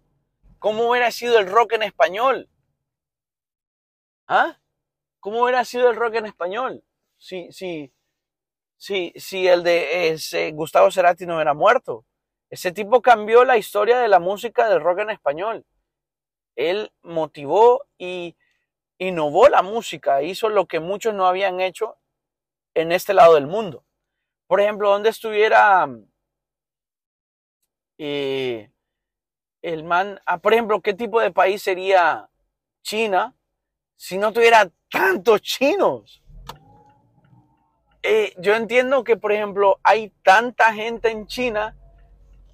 ¿Cómo 0.61 0.89
hubiera 0.89 1.11
sido 1.11 1.41
el 1.41 1.49
rock 1.49 1.73
en 1.73 1.83
español? 1.83 2.49
¿Ah? 4.29 4.61
¿Cómo 5.19 5.43
hubiera 5.43 5.65
sido 5.65 5.91
el 5.91 5.97
rock 5.97 6.15
en 6.15 6.27
español? 6.27 6.85
Si, 7.17 7.51
si, 7.51 7.93
si, 8.77 9.13
si 9.17 9.49
el 9.49 9.65
de 9.65 10.11
ese 10.11 10.53
Gustavo 10.53 10.93
Cerati 10.93 11.27
no 11.27 11.35
hubiera 11.35 11.55
muerto. 11.55 12.05
Ese 12.49 12.71
tipo 12.71 13.03
cambió 13.03 13.45
la 13.45 13.57
historia 13.57 13.99
de 13.99 14.09
la 14.09 14.21
música 14.21 14.69
del 14.69 14.81
rock 14.81 15.01
en 15.01 15.11
español. 15.11 15.67
Él 16.55 16.93
motivó 17.03 17.85
y 17.99 18.37
innovó 18.99 19.49
la 19.49 19.63
música, 19.63 20.23
hizo 20.23 20.49
lo 20.49 20.67
que 20.67 20.81
muchos 20.81 21.15
no 21.15 21.27
habían 21.27 21.61
hecho 21.61 21.97
en 22.75 22.93
este 22.93 23.15
lado 23.15 23.35
del 23.35 23.47
mundo. 23.47 23.85
Por 24.47 24.61
ejemplo, 24.61 24.91
donde 24.91 25.11
estuviera 25.11 25.89
eh, 27.99 28.71
el 29.63 29.85
man, 29.85 30.21
ah, 30.27 30.39
por 30.39 30.53
ejemplo, 30.53 30.81
¿qué 30.81 30.95
tipo 30.95 31.21
de 31.21 31.31
país 31.31 31.63
sería 31.63 32.29
China 32.83 33.37
si 33.97 34.19
no 34.19 34.33
tuviera 34.33 34.71
tantos 34.91 35.43
chinos? 35.43 36.23
Eh, 38.03 38.33
yo 38.39 38.55
entiendo 38.55 39.05
que, 39.05 39.17
por 39.17 39.33
ejemplo, 39.33 39.81
hay 39.83 40.11
tanta 40.23 40.73
gente 40.73 41.11
en 41.11 41.27
China 41.27 41.77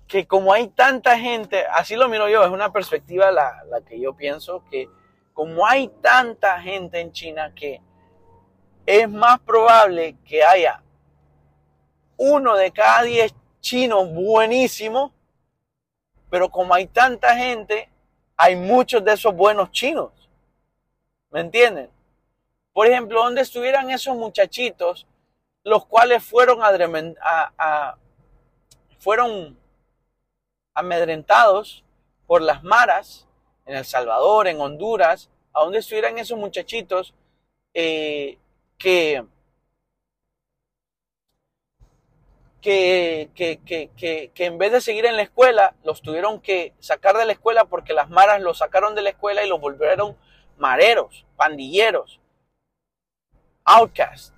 que 0.09 0.27
como 0.27 0.53
hay 0.53 0.69
tanta 0.69 1.19
gente, 1.19 1.65
así 1.67 1.97
lo 1.97 2.09
miro 2.09 2.29
yo, 2.29 2.45
es 2.45 2.51
una 2.51 2.73
perspectiva 2.73 3.31
la, 3.31 3.65
la 3.65 3.81
que 3.83 3.99
yo 3.99 4.15
pienso, 4.15 4.65
que 4.71 4.89
como 5.35 5.67
hay 5.67 5.89
tanta 5.89 6.61
gente 6.63 7.01
en 7.01 7.13
China 7.13 7.53
que 7.55 7.83
es 8.87 9.11
más 9.11 9.41
probable 9.41 10.17
que 10.25 10.43
haya 10.43 10.83
uno 12.17 12.55
de 12.57 12.71
cada 12.71 13.03
diez 13.03 13.35
chinos 13.61 14.09
buenísimos, 14.13 15.11
pero 16.31 16.49
como 16.49 16.73
hay 16.75 16.87
tanta 16.87 17.37
gente, 17.37 17.91
hay 18.37 18.57
muchos 18.57 19.05
de 19.05 19.13
esos 19.13 19.35
buenos 19.35 19.71
chinos. 19.73 20.13
¿Me 21.31 21.41
entienden? 21.41 21.91
Por 22.73 22.87
ejemplo, 22.87 23.23
¿dónde 23.23 23.41
estuvieran 23.41 23.91
esos 23.91 24.17
muchachitos 24.17 25.07
los 25.65 25.87
cuales 25.87 26.23
fueron, 26.23 26.61
fueron 28.99 29.59
amedrentados 30.75 31.83
por 32.27 32.43
las 32.43 32.63
maras 32.63 33.27
en 33.67 33.77
El 33.77 33.85
Salvador, 33.85 34.47
en 34.49 34.61
Honduras, 34.61 35.31
a 35.53 35.63
dónde 35.63 35.79
estuvieran 35.79 36.19
esos 36.19 36.39
muchachitos 36.39 37.15
eh, 37.75 38.39
que, 38.79 39.25
que, 42.61 43.31
que, 43.35 44.31
que, 44.35 44.45
en 44.45 44.59
vez 44.59 44.73
de 44.73 44.81
seguir 44.81 45.07
en 45.07 45.17
la 45.17 45.23
escuela, 45.23 45.75
los 45.85 46.03
tuvieron 46.03 46.41
que 46.41 46.73
sacar 46.79 47.17
de 47.17 47.27
la 47.27 47.33
escuela 47.33 47.67
porque 47.67 47.93
las 47.93 48.11
maras 48.11 48.41
los 48.41 48.59
sacaron 48.59 48.95
de 48.95 49.03
la 49.03 49.11
escuela 49.11 49.45
y 49.45 49.49
los 49.49 49.61
volvieron 49.61 50.17
mareros, 50.57 51.27
pandilleros, 51.37 52.21
outcasts 53.65 54.35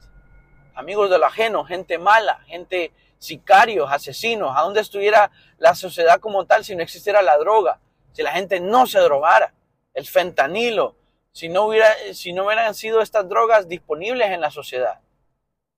amigos 0.77 1.11
de 1.11 1.19
lo 1.19 1.27
ajeno, 1.27 1.65
gente 1.65 1.99
mala, 1.99 2.41
gente 2.47 2.93
sicarios, 3.19 3.91
asesinos, 3.91 4.57
a 4.57 4.61
dónde 4.61 4.81
estuviera 4.81 5.31
la 5.59 5.75
sociedad 5.75 6.21
como 6.21 6.45
tal 6.45 6.65
si 6.65 6.77
no 6.77 6.83
existiera 6.83 7.23
la 7.23 7.37
droga, 7.39 7.81
si 8.17 8.23
la 8.23 8.33
gente 8.33 8.61
no 8.61 8.87
se 8.87 8.99
drogara, 9.01 9.53
el 9.93 10.07
fentanilo, 10.07 10.97
si 11.33 11.51
no, 11.51 11.65
hubiera, 11.67 11.93
si 12.15 12.33
no 12.33 12.47
hubieran 12.47 12.75
sido 12.75 13.03
estas 13.03 13.29
drogas 13.29 13.69
disponibles 13.69 14.31
en 14.31 14.41
la 14.41 14.51
sociedad. 14.51 15.01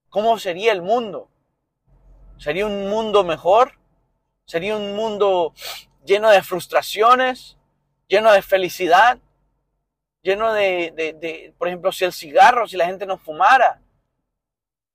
¿Cómo 0.08 0.38
sería 0.38 0.70
el 0.70 0.80
mundo? 0.80 1.28
¿Sería 2.36 2.64
un 2.64 2.88
mundo 2.88 3.24
mejor? 3.24 3.72
¿Sería 4.44 4.76
un 4.76 4.94
mundo 4.94 5.52
lleno 6.04 6.30
de 6.30 6.44
frustraciones? 6.44 7.56
¿Lleno 8.06 8.30
de 8.30 8.42
felicidad? 8.42 9.18
¿Lleno 10.22 10.52
de, 10.52 10.92
de, 10.94 11.12
de 11.14 11.54
por 11.58 11.66
ejemplo, 11.66 11.90
si 11.90 12.04
el 12.04 12.12
cigarro, 12.12 12.68
si 12.68 12.76
la 12.76 12.86
gente 12.86 13.04
no 13.04 13.18
fumara? 13.18 13.82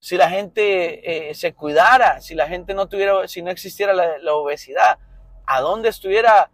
si 0.04 0.18
la 0.18 0.30
gente 0.30 1.30
eh, 1.30 1.34
se 1.34 1.54
cuidara, 1.54 2.20
si 2.20 2.36
la 2.36 2.50
gente 2.50 2.74
no 2.74 2.90
tuviera, 2.90 3.26
si 3.26 3.42
no 3.42 3.50
existiera 3.52 3.94
la, 3.94 4.34
obesidad, 4.34 5.00
a 5.46 5.62
dónde 5.62 5.88
estuviera 5.88 6.52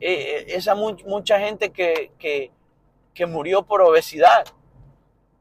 eh, 0.00 0.46
esa 0.48 0.74
mucha 0.74 1.38
gente 1.38 1.70
que, 1.70 2.12
que, 2.18 2.50
murió 3.26 3.62
por 3.62 3.82
obesidad, 3.82 4.44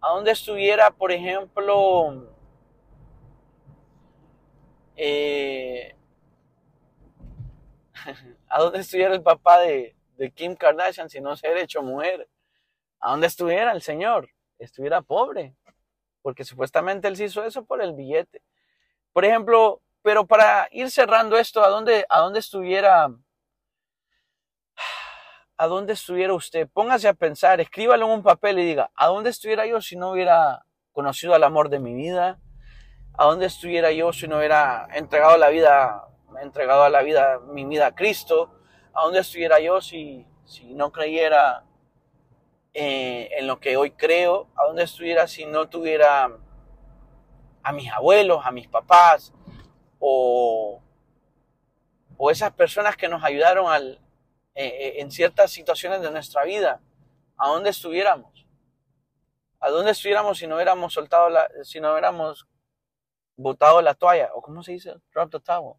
a 0.01 0.09
dónde 0.09 0.31
estuviera, 0.31 0.91
por 0.91 1.13
ejemplo, 1.13 2.27
eh, 4.97 5.95
a 8.49 8.59
dónde 8.59 8.79
estuviera 8.79 9.13
el 9.13 9.21
papá 9.21 9.59
de, 9.59 9.95
de 10.17 10.31
Kim 10.31 10.55
Kardashian 10.55 11.09
si 11.09 11.21
no 11.21 11.37
se 11.37 11.47
hubiera 11.47 11.63
hecho 11.63 11.81
mujer, 11.81 12.27
a 12.99 13.11
dónde 13.11 13.27
estuviera 13.27 13.71
el 13.71 13.81
Señor, 13.81 14.29
estuviera 14.57 15.01
pobre 15.01 15.55
porque 16.21 16.43
supuestamente 16.43 17.07
él 17.07 17.15
se 17.15 17.25
hizo 17.25 17.43
eso 17.43 17.65
por 17.65 17.81
el 17.81 17.93
billete. 17.93 18.41
Por 19.13 19.25
ejemplo, 19.25 19.81
pero 20.01 20.25
para 20.25 20.67
ir 20.71 20.91
cerrando 20.91 21.37
esto, 21.37 21.63
¿a 21.63 21.69
dónde, 21.69 22.05
a 22.09 22.19
dónde 22.19 22.39
estuviera? 22.39 23.09
¿A 25.61 25.67
dónde 25.67 25.91
estuviera 25.91 26.33
usted? 26.33 26.69
Póngase 26.71 27.09
a 27.09 27.13
pensar, 27.13 27.59
escríbalo 27.59 28.05
en 28.05 28.11
un 28.13 28.23
papel 28.23 28.59
y 28.59 28.65
diga, 28.65 28.91
¿a 28.95 29.07
dónde 29.07 29.29
estuviera 29.29 29.65
yo 29.65 29.81
si 29.81 29.97
no 29.97 30.11
hubiera 30.11 30.65
conocido 30.93 31.33
al 31.33 31.43
amor 31.43 31.67
de 31.67 31.79
mi 31.79 31.93
vida? 31.93 32.39
¿A 33.17 33.25
dónde 33.25 33.47
estuviera 33.47 33.91
yo 33.91 34.13
si 34.13 34.25
no 34.29 34.37
hubiera 34.37 34.87
entregado 34.93 35.37
la 35.37 35.49
vida, 35.49 36.07
entregado 36.41 36.83
a 36.83 36.89
la 36.89 37.01
vida, 37.01 37.41
mi 37.45 37.65
vida 37.65 37.87
a 37.87 37.93
Cristo? 37.93 38.53
¿A 38.93 39.03
dónde 39.03 39.19
estuviera 39.19 39.59
yo 39.59 39.81
si, 39.81 40.25
si 40.45 40.73
no 40.73 40.93
creyera 40.93 41.65
eh, 42.73 43.29
en 43.37 43.45
lo 43.45 43.59
que 43.59 43.75
hoy 43.75 43.91
creo, 43.91 44.47
a 44.55 44.63
dónde 44.63 44.83
estuviera 44.83 45.27
si 45.27 45.45
no 45.45 45.67
tuviera 45.67 46.31
a 47.63 47.71
mis 47.73 47.91
abuelos, 47.91 48.45
a 48.45 48.51
mis 48.51 48.69
papás 48.69 49.33
o, 49.99 50.81
o 52.15 52.31
esas 52.31 52.53
personas 52.53 52.95
que 52.95 53.09
nos 53.09 53.25
ayudaron 53.25 53.69
al, 53.69 53.99
eh, 54.55 54.65
eh, 54.65 55.01
en 55.01 55.11
ciertas 55.11 55.51
situaciones 55.51 56.01
de 56.01 56.11
nuestra 56.11 56.43
vida, 56.43 56.81
a 57.37 57.47
dónde 57.49 57.69
estuviéramos. 57.69 58.45
¿A 59.59 59.69
dónde 59.69 59.91
estuviéramos 59.91 60.37
si 60.37 60.47
no 60.47 60.55
hubiéramos 60.55 60.93
soltado 60.93 61.29
la, 61.29 61.49
si 61.63 61.79
no 61.81 61.91
hubiéramos 61.91 62.47
botado 63.35 63.81
la 63.81 63.93
toalla? 63.93 64.29
¿O 64.33 64.41
cómo 64.41 64.63
se 64.63 64.73
dice? 64.73 64.95
Drop 65.13 65.31
the 65.31 65.39
towel. 65.39 65.75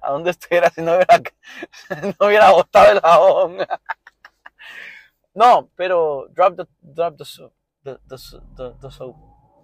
¿A 0.00 0.12
dónde 0.12 0.30
estuviera 0.30 0.70
si 0.70 0.80
no 0.80 0.94
hubiera, 0.94 1.18
no 2.18 2.26
hubiera 2.26 2.50
botado 2.50 2.92
el 2.92 3.00
jabón? 3.00 3.58
No, 5.32 5.70
pero 5.76 6.26
drop 6.30 6.56
the, 6.56 6.66
drop 6.80 7.16
the 7.16 7.24
soap. 7.24 7.52
The, 7.84 7.98
the, 8.08 8.16
the, 8.80 8.90
soap. 8.90 9.16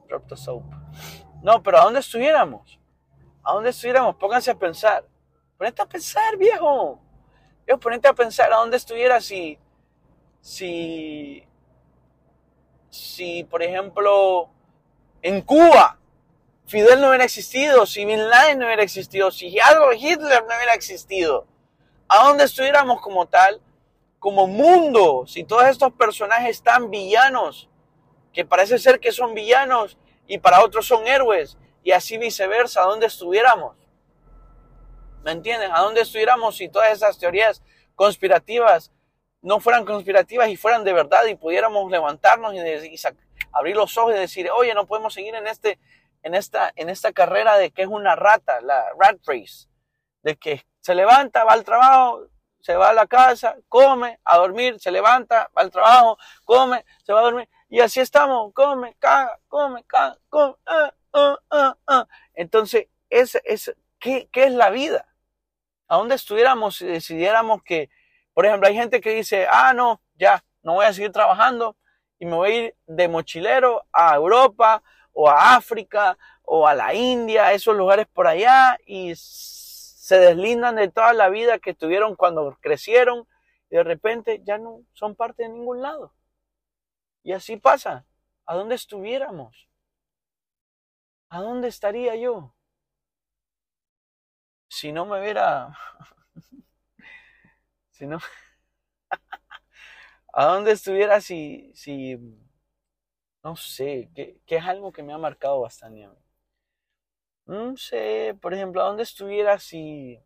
Drop 0.08 0.28
the 0.28 0.36
soap. 0.36 0.62
No, 1.42 1.60
pero 1.60 1.78
¿a 1.78 1.84
dónde 1.84 1.98
estuviéramos? 2.00 2.78
¿A 3.42 3.52
dónde 3.52 3.70
estuviéramos? 3.70 4.14
Pónganse 4.14 4.52
a 4.52 4.54
pensar. 4.54 5.04
Ponete 5.56 5.82
a 5.82 5.86
pensar, 5.86 6.36
viejo. 6.36 7.00
Yo 7.66 7.78
ponete 7.78 8.08
a 8.08 8.12
pensar 8.12 8.52
a 8.52 8.56
dónde 8.56 8.76
estuviera 8.76 9.20
si, 9.20 9.58
si, 10.40 11.44
si, 12.90 13.44
por 13.44 13.62
ejemplo, 13.62 14.48
en 15.22 15.40
Cuba, 15.42 15.98
Fidel 16.66 17.00
no 17.00 17.08
hubiera 17.08 17.24
existido, 17.24 17.86
si 17.86 18.04
Bin 18.04 18.28
Laden 18.28 18.58
no 18.58 18.66
hubiera 18.66 18.82
existido, 18.82 19.30
si 19.30 19.58
algo 19.58 19.92
Hitler 19.92 20.42
no 20.42 20.54
hubiera 20.56 20.74
existido, 20.74 21.46
¿a 22.08 22.24
dónde 22.24 22.44
estuviéramos 22.44 23.00
como 23.00 23.26
tal? 23.26 23.60
como 24.26 24.48
mundo, 24.48 25.24
si 25.28 25.44
todos 25.44 25.66
estos 25.66 25.92
personajes 25.92 26.50
están 26.50 26.90
villanos, 26.90 27.68
que 28.32 28.44
parece 28.44 28.76
ser 28.78 28.98
que 28.98 29.12
son 29.12 29.34
villanos 29.34 29.96
y 30.26 30.38
para 30.38 30.64
otros 30.64 30.84
son 30.84 31.06
héroes, 31.06 31.56
y 31.84 31.92
así 31.92 32.18
viceversa, 32.18 32.82
¿a 32.82 32.86
dónde 32.86 33.06
estuviéramos? 33.06 33.76
¿Me 35.26 35.32
entienden? 35.32 35.72
¿A 35.72 35.80
dónde 35.80 36.02
estuviéramos 36.02 36.56
si 36.56 36.68
todas 36.68 36.92
esas 36.92 37.18
teorías 37.18 37.60
conspirativas 37.96 38.92
no 39.42 39.58
fueran 39.58 39.84
conspirativas 39.84 40.48
y 40.48 40.56
fueran 40.56 40.84
de 40.84 40.92
verdad 40.92 41.24
y 41.26 41.34
pudiéramos 41.34 41.90
levantarnos 41.90 42.54
y, 42.54 42.60
abrir 43.50 43.74
los 43.74 43.98
ojos 43.98 44.14
y 44.14 44.18
decir, 44.18 44.48
oye, 44.52 44.72
no 44.72 44.86
podemos 44.86 45.12
seguir 45.12 45.34
en, 45.34 45.48
este, 45.48 45.80
en, 46.22 46.36
esta, 46.36 46.72
en 46.76 46.90
esta 46.90 47.12
carrera 47.12 47.56
de 47.56 47.72
que 47.72 47.82
es 47.82 47.88
una 47.88 48.14
rata, 48.14 48.60
la 48.60 48.84
rat 49.00 49.18
race, 49.26 49.66
de 50.22 50.36
que 50.36 50.64
se 50.80 50.94
levanta, 50.94 51.42
va 51.42 51.54
al 51.54 51.64
trabajo, 51.64 52.28
se 52.60 52.76
va 52.76 52.90
a 52.90 52.92
la 52.92 53.08
casa, 53.08 53.56
come, 53.68 54.20
a 54.22 54.36
dormir, 54.36 54.78
se 54.78 54.92
levanta, 54.92 55.50
va 55.58 55.62
al 55.62 55.72
trabajo, 55.72 56.18
come, 56.44 56.84
se 57.04 57.12
va 57.12 57.18
a 57.18 57.24
dormir. 57.24 57.48
Y 57.68 57.80
así 57.80 57.98
estamos, 57.98 58.52
come, 58.54 58.94
caga, 59.00 59.40
come, 59.48 59.82
caga, 59.88 60.18
come. 60.28 60.54
Ah, 60.66 60.94
ah, 61.50 61.76
ah, 61.88 62.06
Entonces, 62.32 62.86
es, 63.10 63.36
es, 63.44 63.74
¿qué, 63.98 64.28
¿qué 64.30 64.44
es 64.44 64.52
la 64.52 64.70
vida? 64.70 65.04
¿A 65.88 65.96
dónde 65.96 66.14
estuviéramos 66.16 66.76
si 66.76 66.86
decidiéramos 66.86 67.62
que, 67.62 67.90
por 68.34 68.46
ejemplo, 68.46 68.68
hay 68.68 68.74
gente 68.74 69.00
que 69.00 69.10
dice, 69.10 69.46
ah, 69.50 69.72
no, 69.72 70.02
ya, 70.14 70.44
no 70.62 70.74
voy 70.74 70.86
a 70.86 70.92
seguir 70.92 71.12
trabajando 71.12 71.76
y 72.18 72.26
me 72.26 72.34
voy 72.34 72.50
a 72.50 72.54
ir 72.54 72.76
de 72.86 73.08
mochilero 73.08 73.84
a 73.92 74.14
Europa 74.16 74.82
o 75.12 75.28
a 75.28 75.54
África 75.54 76.18
o 76.42 76.66
a 76.66 76.74
la 76.74 76.94
India, 76.94 77.46
a 77.46 77.52
esos 77.52 77.76
lugares 77.76 78.06
por 78.12 78.26
allá 78.26 78.78
y 78.86 79.14
se 79.16 80.18
deslindan 80.18 80.76
de 80.76 80.88
toda 80.88 81.12
la 81.12 81.28
vida 81.28 81.58
que 81.58 81.74
tuvieron 81.74 82.16
cuando 82.16 82.56
crecieron 82.60 83.26
y 83.70 83.76
de 83.76 83.84
repente 83.84 84.42
ya 84.44 84.58
no 84.58 84.82
son 84.92 85.14
parte 85.14 85.42
de 85.44 85.48
ningún 85.50 85.82
lado. 85.82 86.14
Y 87.22 87.32
así 87.32 87.56
pasa. 87.56 88.06
¿A 88.48 88.54
dónde 88.54 88.76
estuviéramos? 88.76 89.68
¿A 91.28 91.40
dónde 91.40 91.66
estaría 91.68 92.14
yo? 92.14 92.55
Si 94.76 94.92
no 94.92 95.06
me 95.06 95.18
hubiera... 95.18 95.74
si 97.92 98.06
no... 98.06 98.18
¿A 100.34 100.44
dónde 100.44 100.72
estuviera 100.72 101.22
si... 101.22 101.72
si... 101.74 102.18
No 103.42 103.56
sé, 103.56 104.10
que, 104.14 104.38
que 104.44 104.56
es 104.56 104.64
algo 104.66 104.92
que 104.92 105.02
me 105.02 105.14
ha 105.14 105.18
marcado 105.18 105.62
bastante 105.62 106.06
no 107.46 107.76
sé, 107.78 108.36
por 108.42 108.52
ejemplo, 108.52 108.82
¿a 108.82 108.86
dónde 108.88 109.04
estuviera 109.04 109.58
si, 109.58 110.20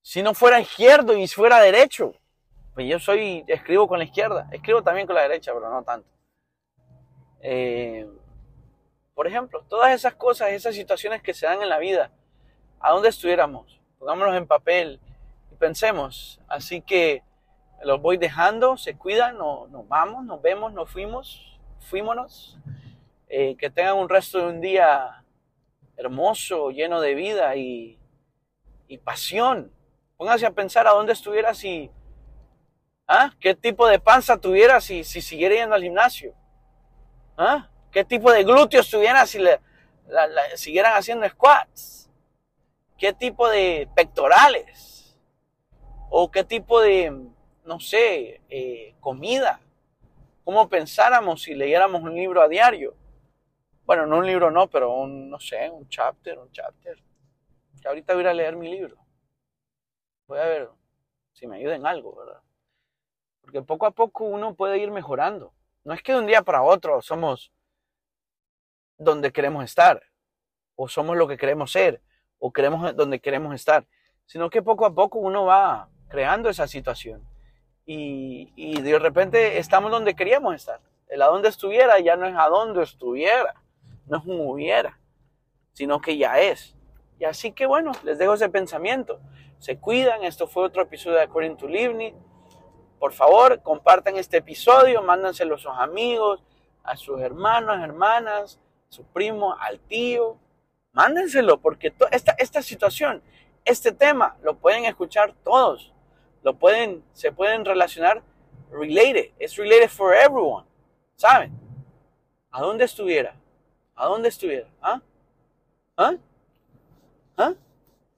si 0.00 0.22
no 0.22 0.32
fuera 0.32 0.60
izquierdo 0.60 1.18
y 1.18 1.28
fuera 1.28 1.60
derecho? 1.60 2.14
Pues 2.72 2.88
yo 2.88 2.98
soy, 2.98 3.44
escribo 3.46 3.86
con 3.88 3.98
la 3.98 4.04
izquierda, 4.04 4.48
escribo 4.52 4.82
también 4.82 5.06
con 5.06 5.16
la 5.16 5.22
derecha, 5.22 5.52
pero 5.52 5.68
no 5.68 5.82
tanto. 5.82 6.08
Eh, 7.42 8.08
por 9.20 9.26
ejemplo, 9.26 9.62
todas 9.68 9.92
esas 9.92 10.14
cosas, 10.14 10.48
esas 10.52 10.74
situaciones 10.74 11.20
que 11.20 11.34
se 11.34 11.44
dan 11.44 11.60
en 11.60 11.68
la 11.68 11.78
vida, 11.78 12.10
¿a 12.80 12.92
dónde 12.92 13.10
estuviéramos? 13.10 13.78
Pongámonos 13.98 14.34
en 14.34 14.46
papel 14.46 14.98
y 15.52 15.56
pensemos. 15.56 16.40
Así 16.48 16.80
que 16.80 17.22
los 17.84 18.00
voy 18.00 18.16
dejando, 18.16 18.78
se 18.78 18.96
cuidan, 18.96 19.36
no, 19.36 19.66
nos 19.66 19.86
vamos, 19.86 20.24
nos 20.24 20.40
vemos, 20.40 20.72
nos 20.72 20.88
fuimos, 20.88 21.60
fuímonos. 21.80 22.56
Eh, 23.28 23.56
que 23.58 23.68
tengan 23.68 23.98
un 23.98 24.08
resto 24.08 24.38
de 24.38 24.46
un 24.46 24.62
día 24.62 25.22
hermoso, 25.98 26.70
lleno 26.70 27.02
de 27.02 27.14
vida 27.14 27.56
y, 27.56 27.98
pasión. 29.04 29.70
Póngase 30.16 30.46
a 30.46 30.52
pensar 30.52 30.86
a 30.86 30.92
dónde 30.92 31.12
estuviera 31.12 31.52
si, 31.52 31.90
¿ah? 33.06 33.34
¿Qué 33.38 33.54
tipo 33.54 33.86
de 33.86 33.98
panza 33.98 34.38
tuviera 34.40 34.80
si, 34.80 35.04
si 35.04 35.20
siguiera 35.20 35.56
yendo 35.56 35.74
al 35.74 35.82
gimnasio? 35.82 36.32
¿Ah? 37.36 37.69
¿Qué 37.90 38.04
tipo 38.04 38.30
de 38.30 38.44
glúteos 38.44 38.88
tuviera 38.88 39.26
si 39.26 39.38
le, 39.38 39.60
siguieran 40.54 40.94
haciendo 40.94 41.28
squats? 41.28 42.08
¿Qué 42.96 43.12
tipo 43.12 43.48
de 43.48 43.88
pectorales? 43.94 45.18
¿O 46.08 46.30
qué 46.30 46.44
tipo 46.44 46.80
de, 46.80 47.10
no 47.64 47.80
sé, 47.80 48.40
eh, 48.48 48.94
comida? 49.00 49.60
¿Cómo 50.44 50.68
pensáramos 50.68 51.42
si 51.42 51.54
leyéramos 51.54 52.02
un 52.02 52.14
libro 52.14 52.42
a 52.42 52.48
diario? 52.48 52.94
Bueno, 53.86 54.06
no 54.06 54.18
un 54.18 54.26
libro 54.26 54.50
no, 54.50 54.68
pero 54.68 54.92
un, 54.92 55.28
no 55.28 55.40
sé, 55.40 55.68
un 55.68 55.88
chapter, 55.88 56.38
un 56.38 56.50
chapter. 56.52 56.96
Que 57.80 57.88
ahorita 57.88 58.14
voy 58.14 58.26
a 58.26 58.34
leer 58.34 58.54
mi 58.54 58.68
libro. 58.68 58.96
Voy 60.28 60.38
a 60.38 60.44
ver 60.44 60.68
si 61.32 61.46
me 61.48 61.56
ayuda 61.56 61.74
en 61.74 61.86
algo, 61.86 62.14
¿verdad? 62.14 62.40
Porque 63.40 63.62
poco 63.62 63.86
a 63.86 63.90
poco 63.90 64.24
uno 64.24 64.54
puede 64.54 64.78
ir 64.78 64.92
mejorando. 64.92 65.52
No 65.82 65.92
es 65.92 66.02
que 66.02 66.12
de 66.12 66.18
un 66.20 66.26
día 66.26 66.42
para 66.42 66.62
otro 66.62 67.02
somos 67.02 67.50
donde 69.00 69.32
queremos 69.32 69.64
estar, 69.64 70.02
o 70.76 70.88
somos 70.88 71.16
lo 71.16 71.26
que 71.26 71.38
queremos 71.38 71.72
ser, 71.72 72.02
o 72.38 72.52
queremos 72.52 72.94
donde 72.94 73.18
queremos 73.18 73.54
estar, 73.54 73.86
sino 74.26 74.50
que 74.50 74.62
poco 74.62 74.84
a 74.86 74.94
poco 74.94 75.18
uno 75.18 75.46
va 75.46 75.88
creando 76.08 76.50
esa 76.50 76.68
situación. 76.68 77.26
Y, 77.86 78.52
y 78.54 78.80
de 78.82 78.98
repente 78.98 79.58
estamos 79.58 79.90
donde 79.90 80.14
queríamos 80.14 80.54
estar. 80.54 80.80
El 81.08 81.22
a 81.22 81.26
donde 81.26 81.48
estuviera 81.48 81.98
ya 81.98 82.14
no 82.14 82.26
es 82.26 82.36
a 82.36 82.48
donde 82.48 82.82
estuviera, 82.82 83.54
no 84.06 84.18
es 84.18 84.24
un 84.26 84.40
hubiera, 84.48 85.00
sino 85.72 86.00
que 86.00 86.16
ya 86.16 86.38
es. 86.38 86.76
Y 87.18 87.24
así 87.24 87.52
que 87.52 87.66
bueno, 87.66 87.92
les 88.04 88.18
dejo 88.18 88.34
ese 88.34 88.48
pensamiento. 88.48 89.18
Se 89.58 89.78
cuidan, 89.78 90.24
esto 90.24 90.46
fue 90.46 90.64
otro 90.64 90.82
episodio 90.82 91.16
de 91.16 91.24
According 91.24 91.56
to 91.56 91.66
Livni. 91.66 92.14
Por 92.98 93.12
favor, 93.12 93.62
compartan 93.62 94.16
este 94.16 94.36
episodio, 94.36 95.02
mándanselo 95.02 95.54
a 95.54 95.58
sus 95.58 95.72
amigos, 95.72 96.42
a 96.84 96.96
sus 96.96 97.20
hermanos, 97.20 97.82
hermanas, 97.82 98.60
su 98.90 99.04
primo, 99.04 99.56
al 99.58 99.78
tío. 99.78 100.36
Mándenselo 100.92 101.60
porque 101.60 101.94
esta, 102.10 102.32
esta 102.32 102.60
situación, 102.60 103.22
este 103.64 103.92
tema, 103.92 104.36
lo 104.42 104.56
pueden 104.56 104.84
escuchar 104.84 105.32
todos. 105.44 105.92
Lo 106.42 106.54
pueden, 106.54 107.04
se 107.12 107.30
pueden 107.30 107.64
relacionar 107.64 108.22
related. 108.70 109.30
Es 109.38 109.56
related 109.56 109.88
for 109.88 110.14
everyone. 110.14 110.66
¿Saben? 111.14 111.52
¿A 112.50 112.60
dónde 112.60 112.84
estuviera? 112.84 113.36
¿A 113.94 114.06
dónde 114.06 114.28
estuviera? 114.28 114.68
¿Ah? 114.82 115.00
¿Ah? 115.96 116.14
¿Ah? 117.36 117.54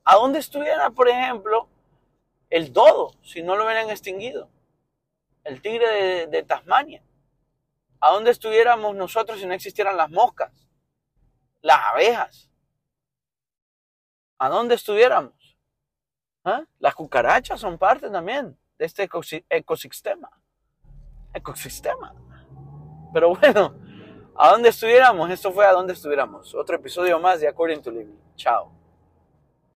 ¿A 0.04 0.16
dónde 0.16 0.38
estuviera, 0.38 0.88
por 0.90 1.08
ejemplo, 1.08 1.68
el 2.48 2.72
dodo 2.72 3.12
si 3.22 3.42
no 3.42 3.56
lo 3.56 3.64
hubieran 3.64 3.90
extinguido? 3.90 4.48
El 5.44 5.60
tigre 5.60 5.86
de, 5.86 6.26
de 6.28 6.42
Tasmania. 6.44 7.02
¿A 8.00 8.10
dónde 8.10 8.30
estuviéramos 8.30 8.96
nosotros 8.96 9.38
si 9.38 9.46
no 9.46 9.52
existieran 9.52 9.96
las 9.96 10.10
moscas? 10.10 10.61
Las 11.62 11.78
abejas. 11.92 12.50
¿A 14.38 14.48
dónde 14.48 14.74
estuviéramos? 14.74 15.56
¿Ah? 16.44 16.64
Las 16.78 16.94
cucarachas 16.94 17.60
son 17.60 17.78
parte 17.78 18.10
también 18.10 18.58
de 18.78 18.84
este 18.84 19.08
ecosistema. 19.48 20.30
Ecosistema. 21.32 22.14
Pero 23.14 23.36
bueno, 23.36 23.78
¿a 24.36 24.50
dónde 24.50 24.70
estuviéramos? 24.70 25.30
Esto 25.30 25.52
fue 25.52 25.64
a 25.64 25.72
dónde 25.72 25.92
estuviéramos. 25.92 26.54
Otro 26.54 26.76
episodio 26.76 27.20
más 27.20 27.40
de 27.40 27.48
According 27.48 27.82
to 27.82 27.90
Living. 27.90 28.18
Chao. 28.36 28.82